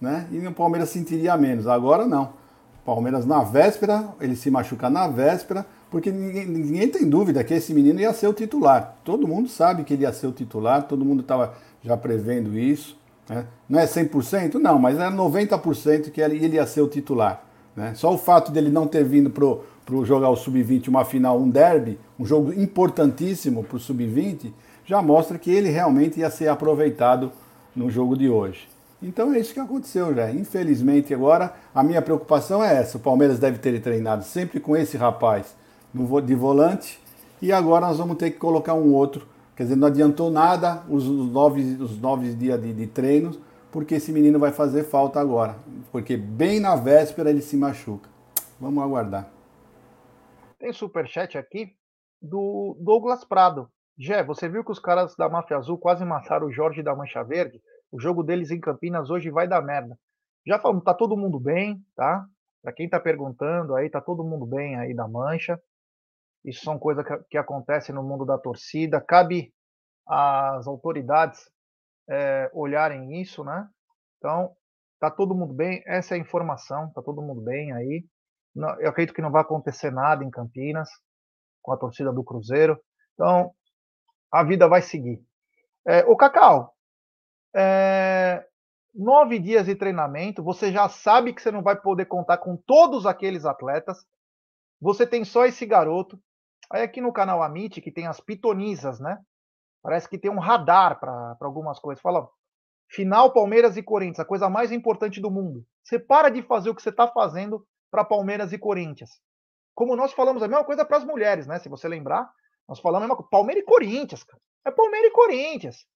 né? 0.00 0.28
E 0.30 0.46
o 0.46 0.52
Palmeiras 0.52 0.90
sentiria 0.90 1.36
menos. 1.36 1.66
Agora 1.66 2.06
não. 2.06 2.30
Palmeiras 2.84 3.26
na 3.26 3.42
véspera, 3.42 4.08
ele 4.20 4.36
se 4.36 4.50
machuca 4.50 4.88
na 4.88 5.08
véspera, 5.08 5.66
porque 5.90 6.10
ninguém, 6.10 6.46
ninguém 6.46 6.88
tem 6.88 7.08
dúvida 7.08 7.42
que 7.44 7.52
esse 7.52 7.74
menino 7.74 8.00
ia 8.00 8.12
ser 8.12 8.28
o 8.28 8.32
titular. 8.32 8.96
Todo 9.04 9.28
mundo 9.28 9.48
sabe 9.48 9.84
que 9.84 9.92
ele 9.92 10.04
ia 10.04 10.12
ser 10.12 10.26
o 10.26 10.32
titular, 10.32 10.84
todo 10.84 11.04
mundo 11.04 11.20
estava 11.20 11.54
já 11.82 11.96
prevendo 11.96 12.56
isso. 12.56 12.96
Né? 13.28 13.44
Não 13.68 13.78
é 13.78 13.86
100%? 13.86 14.54
Não, 14.54 14.78
mas 14.78 14.98
é 14.98 15.10
90% 15.10 16.10
que 16.10 16.20
ele 16.20 16.46
ia 16.46 16.66
ser 16.66 16.80
o 16.80 16.88
titular. 16.88 17.44
Né? 17.78 17.94
Só 17.94 18.12
o 18.12 18.18
fato 18.18 18.50
dele 18.50 18.70
não 18.70 18.88
ter 18.88 19.04
vindo 19.04 19.30
para 19.30 19.44
o 19.44 20.04
jogar 20.04 20.30
o 20.30 20.36
Sub-20 20.36 20.88
uma 20.88 21.04
final, 21.04 21.38
um 21.38 21.48
derby, 21.48 21.96
um 22.18 22.26
jogo 22.26 22.52
importantíssimo 22.52 23.62
para 23.62 23.76
o 23.76 23.80
Sub-20, 23.80 24.52
já 24.84 25.00
mostra 25.00 25.38
que 25.38 25.48
ele 25.48 25.70
realmente 25.70 26.18
ia 26.18 26.28
ser 26.28 26.48
aproveitado 26.48 27.30
no 27.76 27.88
jogo 27.88 28.16
de 28.16 28.28
hoje. 28.28 28.68
Então 29.00 29.32
é 29.32 29.38
isso 29.38 29.54
que 29.54 29.60
aconteceu 29.60 30.12
já. 30.12 30.28
Infelizmente 30.28 31.14
agora 31.14 31.54
a 31.72 31.84
minha 31.84 32.02
preocupação 32.02 32.64
é 32.64 32.74
essa. 32.74 32.96
O 32.96 33.00
Palmeiras 33.00 33.38
deve 33.38 33.58
ter 33.58 33.80
treinado 33.80 34.24
sempre 34.24 34.58
com 34.58 34.76
esse 34.76 34.96
rapaz 34.96 35.54
de 35.94 36.34
volante 36.34 36.98
e 37.40 37.52
agora 37.52 37.86
nós 37.86 37.98
vamos 37.98 38.16
ter 38.16 38.32
que 38.32 38.38
colocar 38.38 38.74
um 38.74 38.92
outro. 38.92 39.24
Quer 39.54 39.62
dizer, 39.62 39.76
não 39.76 39.86
adiantou 39.86 40.32
nada 40.32 40.82
os, 40.88 41.04
nove, 41.04 41.76
os 41.80 42.00
nove 42.00 42.34
dias 42.34 42.60
de, 42.60 42.72
de 42.72 42.86
treinos 42.88 43.38
porque 43.70 43.96
esse 43.96 44.12
menino 44.12 44.38
vai 44.38 44.52
fazer 44.52 44.84
falta 44.84 45.20
agora, 45.20 45.56
porque 45.92 46.16
bem 46.16 46.60
na 46.60 46.74
véspera 46.74 47.30
ele 47.30 47.42
se 47.42 47.56
machuca. 47.56 48.08
Vamos 48.60 48.82
aguardar. 48.82 49.30
Tem 50.58 50.72
superchat 50.72 51.38
aqui 51.38 51.76
do 52.20 52.76
Douglas 52.80 53.24
Prado. 53.24 53.70
Jé, 53.96 54.22
você 54.24 54.48
viu 54.48 54.64
que 54.64 54.72
os 54.72 54.78
caras 54.78 55.14
da 55.16 55.28
Máfia 55.28 55.56
Azul 55.56 55.78
quase 55.78 56.04
mataram 56.04 56.46
o 56.46 56.52
Jorge 56.52 56.82
da 56.82 56.94
Mancha 56.94 57.22
Verde? 57.22 57.60
O 57.90 58.00
jogo 58.00 58.22
deles 58.22 58.50
em 58.50 58.60
Campinas 58.60 59.10
hoje 59.10 59.30
vai 59.30 59.46
dar 59.46 59.62
merda. 59.62 59.98
Já 60.46 60.58
falamos, 60.58 60.84
tá 60.84 60.94
todo 60.94 61.16
mundo 61.16 61.38
bem, 61.38 61.82
tá? 61.94 62.24
Para 62.62 62.72
quem 62.72 62.88
tá 62.88 62.98
perguntando 62.98 63.74
aí, 63.74 63.88
tá 63.88 64.00
todo 64.00 64.24
mundo 64.24 64.46
bem 64.46 64.76
aí 64.76 64.94
da 64.94 65.06
Mancha. 65.06 65.60
Isso 66.44 66.64
são 66.64 66.78
coisas 66.78 67.04
que, 67.04 67.16
que 67.30 67.38
acontecem 67.38 67.94
no 67.94 68.02
mundo 68.02 68.24
da 68.24 68.38
torcida. 68.38 69.00
Cabe 69.00 69.52
às 70.06 70.66
autoridades 70.66 71.50
é, 72.08 72.50
olharem 72.52 73.20
isso, 73.20 73.44
né? 73.44 73.68
Então, 74.18 74.54
tá 75.00 75.10
todo 75.10 75.34
mundo 75.34 75.52
bem. 75.52 75.82
Essa 75.86 76.14
é 76.14 76.18
a 76.18 76.20
informação, 76.20 76.90
tá 76.92 77.02
todo 77.02 77.22
mundo 77.22 77.40
bem 77.40 77.72
aí. 77.72 78.04
Eu 78.80 78.90
acredito 78.90 79.14
que 79.14 79.22
não 79.22 79.30
vai 79.30 79.42
acontecer 79.42 79.90
nada 79.90 80.24
em 80.24 80.30
Campinas 80.30 80.88
com 81.62 81.72
a 81.72 81.76
torcida 81.76 82.12
do 82.12 82.24
Cruzeiro. 82.24 82.80
Então, 83.14 83.52
a 84.32 84.42
vida 84.42 84.66
vai 84.68 84.82
seguir. 84.82 85.22
É, 85.86 86.04
o 86.04 86.16
Cacau, 86.16 86.74
é, 87.54 88.44
nove 88.94 89.38
dias 89.38 89.66
de 89.66 89.74
treinamento, 89.74 90.42
você 90.42 90.72
já 90.72 90.88
sabe 90.88 91.32
que 91.32 91.40
você 91.40 91.50
não 91.50 91.62
vai 91.62 91.80
poder 91.80 92.06
contar 92.06 92.38
com 92.38 92.56
todos 92.56 93.06
aqueles 93.06 93.44
atletas. 93.44 94.04
Você 94.80 95.06
tem 95.06 95.24
só 95.24 95.46
esse 95.46 95.64
garoto. 95.64 96.20
Aí 96.70 96.82
aqui 96.82 97.00
no 97.00 97.12
canal 97.12 97.42
Amit, 97.42 97.80
que 97.80 97.92
tem 97.92 98.06
as 98.06 98.20
pitonisas, 98.20 99.00
né? 99.00 99.18
Parece 99.82 100.08
que 100.08 100.18
tem 100.18 100.30
um 100.30 100.38
radar 100.38 100.98
para 100.98 101.36
algumas 101.40 101.78
coisas. 101.78 102.02
Fala, 102.02 102.28
final 102.88 103.32
Palmeiras 103.32 103.76
e 103.76 103.82
Corinthians, 103.82 104.20
a 104.20 104.24
coisa 104.24 104.48
mais 104.48 104.72
importante 104.72 105.20
do 105.20 105.30
mundo. 105.30 105.64
Você 105.82 105.98
para 105.98 106.28
de 106.28 106.42
fazer 106.42 106.70
o 106.70 106.74
que 106.74 106.82
você 106.82 106.90
está 106.90 107.06
fazendo 107.08 107.66
para 107.90 108.04
Palmeiras 108.04 108.52
e 108.52 108.58
Corinthians. 108.58 109.20
Como 109.74 109.94
nós 109.94 110.12
falamos 110.12 110.42
a 110.42 110.48
mesma 110.48 110.64
coisa 110.64 110.84
para 110.84 110.96
as 110.96 111.04
mulheres, 111.04 111.46
né? 111.46 111.58
Se 111.58 111.68
você 111.68 111.88
lembrar, 111.88 112.30
nós 112.68 112.80
falamos 112.80 113.04
a 113.04 113.06
mesma 113.06 113.16
coisa. 113.16 113.30
Palmeiras 113.30 113.62
e 113.62 113.66
Corinthians, 113.66 114.24
cara. 114.24 114.42
É 114.64 114.70
Palmeiras 114.70 115.10
e 115.10 115.12
Corinthians. 115.12 115.86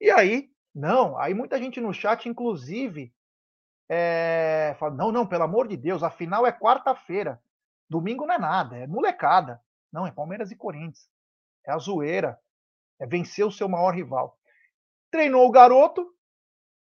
E 0.00 0.10
aí, 0.10 0.50
não, 0.74 1.18
aí 1.18 1.32
muita 1.32 1.58
gente 1.58 1.80
no 1.80 1.94
chat, 1.94 2.28
inclusive, 2.28 3.12
é, 3.88 4.76
fala, 4.78 4.94
não, 4.94 5.10
não, 5.10 5.26
pelo 5.26 5.44
amor 5.44 5.66
de 5.66 5.76
Deus, 5.76 6.02
a 6.02 6.10
final 6.10 6.46
é 6.46 6.52
quarta-feira. 6.52 7.40
Domingo 7.88 8.26
não 8.26 8.34
é 8.34 8.38
nada, 8.38 8.76
é 8.76 8.86
molecada. 8.86 9.62
Não, 9.92 10.06
é 10.06 10.10
Palmeiras 10.10 10.50
e 10.50 10.56
Corinthians. 10.56 11.08
É 11.66 11.72
a 11.72 11.78
zoeira. 11.78 12.38
É 12.98 13.06
vencer 13.06 13.44
o 13.46 13.52
seu 13.52 13.68
maior 13.68 13.94
rival. 13.94 14.38
Treinou 15.10 15.46
o 15.46 15.50
garoto, 15.50 16.06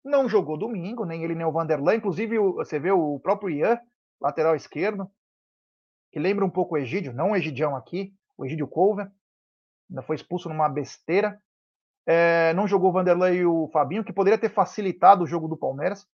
não 0.03 0.27
jogou 0.27 0.57
domingo, 0.57 1.05
nem 1.05 1.23
ele 1.23 1.35
nem 1.35 1.45
o 1.45 1.51
Vanderlan. 1.51 1.95
Inclusive, 1.95 2.37
você 2.37 2.79
vê 2.79 2.91
o 2.91 3.19
próprio 3.19 3.49
Ian, 3.49 3.79
lateral 4.19 4.55
esquerdo, 4.55 5.09
que 6.11 6.19
lembra 6.19 6.45
um 6.45 6.49
pouco 6.49 6.75
o 6.75 6.77
Egídio, 6.77 7.13
não 7.13 7.31
o 7.31 7.35
Egidião 7.35 7.75
aqui, 7.75 8.13
o 8.37 8.45
Egídio 8.45 8.67
Couver. 8.67 9.11
Ainda 9.89 10.01
foi 10.01 10.15
expulso 10.15 10.49
numa 10.49 10.69
besteira. 10.69 11.41
É, 12.05 12.53
não 12.53 12.67
jogou 12.67 12.89
o 12.89 12.93
Vanderlei 12.93 13.37
e 13.37 13.45
o 13.45 13.69
Fabinho, 13.69 14.03
que 14.03 14.13
poderia 14.13 14.37
ter 14.37 14.49
facilitado 14.49 15.23
o 15.23 15.27
jogo 15.27 15.47
do 15.47 15.57
Palmeiras. 15.57 16.07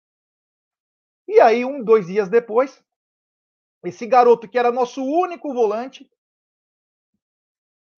E 1.29 1.41
aí, 1.41 1.65
um, 1.65 1.83
dois 1.83 2.07
dias 2.07 2.29
depois, 2.29 2.83
esse 3.85 4.07
garoto 4.07 4.49
que 4.49 4.59
era 4.59 4.73
nosso 4.73 5.03
único 5.03 5.53
volante 5.53 6.11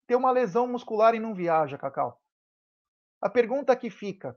tem 0.08 0.16
uma 0.16 0.30
lesão 0.30 0.66
muscular 0.66 1.14
e 1.14 1.20
não 1.20 1.34
viaja, 1.34 1.76
Cacau. 1.76 2.18
A 3.20 3.28
pergunta 3.28 3.76
que 3.76 3.90
fica: 3.90 4.34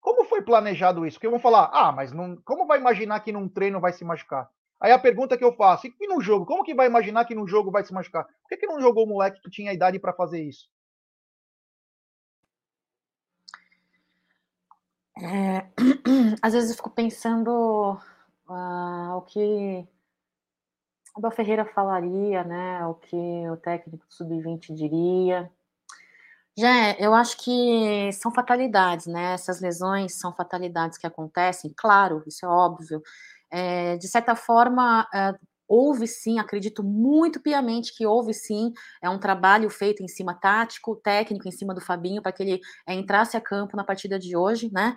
como 0.00 0.24
foi 0.24 0.40
planejado 0.40 1.06
isso? 1.06 1.18
Porque 1.18 1.28
vão 1.28 1.38
falar, 1.38 1.70
ah, 1.72 1.92
mas 1.92 2.12
não, 2.12 2.36
como 2.44 2.66
vai 2.66 2.78
imaginar 2.78 3.20
que 3.20 3.30
num 3.30 3.48
treino 3.48 3.78
vai 3.78 3.92
se 3.92 4.04
machucar? 4.04 4.50
Aí 4.80 4.90
a 4.90 4.98
pergunta 4.98 5.36
que 5.36 5.44
eu 5.44 5.52
faço, 5.52 5.86
e 5.86 6.06
no 6.06 6.20
jogo? 6.20 6.46
Como 6.46 6.64
que 6.64 6.74
vai 6.74 6.86
imaginar 6.86 7.26
que 7.26 7.34
no 7.34 7.46
jogo 7.46 7.70
vai 7.70 7.84
se 7.84 7.92
machucar? 7.92 8.24
Por 8.24 8.48
que, 8.48 8.56
que 8.56 8.66
não 8.66 8.80
jogou 8.80 9.04
o 9.04 9.08
moleque 9.08 9.40
que 9.40 9.50
tinha 9.50 9.72
idade 9.72 9.98
para 9.98 10.14
fazer 10.14 10.42
isso? 10.42 10.68
É, 15.18 15.66
às 16.42 16.52
vezes 16.54 16.70
eu 16.70 16.76
fico 16.76 16.90
pensando 16.90 17.98
uh, 18.48 19.16
o 19.16 19.22
que 19.22 19.86
Abel 21.16 21.30
Ferreira 21.30 21.64
falaria, 21.64 22.44
né? 22.44 22.86
O 22.86 22.94
que 22.94 23.16
o 23.50 23.56
técnico 23.56 24.06
do 24.06 24.14
Sub-20 24.14 24.74
diria. 24.74 25.50
Já, 26.58 26.92
eu 26.98 27.14
acho 27.14 27.36
que 27.38 28.10
são 28.12 28.32
fatalidades, 28.32 29.06
né? 29.06 29.34
Essas 29.34 29.60
lesões 29.60 30.14
são 30.14 30.34
fatalidades 30.34 30.98
que 30.98 31.06
acontecem, 31.06 31.72
claro, 31.76 32.22
isso 32.26 32.44
é 32.44 32.48
óbvio. 32.48 33.02
É, 33.50 33.96
de 33.96 34.08
certa 34.08 34.34
forma, 34.34 35.06
é, 35.14 35.34
houve 35.68 36.06
sim, 36.06 36.38
acredito 36.38 36.82
muito 36.82 37.40
piamente 37.40 37.94
que 37.94 38.06
houve 38.06 38.32
sim, 38.32 38.72
é 39.02 39.10
um 39.10 39.18
trabalho 39.18 39.68
feito 39.68 40.02
em 40.02 40.08
cima 40.08 40.34
tático, 40.34 40.96
técnico, 40.96 41.46
em 41.48 41.52
cima 41.52 41.74
do 41.74 41.80
Fabinho, 41.80 42.22
para 42.22 42.32
que 42.32 42.42
ele 42.42 42.60
é, 42.86 42.94
entrasse 42.94 43.36
a 43.36 43.40
campo 43.40 43.76
na 43.76 43.84
partida 43.84 44.18
de 44.18 44.36
hoje, 44.36 44.70
né? 44.72 44.96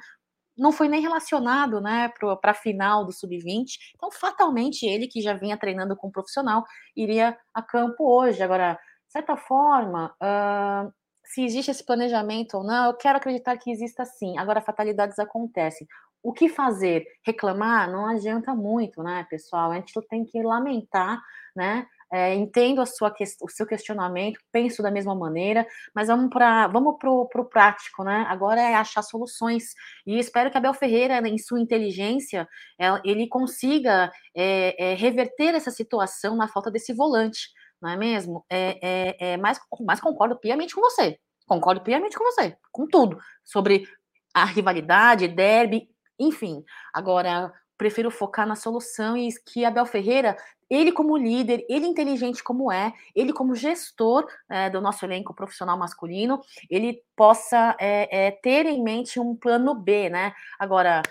Não 0.60 0.72
foi 0.72 0.88
nem 0.88 1.02
relacionado, 1.02 1.82
né, 1.82 2.12
para 2.42 2.52
a 2.52 2.54
final 2.54 3.06
do 3.06 3.12
Sub-20, 3.12 3.66
então 3.96 4.12
fatalmente 4.12 4.86
ele, 4.86 5.08
que 5.08 5.22
já 5.22 5.34
vinha 5.34 5.58
treinando 5.58 5.96
com 5.96 6.08
um 6.08 6.12
profissional, 6.12 6.64
iria 6.96 7.38
a 7.54 7.62
campo 7.62 8.04
hoje. 8.04 8.44
Agora, 8.44 8.74
de 8.74 9.12
certa 9.12 9.36
forma, 9.38 10.14
uh, 10.22 10.92
se 11.24 11.44
existe 11.44 11.72
esse 11.72 11.86
planejamento 11.86 12.58
ou 12.58 12.64
não, 12.64 12.88
eu 12.88 12.94
quero 12.94 13.18
acreditar 13.18 13.58
que 13.58 13.72
exista 13.72 14.06
sim. 14.06 14.38
Agora, 14.38 14.62
fatalidades 14.62 15.18
acontecem 15.18 15.88
o 16.22 16.34
que 16.34 16.50
fazer? 16.50 17.06
Reclamar 17.26 17.90
não 17.90 18.06
adianta 18.06 18.54
muito, 18.54 19.02
né, 19.02 19.26
pessoal? 19.30 19.72
A 19.72 19.76
gente 19.76 19.94
tem 20.10 20.26
que 20.26 20.42
lamentar, 20.42 21.22
né? 21.56 21.86
É, 22.12 22.34
entendo 22.34 22.82
a 22.82 22.86
sua, 22.86 23.14
o 23.42 23.50
seu 23.50 23.68
questionamento, 23.68 24.40
penso 24.52 24.82
da 24.82 24.90
mesma 24.90 25.14
maneira, 25.14 25.66
mas 25.94 26.08
vamos 26.08 26.30
para 26.30 26.68
vamos 26.68 26.98
pro, 26.98 27.28
pro 27.28 27.46
prático, 27.46 28.04
né? 28.04 28.26
Agora 28.28 28.60
é 28.60 28.74
achar 28.74 29.04
soluções 29.04 29.74
e 30.08 30.18
espero 30.18 30.50
que 30.50 30.58
Abel 30.58 30.74
Ferreira, 30.74 31.20
em 31.28 31.38
sua 31.38 31.60
inteligência, 31.60 32.48
é, 32.80 32.88
ele 33.04 33.28
consiga 33.28 34.12
é, 34.36 34.92
é 34.92 34.96
reverter 34.96 35.54
essa 35.54 35.70
situação 35.70 36.36
na 36.36 36.48
falta 36.48 36.72
desse 36.72 36.94
volante, 36.94 37.50
não 37.82 37.90
é 37.90 37.98
mesmo? 37.98 38.44
É, 38.50 38.80
é, 38.82 39.34
é, 39.34 39.38
mas, 39.38 39.60
mas 39.82 40.00
concordo 40.00 40.38
piamente 40.38 40.74
com 40.74 40.82
você, 40.82 41.20
concordo 41.46 41.82
piamente 41.82 42.18
com 42.18 42.24
você, 42.24 42.58
com 42.72 42.88
tudo 42.88 43.20
sobre 43.44 43.88
a 44.34 44.46
rivalidade, 44.46 45.28
derby, 45.28 45.90
enfim, 46.20 46.64
agora 46.94 47.52
prefiro 47.78 48.12
focar 48.12 48.46
na 48.46 48.58
solução 48.58 49.16
e 49.16 49.30
que 49.46 49.64
Abel 49.64 49.86
Ferreira, 49.86 50.36
ele 50.70 50.92
como 50.92 51.18
líder, 51.18 51.66
ele 51.70 51.88
inteligente 51.88 52.44
como 52.44 52.72
é, 52.72 52.94
ele 53.16 53.34
como 53.34 53.56
gestor 53.56 54.28
é, 54.50 54.70
do 54.70 54.82
nosso 54.82 55.06
elenco 55.06 55.34
profissional 55.34 55.78
masculino, 55.78 56.42
ele 56.70 57.02
possa 57.16 57.76
é, 57.80 58.28
é, 58.28 58.32
ter 58.32 58.66
em 58.66 58.84
mente 58.84 59.20
um 59.20 59.36
plano 59.36 59.74
B, 59.74 60.10
né? 60.10 60.34
Agora, 60.60 61.02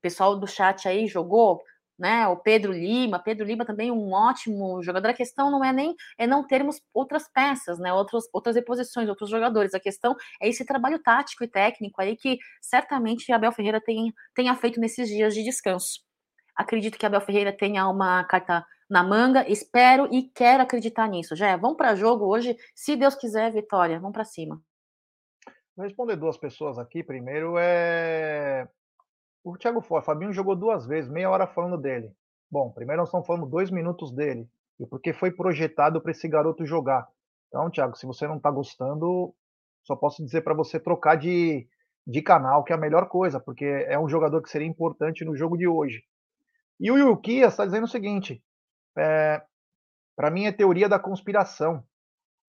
pessoal 0.00 0.38
do 0.38 0.46
chat 0.46 0.88
aí 0.88 1.06
jogou 1.06 1.62
né? 2.00 2.26
O 2.28 2.36
Pedro 2.36 2.72
Lima, 2.72 3.18
Pedro 3.18 3.44
Lima 3.44 3.64
também 3.66 3.90
um 3.90 4.10
ótimo 4.12 4.82
jogador. 4.82 5.08
A 5.08 5.14
questão 5.14 5.50
não 5.50 5.62
é 5.62 5.70
nem 5.70 5.94
é 6.16 6.26
não 6.26 6.46
termos 6.46 6.80
outras 6.94 7.28
peças, 7.28 7.78
né? 7.78 7.92
Outros, 7.92 8.24
outras 8.32 8.56
reposições, 8.56 9.06
outros 9.08 9.28
jogadores. 9.28 9.74
A 9.74 9.80
questão 9.80 10.16
é 10.40 10.48
esse 10.48 10.64
trabalho 10.64 10.98
tático 10.98 11.44
e 11.44 11.48
técnico 11.48 12.00
aí 12.00 12.16
que 12.16 12.38
certamente 12.62 13.30
Abel 13.30 13.52
Ferreira 13.52 13.82
tem, 13.82 14.14
tenha 14.34 14.54
feito 14.56 14.80
nesses 14.80 15.08
dias 15.08 15.34
de 15.34 15.44
descanso. 15.44 16.00
Acredito 16.60 16.98
que 16.98 17.06
Abel 17.06 17.22
Ferreira 17.22 17.56
tenha 17.56 17.88
uma 17.88 18.22
carta 18.24 18.66
na 18.90 19.02
manga, 19.02 19.48
espero 19.48 20.06
e 20.12 20.24
quero 20.24 20.62
acreditar 20.62 21.08
nisso. 21.08 21.34
Já 21.34 21.56
vamos 21.56 21.78
para 21.78 21.94
jogo 21.94 22.26
hoje, 22.26 22.54
se 22.74 22.96
Deus 22.96 23.14
quiser, 23.14 23.50
vitória. 23.50 23.98
Vamos 23.98 24.12
para 24.12 24.26
cima. 24.26 24.60
Vou 25.74 25.86
responder 25.86 26.16
duas 26.16 26.36
pessoas 26.36 26.78
aqui. 26.78 27.02
Primeiro 27.02 27.54
é 27.56 28.68
o 29.42 29.56
Thiago 29.56 29.80
Forte, 29.80 30.04
Fabinho 30.04 30.34
jogou 30.34 30.54
duas 30.54 30.86
vezes, 30.86 31.10
meia 31.10 31.30
hora 31.30 31.46
falando 31.46 31.78
dele. 31.78 32.12
Bom, 32.50 32.70
primeiro 32.70 33.00
nós 33.00 33.08
estamos 33.08 33.26
falando 33.26 33.46
dois 33.46 33.70
minutos 33.70 34.12
dele, 34.12 34.46
e 34.78 34.86
porque 34.86 35.14
foi 35.14 35.30
projetado 35.30 35.98
para 35.98 36.10
esse 36.10 36.28
garoto 36.28 36.66
jogar. 36.66 37.08
Então, 37.48 37.70
Thiago, 37.70 37.96
se 37.96 38.04
você 38.04 38.28
não 38.28 38.36
está 38.36 38.50
gostando, 38.50 39.34
só 39.82 39.96
posso 39.96 40.22
dizer 40.22 40.42
para 40.42 40.52
você 40.52 40.78
trocar 40.78 41.16
de, 41.16 41.66
de 42.06 42.20
canal, 42.20 42.62
que 42.64 42.72
é 42.74 42.76
a 42.76 42.78
melhor 42.78 43.08
coisa, 43.08 43.40
porque 43.40 43.64
é 43.64 43.98
um 43.98 44.10
jogador 44.10 44.42
que 44.42 44.50
seria 44.50 44.68
importante 44.68 45.24
no 45.24 45.34
jogo 45.34 45.56
de 45.56 45.66
hoje. 45.66 46.02
E 46.80 46.90
o 46.90 46.96
Yukias 46.96 47.52
está 47.52 47.66
dizendo 47.66 47.84
o 47.84 47.88
seguinte: 47.88 48.42
é, 48.96 49.42
para 50.16 50.30
mim 50.30 50.46
é 50.46 50.52
teoria 50.52 50.88
da 50.88 50.98
conspiração. 50.98 51.84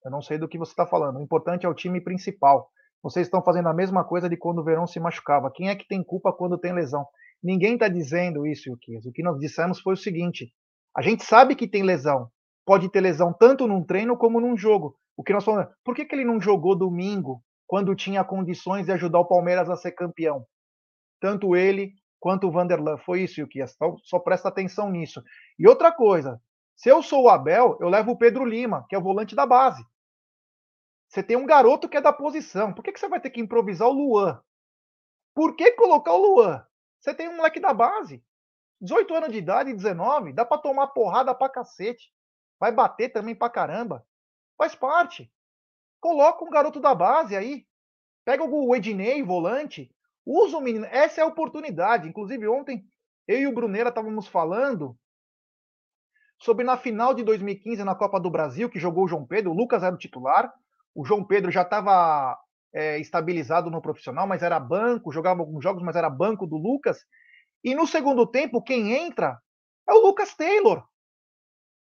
Eu 0.05 0.11
não 0.11 0.22
sei 0.22 0.39
do 0.39 0.49
que 0.49 0.57
você 0.57 0.72
está 0.72 0.87
falando. 0.87 1.18
O 1.18 1.22
importante 1.22 1.66
é 1.66 1.68
o 1.68 1.74
time 1.74 2.01
principal. 2.01 2.70
Vocês 3.03 3.26
estão 3.26 3.43
fazendo 3.43 3.68
a 3.68 3.74
mesma 3.74 4.05
coisa 4.05 4.28
de 4.28 4.37
quando 4.37 4.59
o 4.59 4.64
Verão 4.64 4.87
se 4.87 5.01
machucava. 5.01 5.51
Quem 5.53 5.68
é 5.68 5.76
que 5.76 5.87
tem 5.87 6.03
culpa 6.03 6.33
quando 6.33 6.59
tem 6.59 6.72
lesão? 6.72 7.07
Ninguém 7.43 7.74
está 7.74 7.89
dizendo 7.89 8.47
isso, 8.47 8.70
Yukias. 8.70 9.05
O 9.07 9.12
que 9.12 9.22
nós 9.22 9.39
dissemos 9.39 9.81
foi 9.81 9.95
o 9.95 9.97
seguinte: 9.97 10.53
a 10.97 11.03
gente 11.03 11.24
sabe 11.24 11.55
que 11.55 11.68
tem 11.68 11.83
lesão. 11.83 12.31
Pode 12.64 12.89
ter 12.91 13.01
lesão 13.01 13.33
tanto 13.33 13.66
num 13.66 13.85
treino 13.85 14.16
como 14.16 14.41
num 14.41 14.57
jogo. 14.57 14.97
O 15.16 15.24
que 15.24 15.33
nós 15.33 15.45
falamos, 15.45 15.72
por 15.85 15.95
que, 15.95 16.05
que 16.05 16.14
ele 16.14 16.24
não 16.24 16.41
jogou 16.41 16.76
domingo, 16.76 17.43
quando 17.66 17.95
tinha 17.95 18.24
condições 18.24 18.87
de 18.87 18.93
ajudar 18.93 19.18
o 19.18 19.28
Palmeiras 19.28 19.68
a 19.68 19.76
ser 19.76 19.93
campeão? 19.93 20.47
tanto 21.20 21.55
ele 21.55 21.93
quanto 22.20 22.46
o 22.46 22.52
Vanderlan. 22.52 22.98
Foi 22.98 23.22
isso, 23.22 23.40
Yukias. 23.40 23.74
Então, 23.74 23.96
só 24.04 24.18
presta 24.18 24.48
atenção 24.48 24.90
nisso. 24.90 25.22
E 25.58 25.66
outra 25.66 25.90
coisa, 25.90 26.40
se 26.76 26.88
eu 26.88 27.02
sou 27.02 27.24
o 27.24 27.28
Abel, 27.28 27.76
eu 27.80 27.88
levo 27.88 28.12
o 28.12 28.16
Pedro 28.16 28.44
Lima, 28.44 28.86
que 28.88 28.94
é 28.94 28.98
o 28.98 29.02
volante 29.02 29.34
da 29.34 29.46
base. 29.46 29.84
Você 31.08 31.22
tem 31.22 31.36
um 31.36 31.46
garoto 31.46 31.88
que 31.88 31.96
é 31.96 32.00
da 32.00 32.12
posição. 32.12 32.72
Por 32.72 32.84
que, 32.84 32.92
que 32.92 33.00
você 33.00 33.08
vai 33.08 33.20
ter 33.20 33.30
que 33.30 33.40
improvisar 33.40 33.88
o 33.88 33.92
Luan? 33.92 34.40
Por 35.34 35.56
que 35.56 35.72
colocar 35.72 36.12
o 36.12 36.18
Luan? 36.18 36.64
Você 37.00 37.12
tem 37.12 37.28
um 37.28 37.36
moleque 37.36 37.58
da 37.58 37.74
base. 37.74 38.22
18 38.80 39.14
anos 39.14 39.32
de 39.32 39.38
idade, 39.38 39.74
19, 39.74 40.32
dá 40.32 40.44
para 40.44 40.60
tomar 40.60 40.88
porrada 40.88 41.34
pra 41.34 41.48
cacete. 41.48 42.12
Vai 42.58 42.70
bater 42.70 43.10
também 43.10 43.34
pra 43.34 43.50
caramba. 43.50 44.06
Faz 44.56 44.74
parte. 44.74 45.30
Coloca 46.00 46.44
um 46.44 46.50
garoto 46.50 46.80
da 46.80 46.94
base 46.94 47.36
aí. 47.36 47.66
Pega 48.24 48.44
o 48.44 48.76
Ednei, 48.76 49.22
volante. 49.22 49.94
Usa 50.24 50.58
o 50.58 50.60
menino. 50.60 50.86
Essa 50.86 51.20
é 51.20 51.24
a 51.24 51.26
oportunidade. 51.26 52.08
Inclusive, 52.08 52.46
ontem, 52.48 52.84
eu 53.26 53.38
e 53.40 53.46
o 53.46 53.54
Brunera 53.54 53.88
estávamos 53.88 54.26
falando 54.26 54.96
sobre 56.38 56.64
na 56.64 56.76
final 56.76 57.12
de 57.14 57.22
2015 57.22 57.84
na 57.84 57.94
Copa 57.94 58.18
do 58.18 58.30
Brasil, 58.30 58.68
que 58.68 58.80
jogou 58.80 59.04
o 59.04 59.08
João 59.08 59.26
Pedro. 59.26 59.50
O 59.50 59.54
Lucas 59.54 59.82
era 59.82 59.94
o 59.94 59.98
titular. 59.98 60.52
O 60.94 61.04
João 61.04 61.24
Pedro 61.24 61.50
já 61.50 61.62
estava 61.62 62.38
é, 62.72 62.98
estabilizado 62.98 63.70
no 63.70 63.82
profissional, 63.82 64.26
mas 64.26 64.42
era 64.42 64.58
banco, 64.58 65.12
jogava 65.12 65.40
alguns 65.40 65.62
jogos, 65.62 65.82
mas 65.82 65.96
era 65.96 66.08
banco 66.08 66.46
do 66.46 66.56
Lucas. 66.56 67.04
E 67.62 67.74
no 67.74 67.86
segundo 67.86 68.26
tempo, 68.26 68.62
quem 68.62 68.92
entra 68.92 69.38
é 69.88 69.92
o 69.92 70.00
Lucas 70.00 70.34
Taylor. 70.34 70.84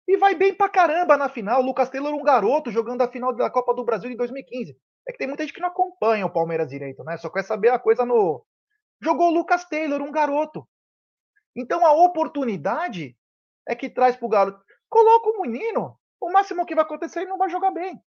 E 0.07 0.17
vai 0.17 0.35
bem 0.35 0.53
pra 0.53 0.67
caramba 0.67 1.15
na 1.15 1.29
final. 1.29 1.61
O 1.61 1.65
Lucas 1.65 1.89
Taylor, 1.89 2.13
um 2.13 2.23
garoto, 2.23 2.71
jogando 2.71 3.01
a 3.01 3.07
final 3.07 3.33
da 3.33 3.49
Copa 3.49 3.73
do 3.73 3.85
Brasil 3.85 4.09
de 4.09 4.17
2015. 4.17 4.75
É 5.11 5.13
que 5.13 5.17
tem 5.17 5.27
muita 5.27 5.43
gente 5.43 5.53
que 5.53 5.59
não 5.59 5.67
acompanha 5.67 6.25
o 6.25 6.31
Palmeiras 6.31 6.69
direito, 6.69 7.03
né? 7.03 7.17
Só 7.17 7.29
quer 7.29 7.43
saber 7.43 7.67
a 7.67 7.77
coisa 7.77 8.05
no. 8.05 8.45
Jogou 9.01 9.27
o 9.27 9.33
Lucas 9.33 9.65
Taylor, 9.65 10.01
um 10.01 10.09
garoto. 10.11 10.65
Então 11.53 11.85
a 11.85 11.91
oportunidade 11.91 13.17
é 13.67 13.75
que 13.75 13.89
traz 13.89 14.15
pro 14.15 14.29
garoto. 14.29 14.63
Coloca 14.87 15.29
o 15.29 15.41
menino. 15.41 15.99
O 16.17 16.31
máximo 16.31 16.65
que 16.65 16.73
vai 16.73 16.85
acontecer, 16.85 17.19
ele 17.19 17.29
não 17.29 17.37
vai 17.37 17.49
jogar 17.49 17.71
bem. 17.71 18.01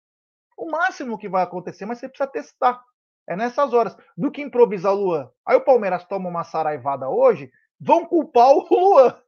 O 0.56 0.70
máximo 0.70 1.18
que 1.18 1.28
vai 1.28 1.42
acontecer, 1.42 1.84
mas 1.84 1.98
você 1.98 2.08
precisa 2.08 2.26
testar. 2.26 2.82
É 3.28 3.36
nessas 3.36 3.74
horas. 3.74 3.94
Do 4.16 4.30
que 4.30 4.40
improvisar 4.40 4.94
o 4.94 4.96
Luan. 4.96 5.30
Aí 5.44 5.56
o 5.56 5.64
Palmeiras 5.64 6.06
toma 6.06 6.30
uma 6.30 6.42
saraivada 6.42 7.10
hoje, 7.10 7.52
vão 7.78 8.06
culpar 8.06 8.48
o 8.48 8.64
Luan. 8.72 9.20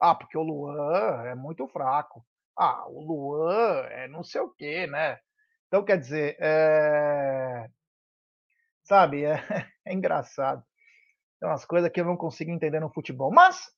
Ah, 0.00 0.14
porque 0.14 0.38
o 0.38 0.42
Luan 0.42 1.22
é 1.26 1.34
muito 1.34 1.68
fraco. 1.68 2.24
Ah, 2.58 2.88
o 2.88 2.98
Luan 3.02 3.84
é 3.90 4.08
não 4.08 4.24
sei 4.24 4.40
o 4.40 4.48
quê, 4.48 4.86
né? 4.86 5.18
Então, 5.70 5.84
quer 5.84 5.98
dizer, 5.98 6.36
é... 6.40 7.70
sabe, 8.82 9.24
é, 9.24 9.36
é 9.86 9.94
engraçado. 9.94 10.64
Tem 11.38 11.48
umas 11.48 11.64
coisas 11.64 11.88
que 11.92 12.00
eu 12.00 12.04
não 12.04 12.16
consigo 12.16 12.50
entender 12.50 12.80
no 12.80 12.92
futebol. 12.92 13.30
Mas, 13.30 13.70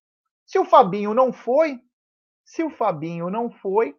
se 0.47 0.59
o 0.59 0.65
Fabinho 0.65 1.13
não 1.13 1.35
foi, 1.35 1.79
se 2.47 2.65
o 2.65 2.71
Fabinho 2.71 3.29
não 3.29 3.51
foi, 3.51 3.95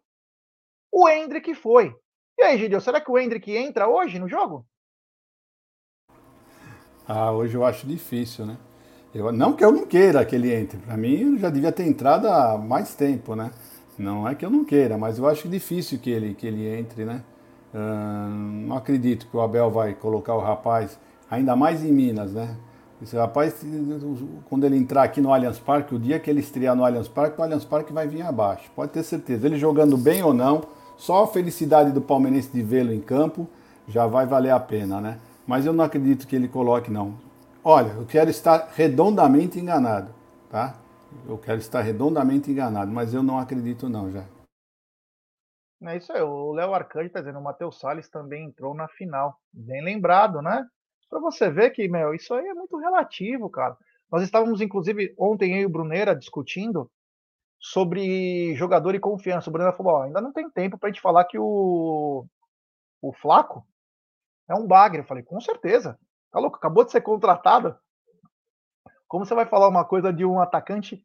o 0.92 1.08
Hendrick 1.08 1.54
foi. 1.54 1.94
E 2.36 2.42
aí, 2.42 2.58
Gideon, 2.58 2.80
será 2.80 3.00
que 3.00 3.12
o 3.12 3.16
Hendrick 3.16 3.56
entra 3.56 3.86
hoje 3.86 4.18
no 4.18 4.28
jogo? 4.28 4.66
Ah, 7.06 7.30
hoje 7.30 7.54
eu 7.56 7.64
acho 7.64 7.86
difícil, 7.86 8.44
né? 8.44 8.58
Eu, 9.14 9.30
não 9.30 9.54
que 9.54 9.64
eu 9.64 9.70
não 9.70 9.86
queira 9.86 10.24
que 10.26 10.34
ele 10.34 10.52
entre. 10.52 10.78
Para 10.78 10.96
mim, 10.96 11.38
já 11.38 11.48
devia 11.48 11.70
ter 11.70 11.86
entrado 11.86 12.26
há 12.26 12.58
mais 12.58 12.96
tempo, 12.96 13.36
né? 13.36 13.52
Não 13.96 14.26
é 14.26 14.34
que 14.34 14.44
eu 14.44 14.50
não 14.50 14.64
queira, 14.64 14.98
mas 14.98 15.16
eu 15.16 15.28
acho 15.28 15.48
difícil 15.48 16.00
que 16.00 16.10
ele, 16.10 16.34
que 16.34 16.44
ele 16.44 16.66
entre, 16.66 17.04
né? 17.04 17.22
Não 17.74 18.76
acredito 18.76 19.26
que 19.26 19.36
o 19.36 19.40
Abel 19.40 19.70
vai 19.70 19.94
colocar 19.94 20.34
o 20.34 20.40
rapaz, 20.40 20.98
ainda 21.30 21.56
mais 21.56 21.84
em 21.84 21.92
Minas, 21.92 22.32
né? 22.32 22.56
Esse 23.02 23.16
rapaz, 23.16 23.66
quando 24.48 24.64
ele 24.64 24.76
entrar 24.76 25.02
aqui 25.02 25.20
no 25.20 25.32
Allianz 25.32 25.58
Parque, 25.58 25.94
o 25.94 25.98
dia 25.98 26.18
que 26.18 26.30
ele 26.30 26.40
estrear 26.40 26.76
no 26.76 26.84
Allianz 26.84 27.08
Parque, 27.08 27.38
o 27.38 27.42
Allianz 27.42 27.64
Parque 27.64 27.92
vai 27.92 28.06
vir 28.06 28.22
abaixo. 28.22 28.70
Pode 28.74 28.92
ter 28.92 29.02
certeza. 29.02 29.46
Ele 29.46 29.58
jogando 29.58 29.98
bem 29.98 30.22
ou 30.22 30.32
não, 30.32 30.62
só 30.96 31.24
a 31.24 31.26
felicidade 31.26 31.90
do 31.90 32.00
palmeirense 32.00 32.50
de 32.50 32.62
vê-lo 32.62 32.92
em 32.92 33.00
campo 33.00 33.48
já 33.88 34.06
vai 34.06 34.24
valer 34.24 34.50
a 34.50 34.60
pena, 34.60 35.00
né? 35.00 35.18
Mas 35.46 35.66
eu 35.66 35.72
não 35.72 35.84
acredito 35.84 36.26
que 36.26 36.34
ele 36.34 36.48
coloque, 36.48 36.90
não. 36.90 37.14
Olha, 37.62 37.92
eu 37.98 38.06
quero 38.06 38.30
estar 38.30 38.70
redondamente 38.74 39.58
enganado, 39.58 40.08
tá? 40.48 40.76
Eu 41.28 41.36
quero 41.36 41.58
estar 41.58 41.82
redondamente 41.82 42.50
enganado, 42.50 42.90
mas 42.90 43.12
eu 43.12 43.22
não 43.22 43.38
acredito, 43.38 43.88
não, 43.88 44.10
já. 44.10 44.22
É 45.86 45.96
isso 45.96 46.12
aí, 46.12 46.22
o 46.22 46.52
Léo 46.52 46.72
Arcanjo 46.72 47.06
está 47.08 47.20
dizendo, 47.20 47.38
o 47.38 47.42
Matheus 47.42 47.78
Salles 47.78 48.08
também 48.08 48.46
entrou 48.46 48.74
na 48.74 48.88
final. 48.88 49.38
Bem 49.52 49.82
lembrado, 49.82 50.40
né? 50.40 50.66
Para 51.10 51.20
você 51.20 51.50
ver 51.50 51.70
que, 51.70 51.86
meu, 51.88 52.14
isso 52.14 52.32
aí 52.32 52.46
é 52.46 52.54
muito 52.54 52.76
relativo, 52.78 53.50
cara. 53.50 53.76
Nós 54.10 54.22
estávamos, 54.22 54.60
inclusive, 54.60 55.14
ontem 55.18 55.56
eu 55.56 55.62
e 55.62 55.66
o 55.66 55.68
Brunera 55.68 56.16
discutindo 56.16 56.90
sobre 57.58 58.54
jogador 58.54 58.94
e 58.94 59.00
confiança. 59.00 59.48
O 59.48 59.52
Brunera 59.52 59.76
falou: 59.76 59.94
ó, 59.94 60.02
ainda 60.02 60.20
não 60.20 60.32
tem 60.32 60.48
tempo 60.50 60.78
para 60.78 60.88
a 60.88 60.92
gente 60.92 61.02
falar 61.02 61.24
que 61.24 61.38
o, 61.38 62.26
o 63.02 63.12
Flaco 63.12 63.66
é 64.48 64.54
um 64.54 64.66
bagre. 64.66 65.00
Eu 65.00 65.06
falei: 65.06 65.22
com 65.22 65.40
certeza. 65.40 65.98
Tá 66.30 66.40
louco? 66.40 66.56
Acabou 66.56 66.84
de 66.84 66.90
ser 66.92 67.00
contratado. 67.00 67.76
Como 69.06 69.24
você 69.24 69.34
vai 69.34 69.46
falar 69.46 69.68
uma 69.68 69.84
coisa 69.84 70.12
de 70.12 70.24
um 70.24 70.40
atacante 70.40 71.04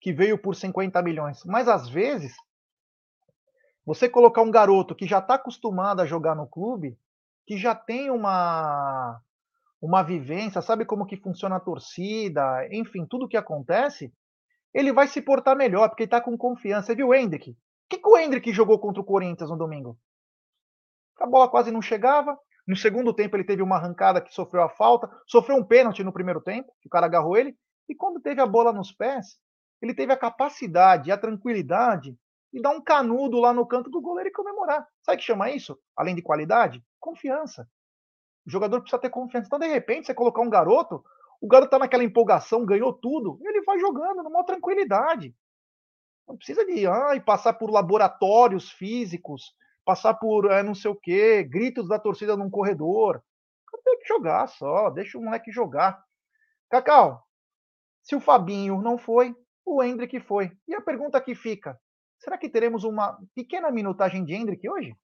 que 0.00 0.12
veio 0.12 0.36
por 0.36 0.54
50 0.54 1.00
milhões? 1.02 1.44
Mas 1.44 1.68
às 1.68 1.88
vezes, 1.88 2.34
você 3.84 4.08
colocar 4.08 4.42
um 4.42 4.50
garoto 4.50 4.94
que 4.94 5.06
já 5.06 5.18
está 5.18 5.34
acostumado 5.34 6.00
a 6.00 6.06
jogar 6.06 6.34
no 6.34 6.46
clube, 6.46 6.98
que 7.46 7.56
já 7.56 7.74
tem 7.74 8.10
uma 8.10 9.20
uma 9.80 10.02
vivência, 10.02 10.62
sabe 10.62 10.86
como 10.86 11.04
que 11.04 11.14
funciona 11.14 11.56
a 11.56 11.60
torcida, 11.60 12.66
enfim, 12.72 13.04
tudo 13.04 13.28
que 13.28 13.36
acontece, 13.36 14.10
ele 14.72 14.92
vai 14.94 15.06
se 15.06 15.20
portar 15.20 15.54
melhor, 15.54 15.90
porque 15.90 16.04
ele 16.04 16.06
está 16.06 16.22
com 16.22 16.38
confiança. 16.38 16.86
Você 16.86 16.94
viu 16.94 17.08
o 17.08 17.14
Hendrick? 17.14 17.50
O 17.50 17.56
que, 17.90 17.98
que 17.98 18.08
o 18.08 18.16
Hendrick 18.16 18.50
jogou 18.50 18.78
contra 18.78 19.02
o 19.02 19.04
Corinthians 19.04 19.50
no 19.50 19.58
domingo? 19.58 19.98
A 21.20 21.26
bola 21.26 21.50
quase 21.50 21.70
não 21.70 21.82
chegava. 21.82 22.36
No 22.66 22.74
segundo 22.74 23.12
tempo, 23.12 23.36
ele 23.36 23.44
teve 23.44 23.62
uma 23.62 23.76
arrancada 23.76 24.22
que 24.22 24.32
sofreu 24.32 24.62
a 24.62 24.70
falta, 24.70 25.08
sofreu 25.26 25.56
um 25.56 25.64
pênalti 25.64 26.02
no 26.02 26.14
primeiro 26.14 26.40
tempo, 26.40 26.72
que 26.80 26.88
o 26.88 26.90
cara 26.90 27.04
agarrou 27.04 27.36
ele. 27.36 27.54
E 27.86 27.94
quando 27.94 28.20
teve 28.20 28.40
a 28.40 28.46
bola 28.46 28.72
nos 28.72 28.90
pés, 28.90 29.38
ele 29.82 29.94
teve 29.94 30.14
a 30.14 30.16
capacidade, 30.16 31.12
a 31.12 31.18
tranquilidade 31.18 32.16
de 32.54 32.62
dar 32.62 32.70
um 32.70 32.80
canudo 32.80 33.38
lá 33.38 33.52
no 33.52 33.66
canto 33.66 33.90
do 33.90 34.00
goleiro 34.00 34.30
e 34.30 34.32
comemorar. 34.32 34.88
Sabe 35.02 35.16
o 35.16 35.18
que 35.18 35.26
chama 35.26 35.50
isso? 35.50 35.78
Além 35.94 36.14
de 36.14 36.22
qualidade? 36.22 36.82
Confiança. 36.98 37.68
O 38.46 38.50
jogador 38.50 38.80
precisa 38.80 39.00
ter 39.00 39.10
confiança. 39.10 39.46
Então, 39.46 39.58
de 39.58 39.66
repente, 39.66 40.06
você 40.06 40.14
colocar 40.14 40.40
um 40.40 40.50
garoto 40.50 41.04
o 41.44 41.46
garoto 41.46 41.72
tá 41.72 41.78
naquela 41.78 42.02
empolgação, 42.02 42.64
ganhou 42.64 42.90
tudo, 42.90 43.38
ele 43.42 43.60
vai 43.64 43.78
jogando 43.78 44.22
numa 44.22 44.44
tranquilidade. 44.44 45.36
Não 46.26 46.38
precisa 46.38 46.64
de 46.64 46.86
ai, 46.86 47.20
passar 47.20 47.52
por 47.52 47.70
laboratórios 47.70 48.70
físicos, 48.70 49.54
passar 49.84 50.14
por 50.14 50.50
é, 50.50 50.62
não 50.62 50.74
sei 50.74 50.90
o 50.90 50.96
quê, 50.96 51.42
gritos 51.44 51.86
da 51.86 51.98
torcida 51.98 52.34
num 52.34 52.48
corredor. 52.48 53.22
Tem 53.84 53.98
que 53.98 54.08
jogar 54.08 54.46
só, 54.46 54.88
deixa 54.88 55.18
o 55.18 55.22
moleque 55.22 55.52
jogar. 55.52 56.02
Cacau, 56.70 57.22
se 58.02 58.16
o 58.16 58.20
Fabinho 58.20 58.80
não 58.80 58.96
foi, 58.96 59.36
o 59.66 59.82
Hendrick 59.82 60.18
foi. 60.20 60.50
E 60.66 60.74
a 60.74 60.80
pergunta 60.80 61.20
que 61.20 61.34
fica: 61.34 61.78
será 62.24 62.38
que 62.38 62.48
teremos 62.48 62.84
uma 62.84 63.18
pequena 63.34 63.70
minutagem 63.70 64.24
de 64.24 64.34
Hendrick 64.34 64.66
hoje? 64.68 64.96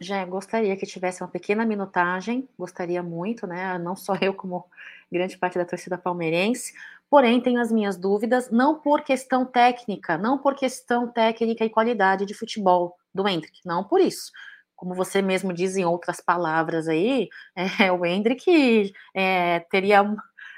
Já 0.00 0.22
gostaria 0.26 0.76
que 0.76 0.84
tivesse 0.84 1.22
uma 1.22 1.30
pequena 1.30 1.64
minutagem, 1.64 2.46
gostaria 2.58 3.02
muito, 3.02 3.46
né? 3.46 3.78
Não 3.78 3.96
só 3.96 4.14
eu, 4.20 4.34
como 4.34 4.66
grande 5.10 5.38
parte 5.38 5.56
da 5.56 5.64
torcida 5.64 5.96
palmeirense. 5.96 6.74
Porém, 7.08 7.40
tenho 7.40 7.60
as 7.60 7.72
minhas 7.72 7.96
dúvidas, 7.96 8.50
não 8.50 8.78
por 8.78 9.02
questão 9.02 9.46
técnica, 9.46 10.18
não 10.18 10.36
por 10.36 10.54
questão 10.54 11.10
técnica 11.10 11.64
e 11.64 11.70
qualidade 11.70 12.26
de 12.26 12.34
futebol 12.34 12.96
do 13.14 13.26
Hendrick, 13.26 13.60
não 13.64 13.82
por 13.82 14.00
isso. 14.00 14.30
Como 14.74 14.94
você 14.94 15.22
mesmo 15.22 15.54
diz 15.54 15.76
em 15.76 15.86
outras 15.86 16.20
palavras 16.20 16.86
aí, 16.86 17.28
é, 17.80 17.90
o 17.90 18.04
Hendrick 18.04 18.92
é, 19.14 19.60
teria 19.70 20.04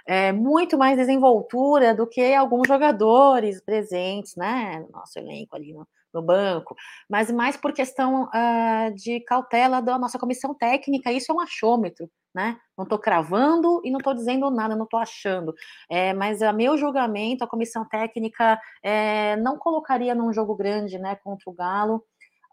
é, 0.08 0.32
muito 0.32 0.78
mais 0.78 0.96
desenvoltura 0.96 1.94
do 1.94 2.06
que 2.06 2.34
alguns 2.34 2.66
jogadores 2.66 3.60
presentes, 3.60 4.34
né? 4.36 4.86
Nosso 4.90 5.18
elenco 5.18 5.54
ali 5.54 5.74
no, 5.74 5.86
no 6.14 6.22
banco, 6.22 6.74
mas 7.10 7.30
mais 7.30 7.58
por 7.58 7.74
questão 7.74 8.24
uh, 8.24 8.94
de 8.94 9.20
cautela 9.20 9.82
da 9.82 9.98
nossa 9.98 10.18
comissão 10.18 10.54
técnica, 10.54 11.12
isso 11.12 11.30
é 11.30 11.34
um 11.34 11.40
achômetro, 11.40 12.10
né? 12.34 12.58
Não 12.74 12.84
estou 12.84 12.98
cravando 12.98 13.82
e 13.84 13.90
não 13.90 13.98
estou 13.98 14.14
dizendo 14.14 14.50
nada, 14.50 14.74
não 14.74 14.84
estou 14.84 14.98
achando. 14.98 15.54
É, 15.90 16.14
mas 16.14 16.40
a 16.40 16.54
meu 16.54 16.78
julgamento, 16.78 17.44
a 17.44 17.48
comissão 17.48 17.84
técnica 17.86 18.58
é, 18.82 19.36
não 19.36 19.58
colocaria 19.58 20.14
num 20.14 20.32
jogo 20.32 20.56
grande, 20.56 20.98
né, 20.98 21.16
contra 21.16 21.50
o 21.50 21.52
Galo, 21.52 22.02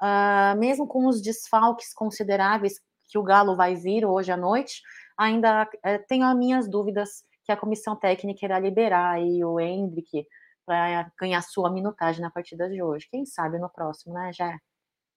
uh, 0.02 0.60
mesmo 0.60 0.86
com 0.86 1.08
os 1.08 1.22
desfalques 1.22 1.94
consideráveis 1.94 2.82
que 3.08 3.18
o 3.18 3.24
Galo 3.24 3.56
vai 3.56 3.76
vir 3.76 4.06
hoje 4.06 4.30
à 4.30 4.36
noite, 4.36 4.82
ainda 5.18 5.70
é, 5.82 5.98
tenho 6.00 6.26
as 6.26 6.36
minhas 6.36 6.68
dúvidas 6.68 7.24
que 7.46 7.52
a 7.52 7.58
comissão 7.58 7.96
técnica 7.96 8.46
irá 8.46 8.60
liberar 8.60 9.12
aí 9.12 9.44
o 9.44 9.60
Hendrick, 9.60 10.26
para 10.66 11.12
ganhar 11.20 11.42
sua 11.42 11.72
minutagem 11.72 12.22
na 12.22 12.32
partida 12.32 12.68
de 12.68 12.82
hoje. 12.82 13.08
Quem 13.10 13.26
sabe 13.26 13.60
no 13.60 13.70
próximo, 13.70 14.16
né, 14.16 14.32
já? 14.34 14.58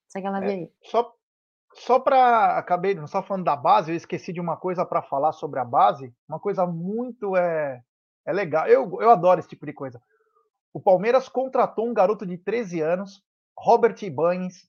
Segue 0.07 0.27
a 0.27 0.45
é, 0.45 0.47
aí. 0.47 0.73
Só, 0.85 1.13
só 1.75 1.99
para 1.99 2.59
acabei 2.59 2.95
só 3.07 3.23
falando 3.23 3.45
da 3.45 3.57
base, 3.57 3.91
eu 3.91 3.97
esqueci 3.97 4.33
de 4.33 4.41
uma 4.41 4.57
coisa 4.57 4.85
para 4.85 5.03
falar 5.03 5.33
sobre 5.33 5.59
a 5.59 5.65
base, 5.65 6.15
uma 6.29 6.39
coisa 6.39 6.67
muito 6.67 7.37
é, 7.37 7.83
é 8.27 8.33
legal. 8.33 8.67
Eu, 8.67 9.01
eu 9.01 9.11
adoro 9.11 9.41
esse 9.41 9.49
tipo 9.49 9.65
de 9.65 9.73
coisa. 9.73 10.01
O 10.73 10.81
Palmeiras 10.81 11.29
contratou 11.29 11.89
um 11.89 11.95
garoto 11.95 12.27
de 12.27 12.37
13 12.37 12.81
anos, 12.81 13.23
Robert 13.59 13.97
Ibanez, 14.03 14.69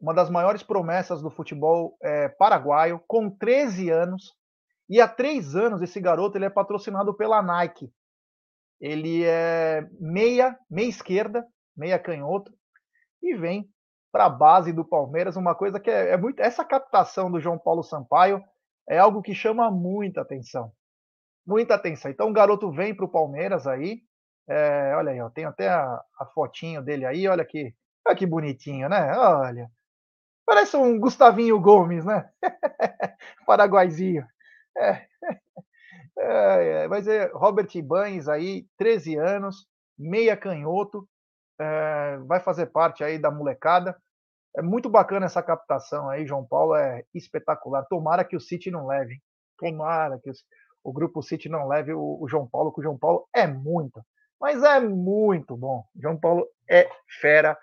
uma 0.00 0.12
das 0.12 0.28
maiores 0.28 0.62
promessas 0.62 1.22
do 1.22 1.30
futebol 1.30 1.96
é, 2.02 2.28
paraguaio, 2.28 3.00
com 3.06 3.30
13 3.30 3.90
anos. 3.90 4.34
E 4.88 5.00
há 5.00 5.08
três 5.08 5.54
anos 5.56 5.80
esse 5.82 6.00
garoto 6.00 6.36
ele 6.36 6.44
é 6.44 6.50
patrocinado 6.50 7.14
pela 7.14 7.42
Nike. 7.42 7.92
Ele 8.80 9.24
é 9.24 9.86
meia, 9.98 10.58
meia 10.70 10.88
esquerda, 10.88 11.46
meia 11.76 11.98
canhoto, 11.98 12.52
e 13.22 13.34
vem 13.34 13.68
para 14.12 14.26
a 14.26 14.30
base 14.30 14.72
do 14.72 14.84
Palmeiras, 14.84 15.36
uma 15.36 15.54
coisa 15.54 15.80
que 15.80 15.90
é, 15.90 16.10
é 16.10 16.16
muito. 16.16 16.40
Essa 16.40 16.64
captação 16.64 17.30
do 17.30 17.40
João 17.40 17.58
Paulo 17.58 17.82
Sampaio 17.82 18.40
é 18.88 18.98
algo 18.98 19.22
que 19.22 19.34
chama 19.34 19.70
muita 19.70 20.20
atenção. 20.20 20.70
Muita 21.46 21.74
atenção. 21.74 22.10
Então 22.10 22.30
o 22.30 22.32
garoto 22.32 22.70
vem 22.70 22.94
para 22.94 23.04
o 23.04 23.10
Palmeiras 23.10 23.66
aí. 23.66 24.02
É, 24.48 24.94
olha 24.96 25.12
aí, 25.12 25.20
ó, 25.20 25.30
tem 25.30 25.46
até 25.46 25.68
a, 25.68 26.00
a, 26.20 26.26
fotinho 26.34 26.82
dele 26.82 27.06
aí, 27.06 27.26
olha 27.26 27.44
que, 27.44 27.74
olha 28.06 28.16
que 28.16 28.26
bonitinho, 28.26 28.88
né? 28.88 29.16
Olha. 29.16 29.70
Parece 30.46 30.76
um 30.76 30.98
Gustavinho 31.00 31.58
Gomes, 31.58 32.04
né? 32.04 32.30
Paraguaizinho. 33.46 34.26
É. 34.76 35.06
É, 36.16 36.84
é, 36.84 36.88
mas 36.88 37.08
é 37.08 37.26
Robert 37.34 37.68
Ibanes 37.74 38.28
aí, 38.28 38.66
13 38.78 39.16
anos, 39.16 39.66
meia 39.98 40.36
canhoto, 40.36 41.08
é, 41.58 42.18
vai 42.26 42.40
fazer 42.40 42.66
parte 42.66 43.02
aí 43.02 43.18
da 43.18 43.30
molecada. 43.30 43.96
É 44.56 44.62
muito 44.62 44.88
bacana 44.88 45.26
essa 45.26 45.42
captação 45.42 46.08
aí, 46.08 46.26
João 46.26 46.46
Paulo, 46.46 46.76
é 46.76 47.04
espetacular. 47.12 47.84
Tomara 47.86 48.24
que 48.24 48.36
o 48.36 48.40
City 48.40 48.70
não 48.70 48.86
leve. 48.86 49.20
Tomara 49.58 50.18
que 50.22 50.30
o 50.84 50.92
grupo 50.92 51.22
City 51.22 51.48
não 51.48 51.66
leve 51.66 51.92
o, 51.92 52.18
o 52.20 52.28
João 52.28 52.46
Paulo, 52.46 52.72
que 52.72 52.80
o 52.80 52.82
João 52.82 52.98
Paulo 52.98 53.26
é 53.34 53.46
muito, 53.46 54.04
mas 54.40 54.62
é 54.62 54.78
muito 54.78 55.56
bom. 55.56 55.84
João 55.96 56.18
Paulo 56.18 56.46
é 56.68 56.88
fera 57.20 57.58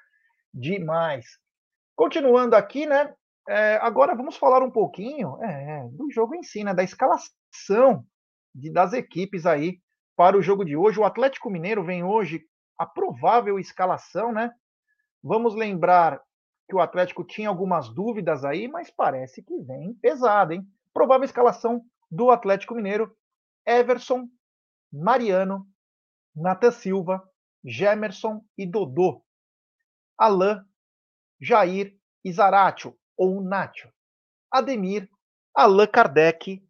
demais. 0.53 1.26
Continuando 1.95 2.55
aqui, 2.55 2.86
né? 2.86 3.14
É, 3.51 3.75
agora 3.81 4.15
vamos 4.15 4.37
falar 4.37 4.63
um 4.63 4.71
pouquinho 4.71 5.37
é, 5.43 5.85
do 5.89 6.09
jogo 6.09 6.33
em 6.33 6.41
si, 6.41 6.63
né? 6.63 6.73
Da 6.73 6.83
escalação 6.83 8.05
de, 8.55 8.71
das 8.71 8.93
equipes 8.93 9.45
aí 9.45 9.81
para 10.15 10.37
o 10.37 10.41
jogo 10.41 10.63
de 10.63 10.77
hoje. 10.77 10.97
O 10.97 11.03
Atlético 11.03 11.49
Mineiro 11.49 11.83
vem 11.83 12.01
hoje 12.01 12.45
a 12.77 12.85
provável 12.85 13.59
escalação, 13.59 14.31
né? 14.31 14.53
Vamos 15.21 15.53
lembrar 15.53 16.23
que 16.69 16.73
o 16.73 16.79
Atlético 16.79 17.25
tinha 17.25 17.49
algumas 17.49 17.93
dúvidas 17.93 18.45
aí, 18.45 18.69
mas 18.69 18.89
parece 18.89 19.43
que 19.43 19.57
vem 19.63 19.95
pesado, 19.95 20.53
hein? 20.53 20.65
Provável 20.93 21.25
escalação 21.25 21.83
do 22.09 22.31
Atlético 22.31 22.73
Mineiro: 22.73 23.13
Everson, 23.67 24.29
Mariano, 24.93 25.67
Nathan 26.33 26.71
Silva, 26.71 27.21
Gemerson 27.65 28.45
e 28.57 28.65
Dodô. 28.65 29.21
Alain, 30.17 30.61
Jair 31.41 31.97
e 32.23 32.31
Zaratio, 32.31 32.95
ou 33.18 33.41
Nacho. 33.41 33.91
Ademir, 34.51 35.09
Allan 35.55 35.88
Kardec 35.88 36.64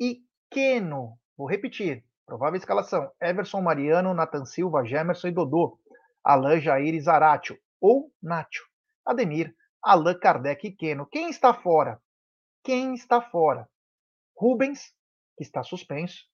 e 0.00 0.22
Keno. 0.50 1.18
Vou 1.36 1.48
repetir. 1.48 2.04
Provável 2.26 2.58
escalação: 2.58 3.10
Everson, 3.20 3.60
Mariano, 3.60 4.14
Nathan 4.14 4.44
Silva, 4.44 4.84
Gemerson 4.84 5.28
e 5.28 5.32
Dodô. 5.32 5.78
Alain, 6.24 6.60
Jair 6.60 6.94
e 6.94 7.00
Zaratio, 7.00 7.58
ou 7.80 8.12
Nacho. 8.22 8.64
Ademir, 9.04 9.54
Allan 9.82 10.18
Kardec 10.18 10.66
e 10.66 10.72
Keno. 10.72 11.06
Quem 11.06 11.28
está 11.30 11.52
fora? 11.52 12.00
Quem 12.62 12.94
está 12.94 13.20
fora? 13.20 13.68
Rubens, 14.36 14.94
que 15.36 15.42
está 15.42 15.62
suspenso. 15.62 16.24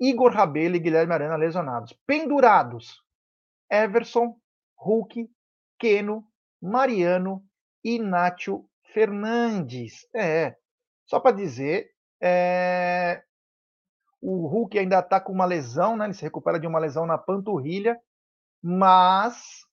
Igor 0.00 0.32
Rabelo 0.32 0.76
e 0.76 0.80
Guilherme 0.80 1.12
Arana 1.12 1.36
lesionados. 1.36 1.92
Pendurados: 2.06 3.02
Everson, 3.70 4.36
Hulk, 4.78 5.30
Keno, 5.78 6.26
Mariano 6.60 7.44
e 7.84 7.98
Nátio 7.98 8.68
Fernandes. 8.92 10.06
É, 10.14 10.56
só 11.06 11.20
para 11.20 11.36
dizer, 11.36 11.90
é, 12.20 13.22
o 14.20 14.46
Hulk 14.46 14.78
ainda 14.78 15.00
está 15.00 15.20
com 15.20 15.32
uma 15.32 15.44
lesão, 15.44 15.96
né? 15.96 16.06
Ele 16.06 16.14
se 16.14 16.22
recupera 16.22 16.58
de 16.58 16.66
uma 16.66 16.78
lesão 16.78 17.06
na 17.06 17.18
panturrilha, 17.18 18.00
mas 18.62 19.66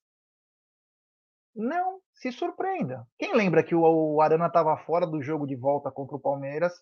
não 1.56 2.00
se 2.14 2.32
surpreenda. 2.32 3.08
Quem 3.18 3.36
lembra 3.36 3.64
que 3.64 3.76
o 3.76 4.22
Arana 4.22 4.48
estava 4.48 4.76
fora 4.78 5.06
do 5.06 5.22
jogo 5.22 5.46
de 5.46 5.56
volta 5.56 5.92
contra 5.92 6.16
o 6.16 6.20
Palmeiras? 6.20 6.74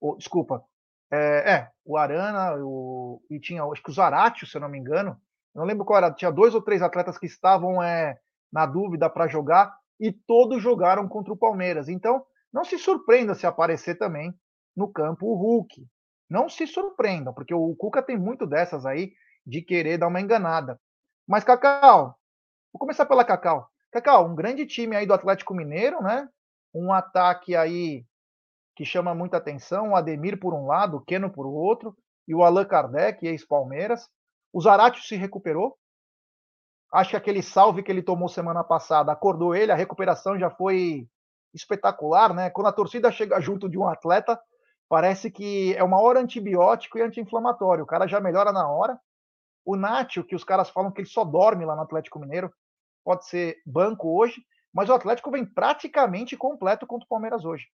Oh, 0.00 0.16
desculpa. 0.16 0.64
É, 1.10 1.52
é, 1.52 1.70
o 1.84 1.96
Arana 1.96 2.56
o, 2.58 3.22
e 3.30 3.38
tinha, 3.38 3.64
acho 3.64 3.82
que 3.82 3.90
o 3.90 3.94
Zaratio, 3.94 4.46
se 4.46 4.56
eu 4.56 4.60
não 4.60 4.68
me 4.68 4.78
engano. 4.78 5.20
não 5.54 5.64
lembro 5.64 5.84
qual 5.84 5.98
era. 5.98 6.12
Tinha 6.12 6.32
dois 6.32 6.54
ou 6.54 6.62
três 6.62 6.82
atletas 6.82 7.16
que 7.16 7.26
estavam 7.26 7.82
é, 7.82 8.18
na 8.52 8.66
dúvida 8.66 9.08
para 9.08 9.28
jogar 9.28 9.74
e 10.04 10.12
todos 10.12 10.62
jogaram 10.62 11.08
contra 11.08 11.32
o 11.32 11.36
Palmeiras. 11.36 11.88
Então, 11.88 12.22
não 12.52 12.62
se 12.62 12.76
surpreenda 12.78 13.34
se 13.34 13.46
aparecer 13.46 13.94
também 13.94 14.34
no 14.76 14.86
campo 14.86 15.26
o 15.26 15.34
Hulk. 15.34 15.82
Não 16.28 16.46
se 16.46 16.66
surpreendam, 16.66 17.32
porque 17.32 17.54
o 17.54 17.74
Cuca 17.74 18.02
tem 18.02 18.18
muito 18.18 18.46
dessas 18.46 18.84
aí 18.84 19.14
de 19.46 19.62
querer 19.62 19.96
dar 19.96 20.08
uma 20.08 20.20
enganada. 20.20 20.78
Mas, 21.26 21.42
Cacau, 21.42 22.18
vou 22.70 22.78
começar 22.78 23.06
pela 23.06 23.24
Cacau. 23.24 23.66
Cacau, 23.90 24.28
um 24.28 24.34
grande 24.34 24.66
time 24.66 24.94
aí 24.94 25.06
do 25.06 25.14
Atlético 25.14 25.54
Mineiro, 25.54 26.02
né? 26.02 26.28
Um 26.74 26.92
ataque 26.92 27.56
aí 27.56 28.04
que 28.76 28.84
chama 28.84 29.14
muita 29.14 29.38
atenção. 29.38 29.92
O 29.92 29.96
Ademir 29.96 30.38
por 30.38 30.52
um 30.52 30.66
lado, 30.66 30.98
o 30.98 31.00
Keno 31.00 31.30
por 31.30 31.46
outro, 31.46 31.96
e 32.28 32.34
o 32.34 32.42
Allan 32.42 32.66
Kardec, 32.66 33.26
ex-Palmeiras. 33.26 34.06
O 34.52 34.60
Zarate 34.60 35.00
se 35.00 35.16
recuperou. 35.16 35.78
Acho 36.94 37.10
que 37.10 37.16
aquele 37.16 37.42
salve 37.42 37.82
que 37.82 37.90
ele 37.90 38.04
tomou 38.04 38.28
semana 38.28 38.62
passada 38.62 39.10
acordou 39.10 39.52
ele, 39.52 39.72
a 39.72 39.74
recuperação 39.74 40.38
já 40.38 40.48
foi 40.48 41.08
espetacular, 41.52 42.32
né? 42.32 42.50
Quando 42.50 42.68
a 42.68 42.72
torcida 42.72 43.10
chega 43.10 43.40
junto 43.40 43.68
de 43.68 43.76
um 43.76 43.88
atleta, 43.88 44.40
parece 44.88 45.28
que 45.28 45.74
é 45.74 45.82
uma 45.82 46.00
hora 46.00 46.20
antibiótico 46.20 46.96
e 46.96 47.02
anti-inflamatório. 47.02 47.82
O 47.82 47.86
cara 47.86 48.06
já 48.06 48.20
melhora 48.20 48.52
na 48.52 48.68
hora. 48.68 48.96
O 49.64 49.74
Nátio, 49.74 50.22
que 50.22 50.36
os 50.36 50.44
caras 50.44 50.70
falam 50.70 50.92
que 50.92 51.00
ele 51.00 51.08
só 51.08 51.24
dorme 51.24 51.64
lá 51.64 51.74
no 51.74 51.82
Atlético 51.82 52.20
Mineiro, 52.20 52.48
pode 53.04 53.26
ser 53.26 53.60
banco 53.66 54.16
hoje, 54.16 54.40
mas 54.72 54.88
o 54.88 54.94
Atlético 54.94 55.32
vem 55.32 55.44
praticamente 55.44 56.36
completo 56.36 56.86
contra 56.86 57.06
o 57.06 57.08
Palmeiras 57.08 57.44
hoje. 57.44 57.66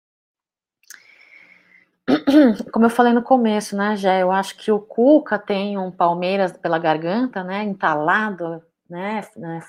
Como 2.71 2.85
eu 2.85 2.89
falei 2.89 3.11
no 3.11 3.21
começo, 3.21 3.75
né, 3.75 3.97
Jé, 3.97 4.21
eu 4.21 4.31
acho 4.31 4.55
que 4.55 4.71
o 4.71 4.79
Cuca 4.79 5.37
tem 5.37 5.77
um 5.77 5.91
Palmeiras 5.91 6.53
pela 6.53 6.79
garganta, 6.79 7.43
né, 7.43 7.63
entalado, 7.63 8.63
né, 8.89 9.21
né 9.37 9.59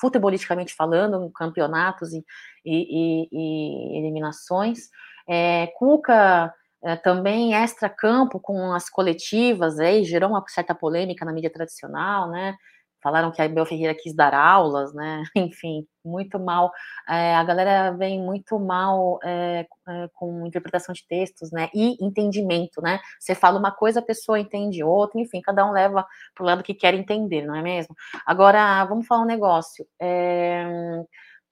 futebolisticamente 0.00 0.74
falando, 0.74 1.30
campeonatos 1.30 2.12
e, 2.12 2.24
e, 2.64 3.28
e, 3.32 3.96
e 3.96 3.98
eliminações. 3.98 4.88
É, 5.28 5.68
Cuca 5.78 6.52
é, 6.84 6.96
também 6.96 7.54
extra-campo 7.54 8.40
com 8.40 8.72
as 8.72 8.88
coletivas, 8.88 9.78
aí 9.78 10.04
gerou 10.04 10.30
uma 10.30 10.44
certa 10.48 10.74
polêmica 10.74 11.24
na 11.24 11.32
mídia 11.32 11.50
tradicional, 11.50 12.28
né, 12.28 12.56
falaram 13.02 13.30
que 13.32 13.42
a 13.42 13.48
Bel 13.48 13.66
Ferreira 13.66 13.94
quis 13.94 14.14
dar 14.14 14.32
aulas, 14.34 14.94
né? 14.94 15.22
Enfim, 15.36 15.86
muito 16.04 16.38
mal. 16.38 16.70
É, 17.08 17.34
a 17.34 17.44
galera 17.44 17.90
vem 17.92 18.20
muito 18.20 18.58
mal 18.58 19.18
é, 19.24 19.66
com 20.14 20.46
interpretação 20.46 20.92
de 20.92 21.06
textos, 21.06 21.50
né? 21.50 21.68
E 21.74 21.96
entendimento, 22.04 22.80
né? 22.80 23.00
Você 23.18 23.34
fala 23.34 23.58
uma 23.58 23.72
coisa, 23.72 24.00
a 24.00 24.04
pessoa 24.04 24.38
entende 24.38 24.82
outra, 24.84 25.20
enfim, 25.20 25.40
cada 25.40 25.66
um 25.66 25.72
leva 25.72 26.06
para 26.34 26.42
o 26.42 26.46
lado 26.46 26.62
que 26.62 26.74
quer 26.74 26.94
entender, 26.94 27.42
não 27.42 27.56
é 27.56 27.62
mesmo? 27.62 27.94
Agora, 28.26 28.84
vamos 28.84 29.06
falar 29.06 29.22
um 29.22 29.26
negócio. 29.26 29.86
É, 30.00 30.64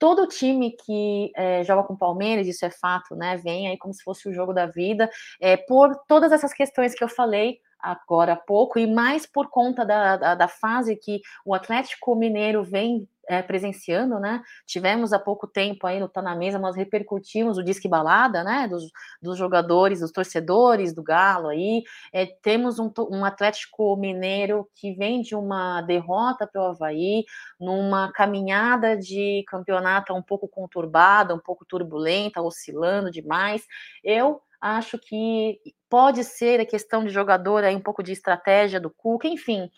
todo 0.01 0.27
time 0.27 0.71
que 0.83 1.31
é, 1.35 1.63
joga 1.63 1.83
com 1.83 1.95
Palmeiras, 1.95 2.47
isso 2.47 2.65
é 2.65 2.71
fato, 2.71 3.15
né? 3.15 3.37
Vem 3.37 3.67
aí 3.67 3.77
como 3.77 3.93
se 3.93 4.03
fosse 4.03 4.27
o 4.27 4.33
jogo 4.33 4.51
da 4.53 4.65
vida, 4.65 5.09
é, 5.39 5.55
por 5.55 5.95
todas 6.07 6.31
essas 6.31 6.53
questões 6.53 6.95
que 6.95 7.03
eu 7.03 7.07
falei 7.07 7.59
agora 7.81 8.33
há 8.33 8.37
pouco, 8.37 8.79
e 8.79 8.87
mais 8.87 9.25
por 9.25 9.49
conta 9.49 9.85
da, 9.85 10.17
da, 10.17 10.35
da 10.35 10.47
fase 10.47 10.95
que 10.95 11.21
o 11.45 11.53
Atlético 11.53 12.15
Mineiro 12.15 12.63
vem 12.63 13.07
é, 13.27 13.41
presenciando, 13.41 14.19
né? 14.19 14.43
Tivemos 14.65 15.13
há 15.13 15.19
pouco 15.19 15.47
tempo 15.47 15.87
aí 15.87 15.99
no 15.99 16.09
Tá 16.09 16.21
na 16.21 16.35
Mesa, 16.35 16.59
nós 16.59 16.75
repercutimos 16.75 17.57
o 17.57 17.63
Disque 17.63 17.87
Balada, 17.87 18.43
né? 18.43 18.67
Dos, 18.67 18.91
dos 19.21 19.37
jogadores, 19.37 20.01
dos 20.01 20.11
torcedores 20.11 20.93
do 20.93 21.01
Galo 21.01 21.47
aí. 21.47 21.83
É, 22.11 22.25
temos 22.25 22.77
um, 22.77 22.91
um, 23.09 23.23
Atlético 23.23 23.95
Mineiro 23.95 24.67
que 24.75 24.93
vem 24.93 25.21
de 25.21 25.35
uma 25.35 25.81
derrota 25.81 26.45
para 26.45 26.61
o 26.61 26.65
Havaí, 26.65 27.23
numa 27.59 28.11
caminhada 28.11 28.97
de 28.97 29.43
campeonato 29.47 30.13
um 30.13 30.21
pouco 30.21 30.47
conturbada, 30.47 31.33
um 31.33 31.39
pouco 31.39 31.65
turbulenta, 31.65 32.41
oscilando 32.41 33.09
demais. 33.09 33.65
Eu 34.03 34.41
acho 34.61 34.97
que 34.99 35.59
pode 35.89 36.23
ser 36.23 36.61
a 36.61 36.65
questão 36.65 37.03
de 37.03 37.09
jogador 37.09 37.63
aí, 37.63 37.75
um 37.75 37.81
pouco 37.81 38.03
de 38.03 38.11
estratégia 38.11 38.79
do 38.79 38.89
Cuca, 38.89 39.27
enfim. 39.27 39.69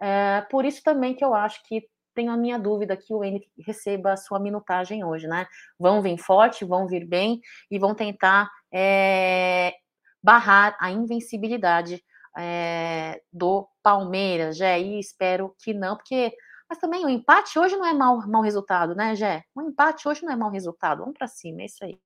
É, 0.00 0.42
por 0.50 0.64
isso 0.64 0.82
também 0.82 1.14
que 1.14 1.24
eu 1.24 1.34
acho 1.34 1.62
que 1.64 1.88
tenho 2.14 2.32
a 2.32 2.36
minha 2.36 2.58
dúvida 2.58 2.96
que 2.96 3.14
o 3.14 3.22
N 3.22 3.40
receba 3.64 4.12
a 4.12 4.16
sua 4.16 4.40
minutagem 4.40 5.04
hoje, 5.04 5.28
né? 5.28 5.46
Vão 5.78 6.02
vir 6.02 6.18
forte, 6.18 6.64
vão 6.64 6.86
vir 6.86 7.06
bem 7.06 7.40
e 7.70 7.78
vão 7.78 7.94
tentar 7.94 8.50
é, 8.72 9.74
barrar 10.22 10.76
a 10.80 10.90
invencibilidade 10.90 12.02
é, 12.36 13.20
do 13.32 13.68
Palmeiras, 13.82 14.56
Jé, 14.56 14.80
e 14.80 14.98
espero 14.98 15.54
que 15.62 15.72
não, 15.72 15.96
porque. 15.96 16.34
Mas 16.68 16.78
também 16.78 17.04
o 17.04 17.08
empate 17.08 17.58
hoje 17.58 17.76
não 17.76 17.86
é 17.86 17.94
mau, 17.94 18.26
mau 18.26 18.42
resultado, 18.42 18.94
né, 18.94 19.14
Jé? 19.14 19.44
O 19.54 19.62
empate 19.62 20.08
hoje 20.08 20.24
não 20.24 20.32
é 20.32 20.36
mau 20.36 20.50
resultado. 20.50 20.98
Vamos 21.00 21.16
para 21.16 21.28
cima, 21.28 21.62
é 21.62 21.66
isso 21.66 21.84
aí. 21.84 22.05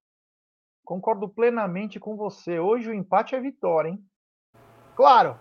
Concordo 0.91 1.29
plenamente 1.29 2.01
com 2.01 2.17
você. 2.17 2.59
Hoje 2.59 2.91
o 2.91 2.93
empate 2.93 3.37
é 3.37 3.41
vitória, 3.41 3.91
hein? 3.91 4.05
Claro. 4.97 5.39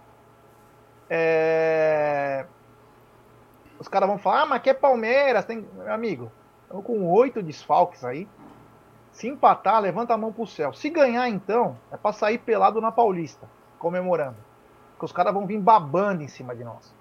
É... 1.10 2.45
Os 3.80 3.88
caras 3.88 4.08
vão 4.08 4.20
falar, 4.20 4.43
ah, 4.43 4.45
mas 4.45 4.62
que 4.62 4.70
é 4.70 4.76
Palmeiras, 4.76 5.45
tem. 5.45 5.68
Meu 5.74 5.91
amigo, 5.91 6.32
estamos 6.62 6.86
com 6.86 7.04
oito 7.14 7.41
desfalques 7.41 8.06
aí. 8.06 8.30
Se 9.12 9.28
empatar, 9.28 9.82
levanta 9.82 10.14
a 10.14 10.18
mão 10.20 10.32
pro 10.32 10.45
céu. 10.45 10.72
Se 10.72 10.88
ganhar, 10.88 11.28
então, 11.28 11.76
é 11.91 11.97
pra 11.97 12.14
sair 12.14 12.38
pelado 12.38 12.80
na 12.80 12.91
Paulista, 12.91 13.50
comemorando. 13.80 14.38
Porque 14.91 15.06
os 15.06 15.12
caras 15.12 15.34
vão 15.34 15.47
vir 15.47 15.60
babando 15.60 16.22
em 16.22 16.28
cima 16.28 16.56
de 16.56 16.64
nós. 16.64 16.93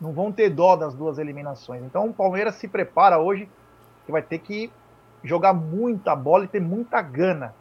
Não 0.00 0.12
vão 0.12 0.30
ter 0.30 0.48
dó 0.48 0.76
das 0.76 0.94
duas 0.94 1.18
eliminações. 1.18 1.82
Então 1.82 2.06
o 2.06 2.14
Palmeiras 2.14 2.54
se 2.54 2.68
prepara 2.68 3.18
hoje, 3.18 3.50
que 4.06 4.12
vai 4.12 4.22
ter 4.22 4.38
que 4.38 4.72
jogar 5.24 5.52
muita 5.52 6.14
bola 6.14 6.44
e 6.44 6.48
ter 6.48 6.60
muita 6.60 7.02
gana. 7.02 7.52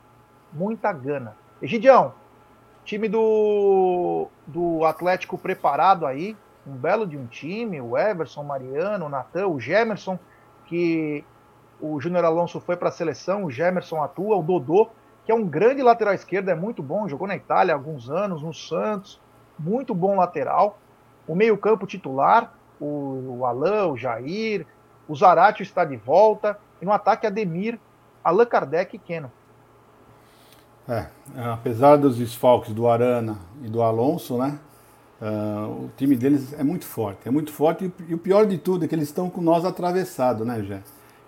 Muita 0.54 0.94
gana. 0.94 1.36
Egidião, 1.62 2.14
time 2.86 3.10
do, 3.10 4.28
do 4.46 4.86
Atlético 4.86 5.38
preparado 5.38 6.06
aí, 6.06 6.38
um 6.66 6.74
belo 6.74 7.06
de 7.06 7.18
um 7.18 7.26
time, 7.26 7.82
o 7.82 7.98
Everson, 7.98 8.44
Mariano, 8.44 9.06
o 9.06 9.10
Natan, 9.10 9.48
o 9.48 9.60
Gemerson, 9.60 10.18
que 10.66 11.26
o 11.82 12.00
Júnior 12.00 12.24
Alonso 12.24 12.60
foi 12.60 12.78
para 12.78 12.90
a 12.90 12.92
seleção, 12.92 13.44
o 13.44 13.52
Gemerson 13.52 14.02
atua, 14.02 14.38
o 14.38 14.44
Dodô, 14.44 14.90
que 15.26 15.32
é 15.32 15.36
um 15.36 15.46
grande 15.46 15.82
lateral 15.82 16.14
esquerdo, 16.14 16.50
é 16.50 16.56
muito 16.56 16.84
bom, 16.84 17.08
jogou 17.08 17.28
na 17.28 17.36
Itália 17.36 17.74
há 17.74 17.78
alguns 17.78 18.10
anos, 18.10 18.42
no 18.42 18.54
Santos, 18.54 19.20
muito 19.58 19.94
bom 19.94 20.18
lateral. 20.18 20.78
O 21.28 21.36
meio-campo 21.36 21.88
titular, 21.88 22.54
o, 22.80 23.38
o 23.40 23.46
Alain, 23.46 23.92
o 23.92 23.98
Jair, 23.98 24.66
o 25.08 25.16
Zaratio 25.16 25.64
está 25.64 25.86
de 25.86 25.96
volta. 25.96 26.60
E 26.82 26.86
no 26.86 26.92
ataque, 26.92 27.26
Ademir, 27.26 27.80
Allan 28.24 28.46
Kardec 28.46 28.96
e 28.96 29.00
Keno. 29.00 29.32
É, 30.88 31.06
apesar 31.46 31.96
dos 31.96 32.18
desfalques 32.18 32.74
do 32.74 32.88
Arana 32.88 33.38
e 33.64 33.70
do 33.70 33.82
Alonso, 33.82 34.38
né? 34.38 34.60
Uh, 35.22 35.86
o 35.86 35.92
time 35.96 36.18
deles 36.18 36.54
é 36.60 36.64
muito 36.64 36.86
forte, 36.86 37.22
é 37.26 37.32
muito 37.32 37.54
forte 37.54 37.86
e, 37.86 38.12
e, 38.12 38.14
o 38.14 38.18
pior 38.18 38.46
de 38.46 38.58
tudo 38.58 38.84
é 38.84 38.88
que 38.90 38.94
eles 38.94 39.08
estão 39.08 39.30
com 39.30 39.40
nós 39.40 39.64
atravessado, 39.64 40.44
né, 40.44 40.62
Jé? 40.62 40.82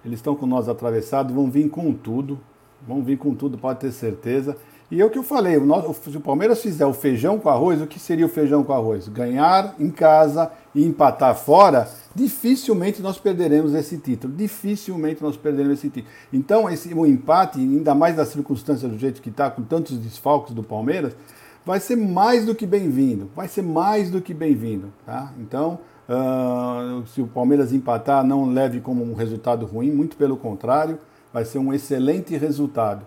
Eles 0.03 0.19
estão 0.19 0.35
com 0.35 0.45
nós 0.45 0.67
atravessado, 0.67 1.33
vão 1.33 1.49
vir 1.49 1.69
com 1.69 1.93
tudo, 1.93 2.37
vão 2.85 3.01
vir 3.01 3.17
com 3.17 3.33
tudo, 3.33 3.57
pode 3.57 3.79
ter 3.79 3.93
certeza. 3.93 4.57
E 4.91 5.01
é 5.01 5.05
o 5.05 5.09
que 5.09 5.17
eu 5.17 5.23
falei, 5.23 5.55
o 5.55 5.65
nosso, 5.65 6.11
se 6.11 6.17
o 6.17 6.19
Palmeiras 6.19 6.61
fizer 6.61 6.85
o 6.85 6.93
feijão 6.93 7.39
com 7.39 7.47
arroz, 7.47 7.81
o 7.81 7.87
que 7.87 7.97
seria 7.97 8.25
o 8.25 8.29
feijão 8.29 8.65
com 8.65 8.73
arroz? 8.73 9.07
Ganhar 9.07 9.73
em 9.79 9.89
casa 9.89 10.51
e 10.75 10.85
empatar 10.85 11.33
fora, 11.33 11.87
dificilmente 12.16 13.01
nós 13.01 13.20
perderemos 13.20 13.74
esse 13.74 13.97
título. 13.97 14.34
Dificilmente 14.34 15.22
nós 15.22 15.36
perderemos 15.36 15.80
esse 15.80 15.89
título. 15.89 16.13
Então, 16.32 16.70
esse, 16.70 16.93
o 16.93 17.05
empate, 17.05 17.59
ainda 17.59 17.93
mais 17.93 18.16
das 18.16 18.30
circunstâncias 18.30 18.89
do 18.89 18.97
jeito 18.97 19.22
que 19.22 19.30
está, 19.30 19.51
com 19.51 19.61
tantos 19.61 19.97
desfalques 19.97 20.53
do 20.53 20.63
Palmeiras, 20.63 21.13
vai 21.66 21.80
ser 21.80 21.97
mais 21.97 22.45
do 22.45 22.55
que 22.55 22.66
bem-vindo. 22.66 23.30
Vai 23.36 23.49
ser 23.49 23.61
mais 23.61 24.09
do 24.09 24.22
que 24.22 24.34
bem-vindo. 24.34 24.93
Tá? 25.05 25.34
Então, 25.39 25.80
uh, 26.07 27.05
se 27.07 27.22
o 27.22 27.28
Palmeiras 27.28 27.74
empatar, 27.74 28.24
não 28.24 28.45
leve 28.45 28.80
como 28.80 29.03
um 29.03 29.13
resultado 29.13 29.66
ruim, 29.66 29.91
muito 29.91 30.16
pelo 30.16 30.38
contrário, 30.38 30.97
vai 31.34 31.43
ser 31.43 31.57
um 31.57 31.74
excelente 31.74 32.38
resultado. 32.38 33.05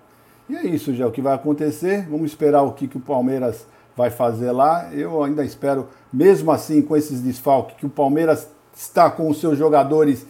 E 0.50 0.56
é 0.56 0.66
isso, 0.66 0.94
já 0.94 1.06
o 1.06 1.10
que 1.10 1.22
vai 1.22 1.34
acontecer. 1.34 2.06
Vamos 2.10 2.30
esperar 2.30 2.62
o 2.62 2.72
que, 2.72 2.86
que 2.86 2.98
o 2.98 3.00
Palmeiras 3.00 3.66
vai 3.96 4.10
fazer 4.10 4.52
lá. 4.52 4.92
Eu 4.92 5.22
ainda 5.22 5.44
espero, 5.44 5.88
mesmo 6.12 6.50
assim, 6.50 6.82
com 6.82 6.96
esses 6.96 7.20
desfalques, 7.20 7.76
que 7.76 7.86
o 7.86 7.90
Palmeiras 7.90 8.48
está 8.78 9.10
com 9.10 9.28
os 9.28 9.40
seus 9.40 9.58
jogadores 9.58 10.24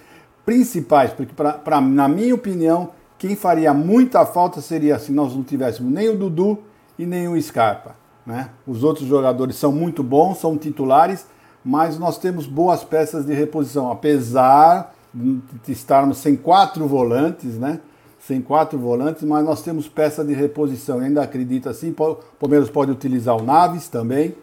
principais, 0.44 1.12
porque, 1.12 1.34
pra, 1.34 1.52
pra, 1.52 1.80
na 1.80 2.08
minha 2.08 2.34
opinião, 2.34 2.90
quem 3.18 3.36
faria 3.36 3.74
muita 3.74 4.24
falta 4.24 4.62
seria 4.62 4.98
se 4.98 5.12
nós 5.12 5.34
não 5.34 5.42
tivéssemos 5.42 5.92
nem 5.92 6.08
o 6.08 6.16
Dudu 6.16 6.58
e 6.98 7.04
nem 7.04 7.28
o 7.28 7.40
Scarpa. 7.40 7.94
Né? 8.24 8.48
Os 8.66 8.82
outros 8.82 9.06
jogadores 9.06 9.56
são 9.56 9.70
muito 9.70 10.02
bons, 10.02 10.38
são 10.38 10.56
titulares, 10.56 11.26
mas 11.62 11.98
nós 11.98 12.16
temos 12.16 12.46
boas 12.46 12.82
peças 12.82 13.26
de 13.26 13.34
reposição, 13.34 13.90
apesar 13.90 14.94
de 15.12 15.72
estarmos 15.72 16.18
sem 16.18 16.34
quatro 16.34 16.86
volantes, 16.86 17.58
né? 17.58 17.80
sem 18.18 18.40
quatro 18.40 18.78
volantes, 18.78 19.22
mas 19.24 19.44
nós 19.44 19.62
temos 19.62 19.88
peça 19.88 20.24
de 20.24 20.32
reposição. 20.32 20.98
Eu 20.98 21.04
ainda 21.04 21.22
acredito 21.22 21.68
assim. 21.68 21.94
O 21.98 22.16
Palmeiras 22.38 22.70
pode 22.70 22.90
utilizar 22.90 23.36
o 23.36 23.42
Naves 23.42 23.88
também, 23.88 24.34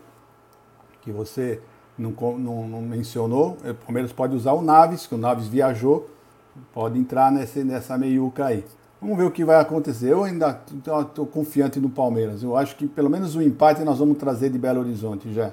que 1.02 1.12
você 1.12 1.60
não, 1.98 2.12
não, 2.38 2.68
não 2.68 2.82
mencionou. 2.82 3.58
O 3.64 3.74
Palmeiras 3.86 4.12
pode 4.12 4.36
usar 4.36 4.54
o 4.54 4.62
Naves, 4.62 5.08
que 5.08 5.16
o 5.16 5.18
Naves 5.18 5.48
viajou, 5.48 6.10
pode 6.74 7.00
entrar 7.00 7.32
nesse, 7.32 7.64
nessa 7.64 7.98
meiuca 7.98 8.46
aí. 8.46 8.66
Vamos 9.02 9.18
ver 9.18 9.26
o 9.26 9.32
que 9.32 9.46
vai 9.46 9.60
acontecer. 9.60 10.12
Eu 10.12 10.24
ainda 10.24 10.64
estou 10.74 11.28
confiante 11.28 11.80
no 11.80 11.90
Palmeiras. 11.90 12.42
Eu 12.42 12.58
acho 12.58 12.76
que 12.76 12.88
pelo 12.88 13.10
menos 13.10 13.36
o 13.36 13.42
empate 13.42 13.84
nós 13.84 14.00
vamos 14.00 14.18
trazer 14.18 14.50
de 14.50 14.58
Belo 14.58 14.80
Horizonte 14.80 15.32
já. 15.34 15.52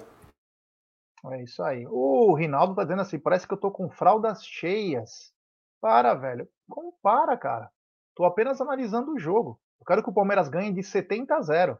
É 1.30 1.43
isso 1.43 1.62
aí. 1.62 1.86
O 1.88 2.34
Rinaldo 2.34 2.74
tá 2.74 2.82
dizendo 2.82 3.03
assim: 3.03 3.18
parece 3.18 3.47
que 3.47 3.55
eu 3.55 3.59
tô 3.59 3.70
com 3.70 3.90
fraldas 3.90 4.45
cheias. 4.45 5.32
Para, 5.80 6.14
velho. 6.14 6.49
Como 6.68 6.95
para, 7.03 7.36
cara? 7.36 7.70
Estou 8.09 8.26
apenas 8.26 8.61
analisando 8.61 9.12
o 9.12 9.18
jogo. 9.18 9.61
Eu 9.80 9.86
quero 9.86 10.03
que 10.03 10.11
o 10.11 10.14
Palmeiras 10.14 10.49
ganhe 10.49 10.72
de 10.72 10.82
70 10.82 11.34
a 11.34 11.43
0. 11.43 11.78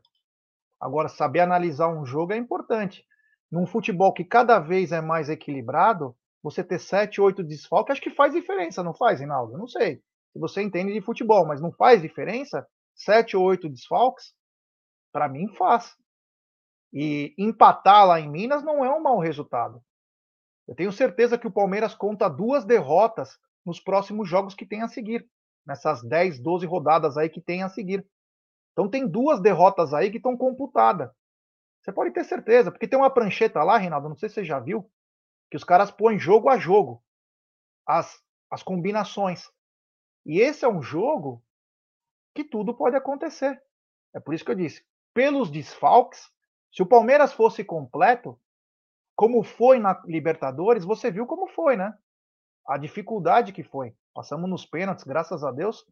Agora, 0.81 1.09
saber 1.09 1.41
analisar 1.41 1.89
um 1.89 2.05
jogo 2.05 2.33
é 2.33 2.37
importante. 2.37 3.07
Num 3.53 3.67
futebol 3.67 4.15
que 4.15 4.25
cada 4.25 4.59
vez 4.59 4.93
é 4.93 5.03
mais 5.03 5.29
equilibrado, 5.29 6.17
você 6.43 6.65
ter 6.65 6.81
7, 6.81 7.21
8 7.21 7.45
desfalques, 7.45 7.93
acho 7.93 8.01
que 8.01 8.09
faz 8.09 8.33
diferença, 8.33 8.83
não 8.83 8.95
faz, 8.95 9.21
Rinaldo? 9.21 9.53
Eu 9.53 9.59
não 9.59 9.69
sei. 9.69 10.03
Se 10.33 10.39
você 10.39 10.63
entende 10.63 10.95
de 10.95 11.03
futebol, 11.03 11.47
mas 11.47 11.61
não 11.61 11.71
faz 11.71 12.01
diferença? 12.01 12.67
7 12.95 13.37
ou 13.37 13.45
8 13.45 13.69
desfalques? 13.69 14.33
Para 15.13 15.29
mim, 15.29 15.49
faz. 15.55 15.95
E 16.95 17.35
empatar 17.37 18.07
lá 18.07 18.19
em 18.19 18.31
Minas 18.31 18.63
não 18.63 18.83
é 18.83 18.91
um 18.91 19.03
mau 19.03 19.19
resultado. 19.19 19.83
Eu 20.67 20.75
tenho 20.75 20.91
certeza 20.91 21.37
que 21.37 21.47
o 21.47 21.53
Palmeiras 21.53 21.95
conta 21.95 22.31
duas 22.31 22.65
derrotas 22.65 23.39
nos 23.67 23.79
próximos 23.79 24.27
jogos 24.29 24.55
que 24.55 24.65
tem 24.65 24.81
a 24.81 24.89
seguir 24.89 25.29
nessas 25.67 26.03
10, 26.03 26.41
12 26.41 26.65
rodadas 26.65 27.19
aí 27.19 27.29
que 27.29 27.41
tem 27.41 27.63
a 27.63 27.69
seguir. 27.69 28.07
Então 28.73 28.89
tem 28.89 29.07
duas 29.07 29.43
derrotas 29.43 29.93
aí 29.93 30.11
que 30.11 30.17
estão 30.17 30.37
computadas. 30.37 31.11
Você 31.83 31.93
pode 31.93 32.13
ter 32.13 32.25
certeza, 32.25 32.71
porque 32.71 32.87
tem 32.87 32.99
uma 32.99 33.13
prancheta 33.13 33.63
lá, 33.63 33.77
Reinaldo, 33.77 34.09
não 34.09 34.17
sei 34.17 34.29
se 34.29 34.37
você 34.37 34.45
já 34.45 34.61
viu, 34.61 34.89
que 35.51 35.57
os 35.57 35.65
caras 35.65 35.91
põem 35.91 36.19
jogo 36.19 36.49
a 36.49 36.57
jogo 36.57 37.03
as, 37.87 38.23
as 38.51 38.63
combinações. 38.63 39.51
E 40.25 40.41
esse 40.41 40.65
é 40.65 40.69
um 40.69 40.83
jogo 40.83 41.43
que 42.35 42.45
tudo 42.45 42.75
pode 42.75 42.97
acontecer. 42.97 43.61
É 44.15 44.21
por 44.21 44.35
isso 44.35 44.45
que 44.45 44.51
eu 44.51 44.57
disse, 44.57 44.85
pelos 45.13 45.51
desfalques, 45.51 46.31
se 46.73 46.83
o 46.83 46.87
Palmeiras 46.87 47.33
fosse 47.33 47.65
completo, 47.65 48.39
como 49.15 49.43
foi 49.43 49.79
na 49.79 50.01
Libertadores, 50.07 50.85
você 50.85 51.11
viu 51.11 51.27
como 51.27 51.49
foi, 51.49 51.77
né? 51.77 51.93
A 52.67 52.79
dificuldade 52.79 53.53
que 53.53 53.63
foi. 53.63 53.95
Passamos 54.15 54.49
nos 54.49 54.65
pênaltis, 54.65 55.05
graças 55.05 55.45
a 55.45 55.51
Deus. 55.51 55.85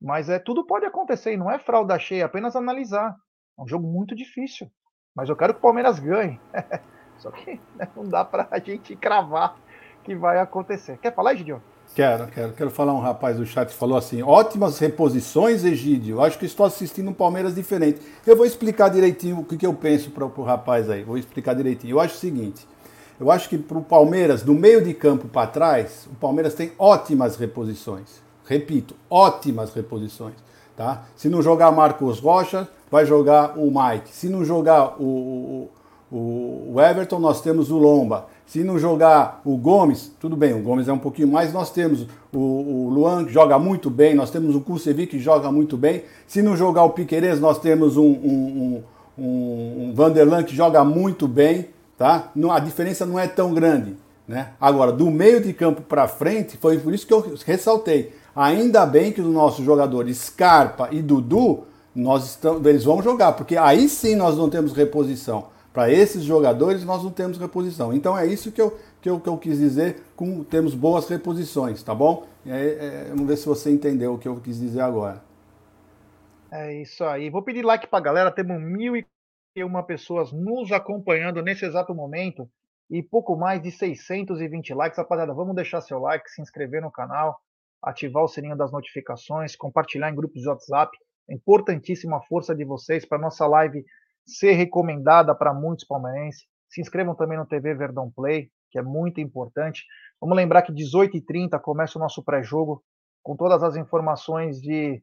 Mas 0.00 0.28
é 0.28 0.38
tudo 0.38 0.66
pode 0.66 0.84
acontecer 0.84 1.32
e 1.32 1.36
não 1.36 1.50
é 1.50 1.58
fralda 1.58 1.98
cheia, 1.98 2.22
é 2.22 2.24
apenas 2.24 2.56
analisar. 2.56 3.16
É 3.58 3.62
um 3.62 3.68
jogo 3.68 3.86
muito 3.86 4.16
difícil. 4.16 4.72
Mas 5.14 5.28
eu 5.28 5.36
quero 5.36 5.52
que 5.52 5.58
o 5.58 5.62
Palmeiras 5.62 5.98
ganhe. 5.98 6.40
Só 7.18 7.30
que 7.30 7.60
né, 7.76 7.86
não 7.94 8.04
dá 8.04 8.24
para 8.24 8.48
a 8.50 8.58
gente 8.60 8.96
cravar 8.96 9.56
que 10.02 10.14
vai 10.14 10.38
acontecer. 10.38 10.98
Quer 10.98 11.14
falar, 11.14 11.34
Egidio? 11.34 11.62
Quero, 11.94 12.26
quero. 12.28 12.52
Quero 12.52 12.70
falar 12.70 12.94
um 12.94 13.00
rapaz 13.00 13.36
do 13.36 13.44
chat 13.44 13.68
que 13.68 13.74
falou 13.74 13.98
assim: 13.98 14.22
ótimas 14.22 14.78
reposições, 14.78 15.64
Egídio. 15.64 16.22
Acho 16.22 16.38
que 16.38 16.46
estou 16.46 16.64
assistindo 16.64 17.10
um 17.10 17.12
Palmeiras 17.12 17.54
diferente. 17.54 18.00
Eu 18.26 18.36
vou 18.36 18.46
explicar 18.46 18.88
direitinho 18.88 19.40
o 19.40 19.44
que, 19.44 19.56
que 19.56 19.66
eu 19.66 19.74
penso 19.74 20.10
para 20.10 20.24
o 20.24 20.42
rapaz 20.42 20.88
aí. 20.88 21.04
Vou 21.04 21.18
explicar 21.18 21.54
direitinho. 21.54 21.92
Eu 21.92 22.00
acho 22.00 22.14
o 22.14 22.18
seguinte: 22.18 22.66
eu 23.20 23.30
acho 23.30 23.48
que 23.48 23.58
para 23.58 23.78
o 23.78 23.84
Palmeiras, 23.84 24.42
do 24.42 24.54
meio 24.54 24.82
de 24.82 24.94
campo 24.94 25.28
para 25.28 25.46
trás, 25.46 26.08
o 26.10 26.14
Palmeiras 26.14 26.54
tem 26.54 26.72
ótimas 26.78 27.36
reposições. 27.36 28.22
Repito, 28.46 28.96
ótimas 29.10 29.72
reposições. 29.74 30.34
Tá? 30.74 31.04
Se 31.14 31.28
não 31.28 31.42
jogar 31.42 31.70
Marcos 31.70 32.18
Rocha, 32.18 32.66
vai 32.92 33.04
jogar 33.04 33.58
o 33.58 33.66
Mike. 33.66 34.10
Se 34.14 34.28
não 34.28 34.44
jogar 34.44 35.00
o, 35.00 35.68
o, 36.12 36.72
o 36.74 36.80
Everton, 36.80 37.18
nós 37.18 37.40
temos 37.40 37.70
o 37.70 37.78
Lomba. 37.78 38.26
Se 38.46 38.62
não 38.62 38.78
jogar 38.78 39.40
o 39.44 39.56
Gomes, 39.56 40.12
tudo 40.20 40.36
bem, 40.36 40.52
o 40.52 40.62
Gomes 40.62 40.86
é 40.86 40.92
um 40.92 40.98
pouquinho 40.98 41.28
mais, 41.28 41.52
nós 41.52 41.70
temos 41.70 42.06
o, 42.32 42.38
o 42.38 42.90
Luan, 42.90 43.24
que 43.24 43.32
joga 43.32 43.58
muito 43.58 43.88
bem, 43.88 44.14
nós 44.14 44.30
temos 44.30 44.54
o 44.54 44.60
Kusevic, 44.60 45.12
que 45.12 45.18
joga 45.18 45.50
muito 45.50 45.76
bem. 45.76 46.04
Se 46.26 46.42
não 46.42 46.54
jogar 46.54 46.84
o 46.84 46.90
Piqueires, 46.90 47.40
nós 47.40 47.58
temos 47.58 47.96
um, 47.96 48.10
um, 48.10 48.82
um, 49.18 49.24
um 49.24 49.92
Vanderlan, 49.94 50.44
que 50.44 50.54
joga 50.54 50.84
muito 50.84 51.26
bem 51.26 51.68
tá? 52.02 52.30
Não, 52.34 52.50
a 52.50 52.58
diferença 52.58 53.06
não 53.06 53.16
é 53.16 53.28
tão 53.28 53.54
grande. 53.54 53.96
Né? 54.26 54.48
Agora, 54.60 54.90
do 54.90 55.08
meio 55.08 55.40
de 55.40 55.52
campo 55.52 55.82
para 55.82 56.08
frente, 56.08 56.56
foi 56.56 56.78
por 56.78 56.92
isso 56.92 57.06
que 57.06 57.14
eu 57.14 57.36
ressaltei. 57.46 58.12
Ainda 58.34 58.84
bem 58.84 59.12
que 59.12 59.20
os 59.20 59.32
nossos 59.32 59.64
jogadores 59.64 60.16
Scarpa 60.16 60.88
e 60.90 61.00
Dudu, 61.00 61.64
nós 61.94 62.24
estamos, 62.24 62.64
eles 62.66 62.84
vão 62.84 63.02
jogar, 63.02 63.32
porque 63.32 63.56
aí 63.56 63.88
sim 63.88 64.14
nós 64.16 64.36
não 64.36 64.48
temos 64.48 64.72
reposição. 64.72 65.50
Para 65.72 65.90
esses 65.90 66.22
jogadores 66.22 66.84
nós 66.84 67.02
não 67.02 67.10
temos 67.10 67.38
reposição. 67.38 67.92
Então 67.92 68.16
é 68.16 68.26
isso 68.26 68.52
que 68.52 68.60
eu, 68.60 68.78
que 69.00 69.08
eu, 69.08 69.18
que 69.18 69.28
eu 69.28 69.38
quis 69.38 69.58
dizer 69.58 70.02
com 70.14 70.44
temos 70.44 70.74
boas 70.74 71.08
reposições, 71.08 71.82
tá 71.82 71.94
bom? 71.94 72.26
É, 72.46 73.06
vamos 73.08 73.26
ver 73.26 73.36
se 73.36 73.46
você 73.46 73.70
entendeu 73.70 74.14
o 74.14 74.18
que 74.18 74.28
eu 74.28 74.38
quis 74.40 74.58
dizer 74.58 74.80
agora. 74.80 75.22
É 76.50 76.82
isso 76.82 77.02
aí. 77.04 77.30
Vou 77.30 77.42
pedir 77.42 77.64
like 77.64 77.86
para 77.86 77.98
a 77.98 78.02
galera. 78.02 78.30
Temos 78.30 78.60
mil 78.60 78.94
e 78.94 79.64
uma 79.64 79.82
pessoas 79.82 80.32
nos 80.32 80.70
acompanhando 80.70 81.42
nesse 81.42 81.64
exato 81.64 81.94
momento 81.94 82.48
e 82.90 83.02
pouco 83.02 83.34
mais 83.36 83.62
de 83.62 83.70
620 83.70 84.74
likes. 84.74 84.98
Rapaziada, 84.98 85.32
vamos 85.32 85.56
deixar 85.56 85.80
seu 85.80 85.98
like, 85.98 86.30
se 86.30 86.42
inscrever 86.42 86.82
no 86.82 86.90
canal, 86.90 87.40
ativar 87.82 88.22
o 88.22 88.28
sininho 88.28 88.56
das 88.56 88.70
notificações, 88.70 89.56
compartilhar 89.56 90.10
em 90.10 90.14
grupos 90.14 90.42
de 90.42 90.48
WhatsApp. 90.48 90.94
Importantíssima 91.32 92.20
força 92.22 92.54
de 92.54 92.64
vocês 92.64 93.06
para 93.06 93.18
nossa 93.18 93.46
live 93.46 93.84
ser 94.26 94.52
recomendada 94.52 95.34
para 95.34 95.54
muitos 95.54 95.84
palmeirenses. 95.84 96.46
Se 96.68 96.80
inscrevam 96.80 97.14
também 97.14 97.38
no 97.38 97.46
TV 97.46 97.74
Verdão 97.74 98.10
Play, 98.10 98.50
que 98.70 98.78
é 98.78 98.82
muito 98.82 99.20
importante. 99.20 99.84
Vamos 100.20 100.36
lembrar 100.36 100.62
que 100.62 100.72
18h30 100.72 101.58
começa 101.60 101.98
o 101.98 102.00
nosso 102.00 102.22
pré-jogo 102.22 102.82
com 103.22 103.34
todas 103.34 103.62
as 103.62 103.76
informações 103.76 104.60
de 104.60 105.02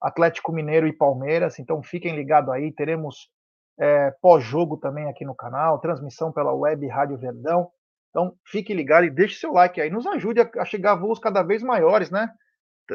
Atlético 0.00 0.52
Mineiro 0.52 0.86
e 0.86 0.92
Palmeiras. 0.92 1.58
Então 1.58 1.82
fiquem 1.82 2.16
ligados 2.16 2.52
aí, 2.52 2.72
teremos 2.72 3.30
é, 3.78 4.10
pós-jogo 4.22 4.76
também 4.76 5.08
aqui 5.08 5.24
no 5.24 5.34
canal, 5.34 5.80
transmissão 5.80 6.32
pela 6.32 6.52
web 6.52 6.86
Rádio 6.86 7.18
Verdão. 7.18 7.70
Então 8.10 8.34
fique 8.46 8.72
ligado 8.72 9.04
e 9.04 9.10
deixe 9.10 9.38
seu 9.38 9.52
like 9.52 9.80
aí, 9.80 9.90
nos 9.90 10.06
ajude 10.06 10.40
a 10.40 10.64
chegar 10.64 10.92
a 10.92 10.96
voos 10.96 11.18
cada 11.18 11.42
vez 11.42 11.62
maiores, 11.62 12.10
né? 12.10 12.30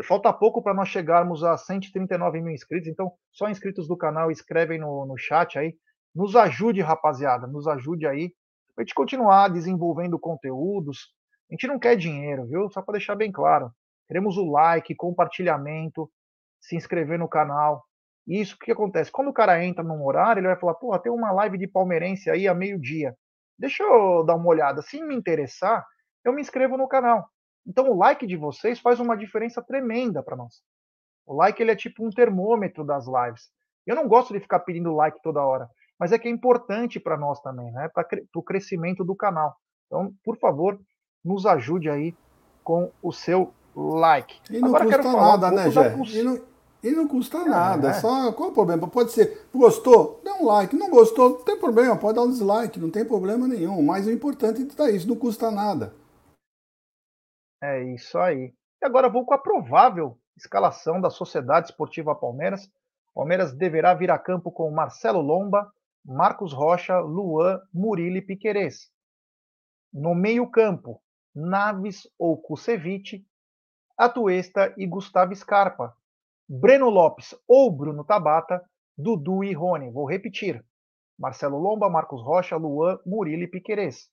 Falta 0.02 0.34
pouco 0.34 0.64
para 0.64 0.74
nós 0.74 0.90
chegarmos 0.90 1.44
a 1.44 1.58
139 1.58 2.42
mil 2.42 2.54
inscritos, 2.54 2.88
então 2.88 3.12
só 3.32 3.50
inscritos 3.50 3.88
do 3.88 3.96
canal 3.96 4.32
escrevem 4.32 4.80
no, 4.80 5.06
no 5.06 5.18
chat 5.18 5.60
aí. 5.60 5.76
Nos 6.16 6.36
ajude, 6.36 6.82
rapaziada, 6.82 7.46
nos 7.46 7.68
ajude 7.68 8.08
aí 8.08 8.32
a 8.78 8.82
gente 8.82 8.94
continuar 8.94 9.50
desenvolvendo 9.50 10.20
conteúdos. 10.20 11.14
A 11.50 11.54
gente 11.54 11.68
não 11.68 11.78
quer 11.78 11.96
dinheiro, 11.96 12.46
viu? 12.48 12.70
Só 12.72 12.82
para 12.82 12.94
deixar 12.94 13.16
bem 13.16 13.32
claro. 13.32 13.72
Queremos 14.08 14.38
o 14.38 14.50
like, 14.52 14.96
compartilhamento, 14.96 16.10
se 16.60 16.76
inscrever 16.76 17.20
no 17.20 17.28
canal. 17.28 17.84
E 18.28 18.40
isso 18.40 18.58
que 18.58 18.72
acontece? 18.72 19.12
Quando 19.12 19.30
o 19.30 19.34
cara 19.34 19.64
entra 19.64 19.84
num 19.84 20.04
horário, 20.04 20.40
ele 20.40 20.48
vai 20.48 20.60
falar: 20.60 20.76
porra, 20.76 21.00
tem 21.00 21.12
uma 21.12 21.32
live 21.32 21.58
de 21.58 21.68
palmeirense 21.68 22.30
aí 22.30 22.48
a 22.48 22.54
meio-dia. 22.54 23.16
Deixa 23.58 23.84
eu 23.84 24.24
dar 24.26 24.36
uma 24.36 24.48
olhada. 24.48 24.82
Se 24.82 25.02
me 25.04 25.16
interessar, 25.16 25.86
eu 26.24 26.34
me 26.34 26.42
inscrevo 26.42 26.78
no 26.78 26.88
canal. 26.88 27.28
Então 27.66 27.90
o 27.90 27.98
like 27.98 28.26
de 28.28 28.36
vocês 28.36 28.80
faz 28.80 29.00
uma 29.00 29.16
diferença 29.16 29.62
tremenda 29.62 30.22
para 30.22 30.36
nós. 30.36 30.62
O 31.26 31.36
like 31.36 31.62
ele 31.62 31.72
é 31.72 31.76
tipo 31.76 32.06
um 32.06 32.10
termômetro 32.10 32.84
das 32.84 33.06
lives. 33.06 33.50
Eu 33.86 33.96
não 33.96 34.08
gosto 34.08 34.34
de 34.34 34.40
ficar 34.40 34.60
pedindo 34.60 34.94
like 34.94 35.22
toda 35.22 35.44
hora, 35.44 35.70
mas 36.00 36.12
é 36.12 36.20
que 36.20 36.28
é 36.28 36.32
importante 36.32 37.00
para 37.00 37.18
nós 37.18 37.42
também, 37.42 37.72
né? 37.72 37.90
Para 37.94 38.06
o 38.36 38.44
crescimento 38.44 39.04
do 39.04 39.16
canal. 39.16 39.56
Então, 39.88 40.14
por 40.24 40.38
favor, 40.38 40.80
nos 41.24 41.46
ajude 41.46 41.90
aí 41.90 42.16
com 42.64 42.92
o 43.02 43.12
seu 43.12 43.54
like. 43.76 44.40
E 44.50 44.60
não 44.60 44.70
Agora, 44.70 44.86
custa 44.86 45.14
nada, 45.14 45.48
um 45.48 45.52
né, 45.52 45.72
Jé? 45.72 45.96
E 46.14 46.24
não, 46.24 46.42
e 46.84 46.92
não 46.92 47.08
custa 47.08 47.38
é, 47.40 47.46
nada. 47.46 47.90
É. 47.90 47.94
Só 47.94 48.32
qual 48.34 48.50
o 48.50 48.54
problema? 48.54 48.88
Pode 48.88 49.12
ser, 49.12 49.48
gostou? 49.54 50.22
Dá 50.24 50.34
um 50.36 50.46
like. 50.46 50.76
Não 50.76 50.90
gostou? 50.90 51.30
Não 51.30 51.44
tem 51.44 51.58
problema, 51.58 51.96
pode 51.96 52.16
dar 52.16 52.24
um 52.24 52.30
dislike, 52.30 52.80
não 52.80 52.90
tem 52.90 53.06
problema 53.06 53.48
nenhum. 53.48 53.82
Mas 53.82 54.06
o 54.06 54.12
importante 54.12 54.68
é 54.82 54.92
isso, 54.92 55.08
não 55.08 55.16
custa 55.16 55.50
nada. 55.50 55.94
É 57.64 57.82
isso 57.82 58.20
aí. 58.20 58.54
E 58.82 58.86
agora 58.86 59.08
vou 59.08 59.26
com 59.26 59.34
a 59.34 59.38
provável 59.38 60.20
escalação 60.36 61.00
da 61.00 61.10
Sociedade 61.10 61.68
Esportiva 61.68 62.14
Palmeiras. 62.14 62.70
Palmeiras 63.16 63.56
deverá 63.56 63.94
vir 63.94 64.12
a 64.12 64.20
campo 64.20 64.52
com 64.52 64.70
Marcelo 64.70 65.22
Lomba, 65.22 65.72
Marcos 66.06 66.52
Rocha, 66.52 67.00
Luan, 67.00 67.62
Murilo 67.74 68.18
e 68.18 68.22
Piquerez. 68.22 68.92
No 69.94 70.14
meio-campo, 70.14 71.02
Naves 71.34 72.06
ou 72.20 72.38
Kusevich, 72.38 73.26
Atuesta 73.98 74.74
e 74.78 74.86
Gustavo 74.86 75.34
Scarpa. 75.34 75.96
Breno 76.50 76.90
Lopes 76.90 77.34
ou 77.48 77.72
Bruno 77.72 78.04
Tabata, 78.04 78.62
Dudu 78.98 79.42
e 79.42 79.54
Rony. 79.54 79.90
Vou 79.90 80.06
repetir. 80.06 80.62
Marcelo 81.18 81.58
Lomba, 81.58 81.90
Marcos 81.90 82.22
Rocha, 82.22 82.58
Luan, 82.58 83.00
Murilo 83.06 83.44
e 83.44 83.48
Piquerez. 83.48 84.10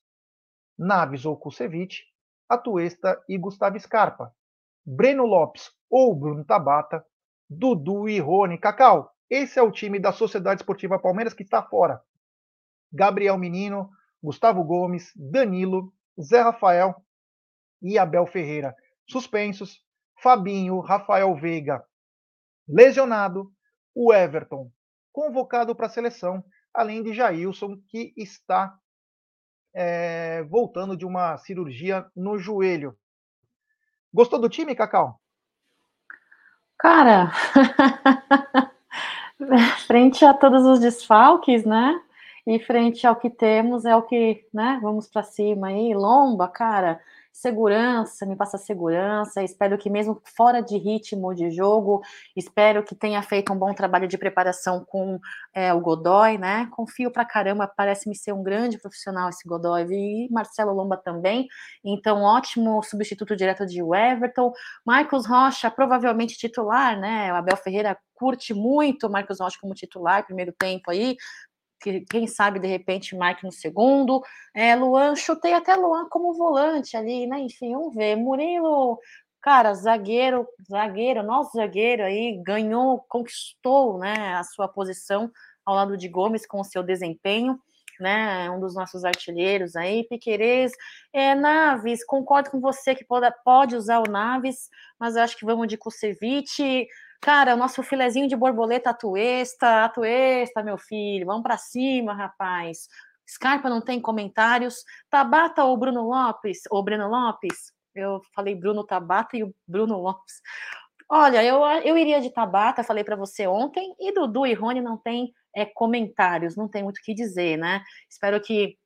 Naves 0.78 1.24
ou 1.24 1.36
Kusevich, 1.36 2.04
Atuesta 2.50 3.22
e 3.28 3.38
Gustavo 3.38 3.78
Scarpa. 3.78 4.34
Breno 4.84 5.24
Lopes 5.24 5.70
ou 5.88 6.12
Bruno 6.16 6.44
Tabata, 6.44 7.06
Dudu 7.48 8.08
e 8.08 8.18
Rony. 8.18 8.58
Cacau, 8.58 9.14
esse 9.30 9.56
é 9.56 9.62
o 9.62 9.70
time 9.70 10.00
da 10.00 10.10
Sociedade 10.12 10.62
Esportiva 10.62 10.98
Palmeiras 10.98 11.32
que 11.32 11.44
está 11.44 11.62
fora. 11.62 12.02
Gabriel 12.92 13.38
Menino, 13.38 13.88
Gustavo 14.20 14.64
Gomes, 14.64 15.12
Danilo, 15.14 15.94
Zé 16.20 16.40
Rafael 16.40 16.96
e 17.80 17.96
Abel 17.96 18.26
Ferreira. 18.26 18.74
Suspensos, 19.08 19.84
Fabinho, 20.20 20.80
Rafael 20.80 21.32
Veiga, 21.36 21.84
lesionado, 22.68 23.52
o 23.94 24.12
Everton, 24.12 24.72
convocado 25.12 25.74
para 25.74 25.86
a 25.86 25.90
seleção, 25.90 26.44
além 26.74 27.02
de 27.02 27.14
Jailson, 27.14 27.80
que 27.88 28.12
está 28.16 28.76
é, 29.74 30.42
voltando 30.44 30.96
de 30.96 31.06
uma 31.06 31.36
cirurgia 31.38 32.06
no 32.14 32.38
joelho. 32.38 32.96
Gostou 34.12 34.40
do 34.40 34.48
time, 34.48 34.74
Cacau? 34.74 35.20
Cara, 36.78 37.30
frente 39.86 40.24
a 40.24 40.32
todos 40.34 40.64
os 40.64 40.80
desfalques, 40.80 41.64
né? 41.64 42.00
E 42.46 42.58
frente 42.58 43.06
ao 43.06 43.16
que 43.16 43.28
temos, 43.28 43.84
é 43.84 43.94
o 43.94 44.02
que, 44.02 44.46
né? 44.52 44.78
Vamos 44.82 45.06
para 45.08 45.22
cima 45.22 45.68
aí. 45.68 45.94
Lomba, 45.94 46.48
cara, 46.48 47.00
segurança, 47.32 48.26
me 48.26 48.36
passa 48.36 48.58
segurança. 48.58 49.42
Espero 49.42 49.78
que, 49.78 49.88
mesmo 49.88 50.20
fora 50.36 50.60
de 50.60 50.76
ritmo 50.76 51.34
de 51.34 51.50
jogo, 51.50 52.02
espero 52.36 52.82
que 52.82 52.94
tenha 52.94 53.22
feito 53.22 53.52
um 53.52 53.58
bom 53.58 53.72
trabalho 53.72 54.08
de 54.08 54.18
preparação 54.18 54.84
com 54.84 55.18
é, 55.54 55.72
o 55.72 55.80
Godoy, 55.80 56.38
né? 56.38 56.68
Confio 56.72 57.10
pra 57.10 57.24
caramba, 57.24 57.66
parece-me 57.66 58.14
ser 58.14 58.32
um 58.32 58.42
grande 58.42 58.78
profissional 58.78 59.28
esse 59.28 59.48
Godoy 59.48 59.86
e 59.90 60.28
Marcelo 60.30 60.72
Lomba 60.72 60.96
também. 60.96 61.48
Então, 61.84 62.22
ótimo 62.22 62.82
substituto 62.82 63.36
direto 63.36 63.66
de 63.66 63.80
Everton. 63.80 64.52
Marcos 64.84 65.26
Rocha, 65.26 65.70
provavelmente 65.70 66.36
titular, 66.36 66.98
né? 66.98 67.32
O 67.32 67.36
Abel 67.36 67.56
Ferreira 67.56 67.96
curte 68.20 68.52
muito 68.52 69.06
o 69.06 69.10
Marcos 69.10 69.40
Rocha 69.40 69.56
como 69.58 69.72
titular, 69.72 70.26
primeiro 70.26 70.52
tempo 70.52 70.90
aí, 70.90 71.16
que 71.80 72.02
quem 72.02 72.26
sabe 72.26 72.58
de 72.60 72.68
repente 72.68 73.16
Mike 73.16 73.44
no 73.44 73.52
segundo. 73.52 74.22
É, 74.54 74.76
Luan, 74.76 75.16
chutei 75.16 75.54
até 75.54 75.74
Luan 75.74 76.08
como 76.08 76.34
volante 76.34 76.96
ali, 76.96 77.26
né? 77.26 77.40
Enfim, 77.40 77.72
vamos 77.72 77.94
ver. 77.94 78.16
Murilo, 78.16 78.98
cara, 79.40 79.74
zagueiro, 79.74 80.46
zagueiro, 80.68 81.22
nosso 81.22 81.52
zagueiro 81.56 82.04
aí 82.04 82.40
ganhou, 82.44 83.04
conquistou, 83.08 83.98
né, 83.98 84.34
a 84.34 84.44
sua 84.44 84.68
posição 84.68 85.30
ao 85.64 85.74
lado 85.74 85.96
de 85.96 86.08
Gomes 86.08 86.46
com 86.46 86.60
o 86.60 86.64
seu 86.64 86.82
desempenho. 86.82 87.58
Né, 87.98 88.50
um 88.50 88.58
dos 88.58 88.74
nossos 88.74 89.04
artilheiros 89.04 89.76
aí, 89.76 90.04
Piquerez, 90.08 90.72
é, 91.12 91.34
Naves, 91.34 92.02
concordo 92.02 92.50
com 92.50 92.58
você 92.58 92.94
que 92.94 93.04
pode, 93.04 93.30
pode 93.44 93.76
usar 93.76 93.98
o 93.98 94.10
Naves, 94.10 94.70
mas 94.98 95.18
acho 95.18 95.36
que 95.36 95.44
vamos 95.44 95.68
de 95.68 95.76
Kusevich, 95.76 96.88
Cara, 97.20 97.54
o 97.54 97.56
nosso 97.56 97.82
filezinho 97.82 98.26
de 98.26 98.34
borboleta 98.34 98.90
atuesta, 98.90 99.84
atuesta, 99.84 100.62
meu 100.62 100.78
filho, 100.78 101.26
vamos 101.26 101.42
para 101.42 101.58
cima, 101.58 102.14
rapaz. 102.14 102.88
Scarpa 103.28 103.68
não 103.68 103.80
tem 103.80 104.00
comentários. 104.00 104.84
Tabata 105.10 105.64
ou 105.64 105.76
Bruno 105.76 106.08
Lopes? 106.08 106.62
Ou 106.70 106.82
Breno 106.82 107.08
Lopes? 107.08 107.72
Eu 107.94 108.22
falei 108.34 108.54
Bruno 108.54 108.84
Tabata 108.84 109.36
e 109.36 109.44
o 109.44 109.54
Bruno 109.66 109.98
Lopes. 109.98 110.40
Olha, 111.08 111.44
eu, 111.44 111.62
eu 111.84 111.98
iria 111.98 112.20
de 112.20 112.30
Tabata, 112.30 112.84
falei 112.84 113.04
para 113.04 113.16
você 113.16 113.46
ontem, 113.46 113.94
e 113.98 114.12
Dudu 114.12 114.46
e 114.46 114.54
Rony 114.54 114.80
não 114.80 114.96
tem 114.96 115.32
é, 115.54 115.66
comentários, 115.66 116.56
não 116.56 116.68
tem 116.68 116.84
muito 116.84 116.98
o 116.98 117.02
que 117.02 117.12
dizer, 117.12 117.56
né? 117.58 117.82
Espero 118.08 118.40
que 118.40 118.78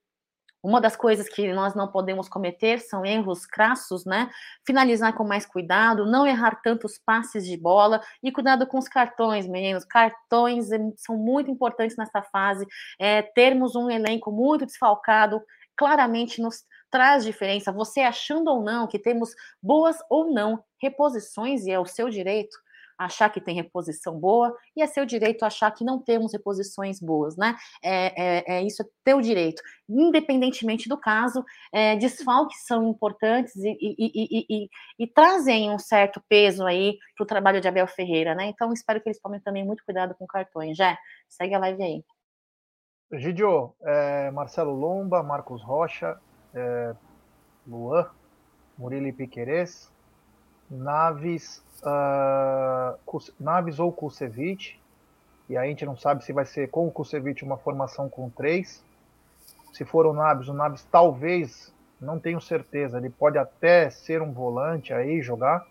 uma 0.65 0.81
das 0.81 0.97
coisas 0.97 1.29
que 1.29 1.53
nós 1.53 1.75
não 1.75 1.87
podemos 1.87 2.27
cometer 2.27 2.81
são 2.81 3.05
erros 3.05 3.45
crassos, 3.45 4.07
né? 4.07 4.31
Finalizar 4.67 5.13
com 5.13 5.23
mais 5.23 5.45
cuidado, 5.45 6.07
não 6.07 6.27
errar 6.27 6.63
tantos 6.63 6.99
passes 6.99 7.45
de 7.45 7.55
bola 7.55 8.01
e 8.23 8.33
cuidado 8.33 8.67
com 8.67 8.79
os 8.79 8.89
cartões, 8.89 9.47
meninos. 9.47 9.85
Cartões 9.85 10.73
eh, 10.73 10.79
são 10.97 11.19
muito 11.19 11.51
importantes 11.51 11.99
nessa 11.99 12.23
fase. 12.23 12.67
É, 12.99 13.21
termos 13.21 13.77
um 13.77 13.91
elenco 13.91 14.33
muito 14.33 14.65
desfalcado 14.65 15.43
claramente 15.77 16.41
nos 16.41 16.65
traz 16.91 17.25
diferença. 17.25 17.71
Você 17.71 18.01
achando 18.01 18.49
ou 18.49 18.63
não 18.63 18.87
que 18.87 18.99
temos 18.99 19.35
boas 19.63 19.99
ou 20.09 20.33
não 20.33 20.65
reposições, 20.81 21.67
e 21.67 21.73
é 21.73 21.79
o 21.79 21.85
seu 21.85 22.09
direito, 22.09 22.57
achar 22.99 23.31
que 23.31 23.41
tem 23.41 23.55
reposição 23.55 24.19
boa 24.19 24.55
e 24.77 24.83
é 24.83 24.87
seu 24.87 25.05
direito 25.05 25.45
achar 25.45 25.71
que 25.71 25.85
não 25.85 25.99
temos 25.99 26.33
reposições 26.33 27.01
boas, 27.01 27.37
né? 27.37 27.57
É, 27.83 28.23
é, 28.23 28.57
é 28.57 28.63
isso 28.63 28.83
é 28.83 28.87
teu 29.05 29.21
direito, 29.21 29.63
independentemente 29.89 30.89
do 30.89 30.99
caso. 30.99 31.45
É, 31.73 31.97
desfalques 31.97 32.65
são 32.67 32.89
importantes 32.89 33.55
e, 33.57 33.77
e, 33.81 34.47
e, 34.49 34.69
e, 34.99 35.07
trazem 35.07 35.71
um 35.71 35.79
certo 35.79 36.23
peso 36.29 36.65
aí 36.65 36.97
para 37.17 37.25
o 37.25 37.27
trabalho 37.27 37.61
de 37.61 37.69
Abel 37.69 37.87
Ferreira, 37.87 38.35
né? 38.35 38.47
Então 38.47 38.73
espero 38.73 39.01
que 39.01 39.09
eles 39.09 39.21
tomem 39.21 39.41
também 39.41 39.65
muito 39.65 39.85
cuidado 39.85 40.15
com 40.15 40.27
cartões. 40.27 40.77
Já 40.77 40.97
segue 41.29 41.55
a 41.55 41.59
live 41.59 41.83
aí. 41.83 42.05
Gidio, 43.13 43.75
é, 43.83 44.31
Marcelo 44.31 44.73
Lomba, 44.73 45.23
Marcos 45.23 45.63
Rocha, 45.63 46.19
é, 46.55 46.95
Luan, 47.67 48.11
Murilo 48.77 49.13
Piqueires, 49.13 49.93
Naves, 50.71 51.63
uh, 51.83 52.99
Naves 53.39 53.79
ou 53.79 53.93
Kusevich, 53.93 54.81
e 55.49 55.57
a 55.57 55.65
gente 55.65 55.85
não 55.85 55.97
sabe 55.97 56.25
se 56.25 56.33
vai 56.33 56.45
ser 56.45 56.69
com 56.71 56.87
o 56.87 56.91
Kusevich 56.91 57.45
uma 57.45 57.57
formação 57.59 58.09
com 58.09 58.31
três. 58.31 58.83
Se 59.73 59.85
for 59.85 60.07
o 60.07 60.13
Naves, 60.13 60.49
o 60.49 60.55
Naves 60.55 60.87
talvez, 60.91 61.73
não 62.01 62.19
tenho 62.19 62.41
certeza, 62.41 62.99
ele 62.99 63.11
pode 63.11 63.39
até 63.39 63.91
ser 63.91 64.23
um 64.23 64.33
volante 64.33 64.93
aí, 64.93 65.21
jogar, 65.21 65.67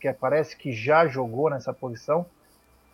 que 0.00 0.12
parece 0.12 0.56
que 0.56 0.72
já 0.72 1.06
jogou 1.06 1.50
nessa 1.50 1.72
posição. 1.72 2.24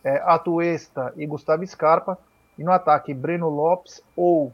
É, 0.03 0.17
Atuesta 0.23 1.13
e 1.15 1.25
Gustavo 1.25 1.65
Scarpa. 1.65 2.17
E 2.57 2.63
no 2.63 2.71
ataque, 2.71 3.13
Breno 3.13 3.49
Lopes 3.49 4.01
ou 4.15 4.53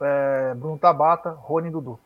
é, 0.00 0.54
Bruno 0.54 0.78
Tabata, 0.78 1.30
Rony 1.30 1.70
Dudu. 1.70 1.98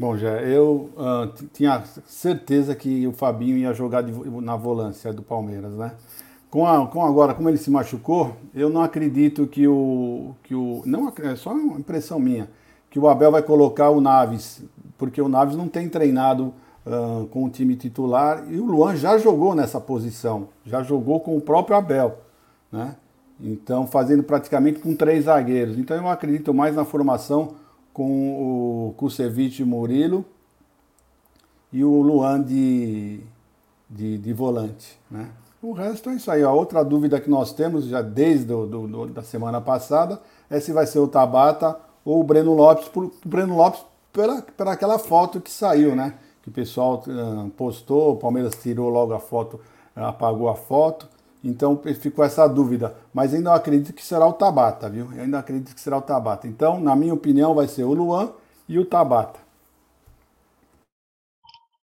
Bom, 0.00 0.16
já 0.16 0.40
eu 0.40 0.88
uh, 0.96 1.46
tinha 1.52 1.84
certeza 2.06 2.74
que 2.74 3.06
o 3.06 3.12
Fabinho 3.12 3.58
ia 3.58 3.74
jogar 3.74 4.00
de, 4.00 4.10
na 4.40 4.56
volância 4.56 5.12
do 5.12 5.20
Palmeiras, 5.20 5.74
né? 5.74 5.92
Com, 6.48 6.66
a, 6.66 6.86
com 6.86 7.04
agora, 7.04 7.34
como 7.34 7.50
ele 7.50 7.58
se 7.58 7.70
machucou, 7.70 8.34
eu 8.54 8.70
não 8.70 8.80
acredito 8.80 9.46
que 9.46 9.68
o. 9.68 10.34
Que 10.42 10.54
o 10.54 10.80
não, 10.86 11.12
é 11.22 11.36
só 11.36 11.52
uma 11.52 11.78
impressão 11.78 12.18
minha, 12.18 12.48
que 12.88 12.98
o 12.98 13.10
Abel 13.10 13.30
vai 13.30 13.42
colocar 13.42 13.90
o 13.90 14.00
Naves, 14.00 14.64
porque 14.96 15.20
o 15.20 15.28
Naves 15.28 15.54
não 15.54 15.68
tem 15.68 15.86
treinado 15.86 16.54
uh, 16.86 17.26
com 17.26 17.44
o 17.44 17.50
time 17.50 17.76
titular 17.76 18.50
e 18.50 18.58
o 18.58 18.64
Luan 18.64 18.96
já 18.96 19.18
jogou 19.18 19.54
nessa 19.54 19.78
posição, 19.78 20.48
já 20.64 20.82
jogou 20.82 21.20
com 21.20 21.36
o 21.36 21.42
próprio 21.42 21.76
Abel, 21.76 22.16
né? 22.72 22.96
Então, 23.38 23.86
fazendo 23.86 24.22
praticamente 24.22 24.80
com 24.80 24.96
três 24.96 25.26
zagueiros. 25.26 25.76
Então, 25.76 25.94
eu 25.94 26.08
acredito 26.08 26.54
mais 26.54 26.74
na 26.74 26.86
formação 26.86 27.52
com 27.92 28.88
o 28.88 28.94
Kusevich 28.94 29.64
Murilo 29.64 30.24
e 31.72 31.84
o 31.84 32.00
Luan 32.00 32.42
de, 32.42 33.20
de, 33.88 34.18
de, 34.18 34.32
volante. 34.32 34.98
Né? 35.10 35.28
O 35.62 35.72
resto 35.72 36.10
é 36.10 36.14
isso 36.14 36.30
aí. 36.30 36.42
A 36.42 36.52
outra 36.52 36.84
dúvida 36.84 37.20
que 37.20 37.30
nós 37.30 37.52
temos, 37.52 37.84
já 37.86 38.02
desde 38.02 38.46
do, 38.46 38.66
do, 38.66 39.06
da 39.06 39.22
semana 39.22 39.60
passada, 39.60 40.20
é 40.48 40.58
se 40.58 40.72
vai 40.72 40.86
ser 40.86 40.98
o 40.98 41.08
Tabata 41.08 41.76
ou 42.04 42.20
o 42.20 42.24
Breno 42.24 42.54
Lopes. 42.54 42.88
Por, 42.88 43.04
o 43.04 43.12
Breno 43.24 43.56
Lopes 43.56 43.84
pela, 44.12 44.42
pela 44.42 44.72
aquela 44.72 44.98
foto 44.98 45.40
que 45.40 45.50
saiu, 45.50 45.94
né? 45.94 46.14
Que 46.42 46.48
o 46.48 46.52
pessoal 46.52 47.02
uh, 47.06 47.50
postou, 47.50 48.12
o 48.12 48.16
Palmeiras 48.16 48.54
tirou 48.56 48.88
logo 48.88 49.12
a 49.12 49.20
foto, 49.20 49.60
apagou 49.94 50.48
a 50.48 50.54
foto. 50.54 51.08
Então 51.42 51.80
ficou 51.94 52.24
essa 52.24 52.46
dúvida. 52.46 52.94
Mas 53.12 53.34
ainda 53.34 53.54
acredito 53.54 53.94
que 53.94 54.04
será 54.04 54.26
o 54.26 54.32
Tabata, 54.32 54.88
viu? 54.88 55.10
Eu 55.12 55.22
ainda 55.22 55.38
acredito 55.38 55.74
que 55.74 55.80
será 55.80 55.96
o 55.96 56.02
Tabata. 56.02 56.46
Então, 56.46 56.80
na 56.80 56.94
minha 56.94 57.14
opinião, 57.14 57.54
vai 57.54 57.66
ser 57.66 57.84
o 57.84 57.94
Luan 57.94 58.32
e 58.68 58.78
o 58.78 58.84
Tabata. 58.84 59.40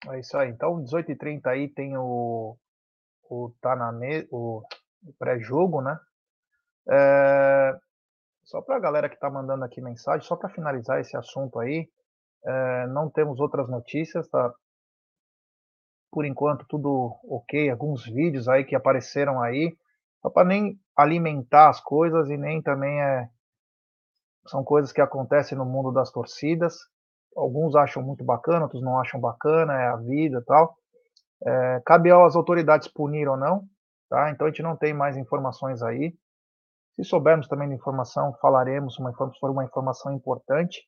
É 0.09 0.21
isso 0.21 0.37
aí. 0.37 0.51
Então, 0.51 0.83
18h30 0.85 1.47
aí 1.47 1.69
tem 1.69 1.97
o, 1.97 2.57
o, 3.29 3.51
tá 3.61 3.75
na 3.75 3.91
me, 3.91 4.27
o, 4.31 4.63
o 5.05 5.13
pré-jogo, 5.19 5.81
né? 5.81 5.99
É, 6.89 7.77
só 8.45 8.63
para 8.63 8.77
a 8.77 8.81
galera 8.81 9.09
que 9.09 9.17
está 9.17 9.29
mandando 9.29 9.65
aqui 9.65 9.81
mensagem, 9.81 10.25
só 10.27 10.37
para 10.37 10.51
finalizar 10.51 11.01
esse 11.01 11.17
assunto 11.17 11.59
aí, 11.59 11.89
é, 12.45 12.87
não 12.89 13.11
temos 13.11 13.41
outras 13.41 13.69
notícias, 13.69 14.29
tá? 14.29 14.55
Por 16.17 16.25
enquanto 16.25 16.65
tudo 16.67 17.15
ok, 17.29 17.69
alguns 17.69 18.07
vídeos 18.07 18.49
aí 18.49 18.65
que 18.65 18.75
apareceram 18.75 19.43
aí, 19.43 19.77
só 20.23 20.31
para 20.31 20.49
nem 20.49 20.81
alimentar 20.97 21.69
as 21.69 21.79
coisas 21.79 22.31
e 22.31 22.39
nem 22.39 22.63
também 22.63 23.03
é 23.03 23.29
são 24.47 24.65
coisas 24.65 24.93
que 24.93 25.03
acontecem 25.03 25.59
no 25.59 25.67
mundo 25.67 25.93
das 25.93 26.11
torcidas. 26.11 26.75
Alguns 27.37 27.77
acham 27.77 28.03
muito 28.03 28.25
bacana, 28.25 28.63
outros 28.63 28.83
não 28.83 28.99
acham 28.99 29.21
bacana, 29.21 29.75
é 29.75 29.89
a 29.89 29.97
vida, 29.97 30.43
tal. 30.47 30.79
É, 31.47 31.83
cabe 31.85 32.11
às 32.11 32.35
autoridades 32.35 32.89
punir 32.89 33.29
ou 33.29 33.37
não, 33.37 33.65
tá? 34.09 34.31
Então 34.31 34.47
a 34.47 34.51
gente 34.51 34.63
não 34.63 34.75
tem 34.75 34.95
mais 34.95 35.19
informações 35.19 35.83
aí. 35.83 36.15
Se 36.95 37.05
soubermos 37.05 37.47
também 37.47 37.69
de 37.69 37.75
informação, 37.75 38.33
falaremos 38.41 38.99
uma, 38.99 39.11
se 39.11 39.39
for 39.39 39.51
uma 39.51 39.67
informação 39.67 40.15
importante. 40.15 40.81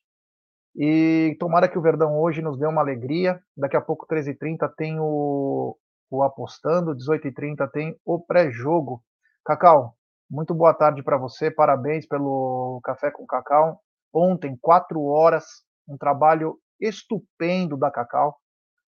E 0.75 1.35
tomara 1.39 1.67
que 1.67 1.77
o 1.77 1.81
Verdão 1.81 2.19
hoje 2.19 2.41
nos 2.41 2.57
dê 2.57 2.65
uma 2.65 2.81
alegria. 2.81 3.41
Daqui 3.57 3.75
a 3.75 3.81
pouco, 3.81 4.07
13h30, 4.07 4.71
tem 4.77 4.99
o, 4.99 5.75
o 6.09 6.23
Apostando, 6.23 6.95
18h30 6.95 7.69
tem 7.71 7.99
o 8.05 8.19
pré-jogo. 8.19 9.03
Cacau, 9.45 9.95
muito 10.29 10.53
boa 10.53 10.73
tarde 10.73 11.01
para 11.01 11.17
você, 11.17 11.49
parabéns 11.49 12.05
pelo 12.07 12.79
Café 12.83 13.11
com 13.11 13.25
Cacau. 13.25 13.81
Ontem, 14.13 14.57
4 14.61 15.01
horas, 15.03 15.45
um 15.87 15.97
trabalho 15.97 16.57
estupendo 16.79 17.75
da 17.75 17.91
Cacau. 17.91 18.37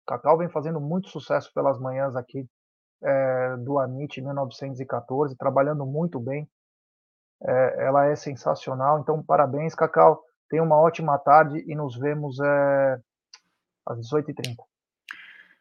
Cacau 0.08 0.38
vem 0.38 0.50
fazendo 0.50 0.80
muito 0.80 1.10
sucesso 1.10 1.52
pelas 1.54 1.80
manhãs 1.80 2.16
aqui 2.16 2.48
é, 3.04 3.58
do 3.58 3.80
Amit 3.80 4.22
1914, 4.22 5.36
trabalhando 5.36 5.86
muito 5.86 6.20
bem. 6.20 6.48
É, 7.44 7.86
ela 7.86 8.06
é 8.06 8.16
sensacional, 8.16 9.00
então 9.00 9.24
parabéns, 9.24 9.74
Cacau. 9.74 10.22
Tenha 10.52 10.62
uma 10.62 10.76
ótima 10.76 11.18
tarde 11.18 11.64
e 11.66 11.74
nos 11.74 11.98
vemos 11.98 12.38
é, 12.42 13.00
às 13.88 13.98
18h30. 14.00 14.58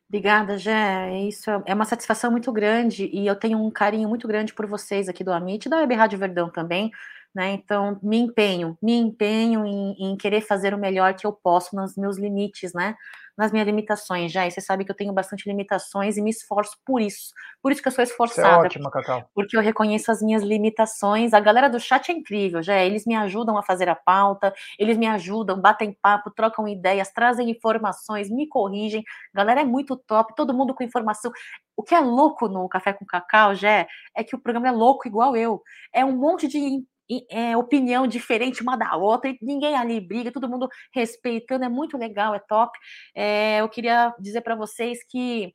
Obrigada, 0.09 0.59
Gé. 0.59 1.17
Isso 1.29 1.49
é 1.65 1.73
uma 1.73 1.85
satisfação 1.85 2.33
muito 2.33 2.51
grande 2.51 3.09
e 3.13 3.25
eu 3.25 3.37
tenho 3.37 3.65
um 3.65 3.71
carinho 3.71 4.09
muito 4.09 4.27
grande 4.27 4.53
por 4.53 4.67
vocês 4.67 5.09
aqui 5.09 5.23
do 5.23 5.33
Amit, 5.33 5.69
da 5.69 5.77
Web 5.77 5.95
Rádio 5.95 6.19
Verdão 6.19 6.51
também. 6.51 6.91
Né? 7.35 7.53
Então, 7.53 7.99
me 8.03 8.19
empenho, 8.19 8.77
me 8.83 8.95
empenho 8.95 9.65
em, 9.65 9.93
em, 9.99 10.17
querer 10.17 10.41
fazer 10.41 10.75
o 10.75 10.79
melhor 10.79 11.15
que 11.15 11.27
eu 11.27 11.33
posso 11.33 11.77
nos 11.77 11.97
meus 11.97 12.19
limites, 12.19 12.73
né? 12.75 12.97
nas 13.41 13.51
minhas 13.53 13.67
limitações, 13.67 14.31
já. 14.31 14.47
E 14.47 14.51
você 14.51 14.61
sabe 14.61 14.85
que 14.85 14.91
eu 14.91 14.95
tenho 14.95 15.15
bastante 15.15 15.49
limitações 15.49 16.19
e 16.19 16.23
me 16.23 16.29
esforço 16.29 16.77
por 16.85 17.01
isso. 17.01 17.33
Por 17.63 17.73
isso 17.73 17.81
que 17.81 17.89
eu 17.89 17.93
sou 17.93 18.05
esforçada. 18.05 18.49
Você 18.49 18.55
é 18.55 18.67
ótima, 18.67 18.91
Cacau. 18.91 19.29
Porque 19.35 19.57
eu 19.57 19.63
reconheço 19.63 20.13
as 20.13 20.21
minhas 20.21 20.43
limitações. 20.43 21.33
A 21.33 21.41
galera 21.41 21.71
do 21.71 21.81
chat 21.81 22.11
é 22.11 22.15
incrível, 22.15 22.63
já. 22.63 22.79
Eles 22.79 23.07
me 23.07 23.15
ajudam 23.15 23.57
a 23.57 23.63
fazer 23.63 23.89
a 23.89 23.95
pauta, 23.95 24.53
eles 24.79 24.99
me 24.99 25.07
ajudam, 25.07 25.59
batem 25.59 25.97
papo, 26.03 26.31
trocam 26.31 26.69
ideias, 26.69 27.11
trazem 27.11 27.51
informações, 27.51 28.29
me 28.29 28.47
corrigem. 28.47 29.03
A 29.35 29.39
galera 29.39 29.63
é 29.63 29.65
muito 29.65 29.97
top, 29.97 30.35
todo 30.37 30.53
mundo 30.53 30.75
com 30.75 30.85
informação. 30.85 31.33
O 31.75 31.83
que 31.83 31.95
é 31.95 32.01
louco 32.01 32.47
no 32.47 32.69
Café 32.69 32.93
com 32.93 33.07
Cacau, 33.07 33.55
já, 33.55 33.87
é 34.15 34.23
que 34.23 34.37
o 34.37 34.39
programa 34.39 34.69
é 34.69 34.73
louco 34.73 35.09
igual 35.09 35.35
eu. 35.35 35.63
É 35.95 36.05
um 36.05 36.15
monte 36.15 36.47
de 36.47 36.85
é, 37.31 37.57
opinião 37.57 38.07
diferente 38.07 38.63
uma 38.63 38.77
da 38.77 38.97
outra, 38.97 39.31
e 39.31 39.39
ninguém 39.43 39.75
ali 39.77 40.01
briga, 40.01 40.33
todo 40.33 40.49
mundo 40.49 40.69
respeitando, 40.95 41.65
é 41.65 41.69
muito 41.69 41.97
legal, 41.99 42.35
é 42.35 42.39
top. 42.41 42.79
É, 43.15 43.61
eu 43.61 43.69
queria 43.69 44.15
dizer 44.21 44.43
para 44.43 44.55
vocês 44.55 44.99
que, 45.09 45.53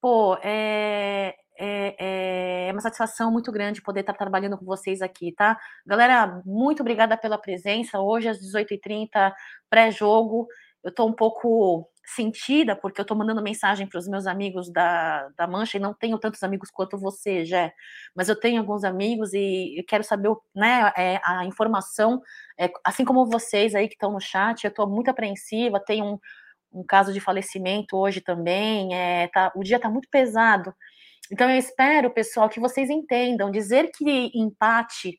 pô, 0.00 0.36
é, 0.42 1.34
é, 1.58 2.68
é, 2.68 2.72
uma 2.72 2.80
satisfação 2.80 3.32
muito 3.32 3.50
grande 3.50 3.82
poder 3.82 4.00
estar 4.00 4.14
trabalhando 4.14 4.56
com 4.56 4.64
vocês 4.64 5.02
aqui, 5.02 5.32
tá? 5.32 5.58
Galera, 5.84 6.40
muito 6.46 6.80
obrigada 6.80 7.16
pela 7.16 7.36
presença. 7.36 8.00
Hoje, 8.00 8.28
às 8.28 8.38
18h30, 8.38 9.32
pré-jogo. 9.68 10.46
Eu 10.84 10.90
estou 10.90 11.08
um 11.08 11.12
pouco 11.12 11.90
sentida, 12.14 12.74
porque 12.74 13.00
eu 13.00 13.02
estou 13.02 13.16
mandando 13.16 13.42
mensagem 13.42 13.86
para 13.86 13.98
os 13.98 14.08
meus 14.08 14.26
amigos 14.26 14.70
da, 14.72 15.28
da 15.36 15.46
Mancha 15.46 15.76
e 15.76 15.80
não 15.80 15.92
tenho 15.92 16.18
tantos 16.18 16.42
amigos 16.42 16.70
quanto 16.70 16.96
você, 16.96 17.44
Jé, 17.44 17.72
mas 18.14 18.28
eu 18.28 18.38
tenho 18.38 18.60
alguns 18.60 18.84
amigos 18.84 19.34
e 19.34 19.84
quero 19.86 20.02
saber 20.02 20.30
né, 20.54 20.92
é, 20.96 21.20
a 21.24 21.44
informação, 21.44 22.20
é, 22.58 22.70
assim 22.84 23.04
como 23.04 23.26
vocês 23.26 23.74
aí 23.74 23.88
que 23.88 23.94
estão 23.94 24.12
no 24.12 24.20
chat, 24.20 24.64
eu 24.64 24.70
estou 24.70 24.88
muito 24.88 25.10
apreensiva, 25.10 25.78
tem 25.78 26.02
um, 26.02 26.18
um 26.72 26.82
caso 26.82 27.12
de 27.12 27.20
falecimento 27.20 27.96
hoje 27.96 28.20
também, 28.20 28.94
é, 28.94 29.28
tá, 29.28 29.52
o 29.54 29.62
dia 29.62 29.76
está 29.76 29.90
muito 29.90 30.08
pesado, 30.10 30.74
então 31.30 31.50
eu 31.50 31.58
espero, 31.58 32.10
pessoal, 32.10 32.48
que 32.48 32.60
vocês 32.60 32.88
entendam, 32.88 33.50
dizer 33.50 33.90
que 33.94 34.30
empate 34.34 35.18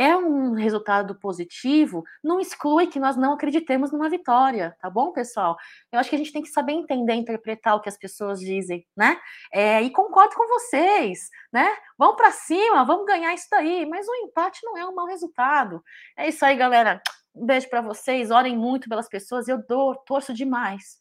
é 0.00 0.16
um 0.16 0.54
resultado 0.54 1.14
positivo, 1.14 2.02
não 2.24 2.40
exclui 2.40 2.86
que 2.86 2.98
nós 2.98 3.18
não 3.18 3.34
acreditemos 3.34 3.92
numa 3.92 4.08
vitória, 4.08 4.74
tá 4.80 4.88
bom, 4.88 5.12
pessoal? 5.12 5.58
Eu 5.92 5.98
acho 5.98 6.08
que 6.08 6.16
a 6.16 6.18
gente 6.18 6.32
tem 6.32 6.40
que 6.40 6.48
saber 6.48 6.72
entender, 6.72 7.12
interpretar 7.12 7.76
o 7.76 7.82
que 7.82 7.88
as 7.90 7.98
pessoas 7.98 8.40
dizem, 8.40 8.86
né? 8.96 9.20
É, 9.52 9.82
e 9.82 9.90
concordo 9.90 10.34
com 10.34 10.48
vocês, 10.48 11.28
né? 11.52 11.68
Vamos 11.98 12.16
para 12.16 12.30
cima, 12.30 12.82
vamos 12.82 13.04
ganhar 13.04 13.34
isso 13.34 13.46
daí, 13.50 13.84
mas 13.84 14.08
o 14.08 14.14
empate 14.14 14.60
não 14.64 14.74
é 14.78 14.86
um 14.86 14.94
mau 14.94 15.04
resultado. 15.04 15.84
É 16.16 16.28
isso 16.28 16.42
aí, 16.46 16.56
galera. 16.56 17.02
Um 17.34 17.44
beijo 17.44 17.68
para 17.68 17.82
vocês, 17.82 18.30
orem 18.30 18.56
muito 18.56 18.88
pelas 18.88 19.06
pessoas, 19.06 19.48
eu 19.48 19.62
dou, 19.68 19.94
torço 20.06 20.32
demais 20.32 20.98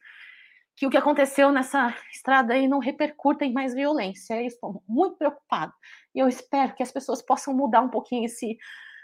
que 0.80 0.88
o 0.88 0.90
que 0.90 0.96
aconteceu 0.96 1.52
nessa 1.52 1.94
estrada 2.10 2.54
aí 2.54 2.66
não 2.66 2.80
repercuta 2.80 3.44
em 3.44 3.52
mais 3.52 3.74
violência. 3.74 4.36
Eu 4.36 4.48
estou 4.48 4.82
muito 4.88 5.18
preocupada. 5.18 5.74
E 6.16 6.20
eu 6.20 6.28
espero 6.30 6.74
que 6.74 6.82
as 6.82 6.90
pessoas 6.90 7.22
possam 7.22 7.54
mudar 7.54 7.82
um 7.82 7.90
pouquinho 7.90 8.24
esse, 8.24 8.58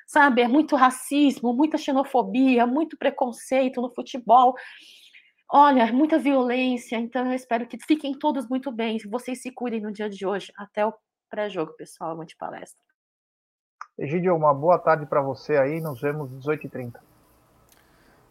sabe, 0.06 0.42
é 0.42 0.48
muito 0.48 0.76
racismo, 0.76 1.54
muita 1.54 1.78
xenofobia, 1.78 2.66
muito 2.66 2.98
preconceito 2.98 3.82
no 3.82 3.94
futebol. 3.94 4.56
Olha, 5.52 5.92
muita 5.94 6.18
violência, 6.18 6.98
então 6.98 7.28
eu 7.28 7.34
espero 7.34 7.68
que 7.68 7.78
fiquem 7.78 8.18
todos 8.18 8.48
muito 8.48 8.72
bem. 8.72 8.98
Vocês 9.10 9.42
se 9.42 9.52
cuidem 9.52 9.82
no 9.82 9.92
dia 9.92 10.10
de 10.10 10.26
hoje. 10.26 10.52
Até 10.58 10.86
o 10.86 10.94
pré-jogo, 11.30 11.74
pessoal. 11.74 12.18
De 12.26 12.36
palestra. 12.36 12.84
Egidio, 13.98 14.36
uma 14.36 14.54
boa 14.54 14.78
tarde 14.78 15.06
para 15.06 15.22
você 15.22 15.56
aí. 15.56 15.80
Nos 15.80 16.02
vemos 16.02 16.34
às 16.34 16.46
18h30. 16.46 17.00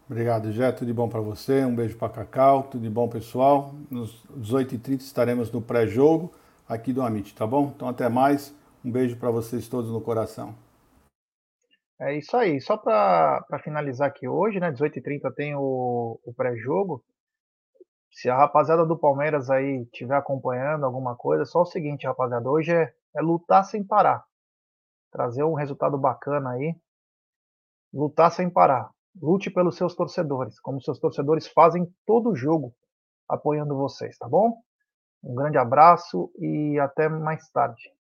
Obrigado, 0.07 0.53
Jé. 0.53 0.71
Tudo 0.73 0.89
de 0.89 0.93
bom 0.93 1.09
para 1.09 1.21
você. 1.21 1.65
Um 1.65 1.75
beijo 1.75 1.97
para 1.97 2.13
Cacau. 2.13 2.65
Tudo 2.65 2.83
de 2.83 2.91
bom, 2.91 3.09
pessoal. 3.09 3.75
Nos 3.91 4.23
18h30 4.39 5.01
estaremos 5.01 5.51
no 5.51 5.63
pré-jogo 5.63 6.33
aqui 6.69 6.93
do 6.93 7.01
Amit, 7.01 7.35
tá 7.35 7.47
bom? 7.47 7.73
Então, 7.75 7.89
até 7.89 8.09
mais. 8.09 8.55
Um 8.85 8.91
beijo 8.91 9.17
para 9.17 9.31
vocês 9.31 9.67
todos 9.67 9.91
no 9.91 10.01
coração. 10.01 10.55
É 12.01 12.17
isso 12.17 12.37
aí. 12.37 12.61
Só 12.61 12.77
para 12.77 13.59
finalizar 13.63 14.09
aqui 14.09 14.29
hoje, 14.29 14.61
né? 14.61 14.71
18h30 14.71 15.35
tem 15.35 15.55
o, 15.55 16.21
o 16.25 16.35
pré-jogo. 16.35 17.05
Se 18.11 18.29
a 18.31 18.37
rapaziada 18.37 18.85
do 18.87 18.99
Palmeiras 18.99 19.51
aí 19.51 19.83
estiver 19.83 20.17
acompanhando 20.17 20.85
alguma 20.85 21.17
coisa, 21.17 21.45
só 21.45 21.63
o 21.63 21.67
seguinte, 21.67 22.07
rapaziada. 22.07 22.49
Hoje 22.49 22.73
é, 22.73 22.93
é 23.17 23.21
lutar 23.21 23.65
sem 23.65 23.85
parar. 23.85 24.25
Trazer 25.11 25.45
um 25.45 25.55
resultado 25.55 25.99
bacana 25.99 26.51
aí. 26.51 26.75
Lutar 27.93 28.31
sem 28.31 28.51
parar 28.51 28.95
Lute 29.21 29.49
pelos 29.49 29.77
seus 29.77 29.95
torcedores, 29.95 30.59
como 30.59 30.83
seus 30.83 30.99
torcedores 30.99 31.47
fazem 31.47 31.89
todo 32.05 32.35
jogo 32.35 32.75
apoiando 33.29 33.77
vocês, 33.77 34.19
tá 34.19 34.29
bom? 34.29 34.59
Um 35.23 35.35
grande 35.35 35.57
abraço 35.57 36.31
e 36.39 36.79
até 36.81 37.09
mais 37.09 37.49
tarde. 37.51 37.93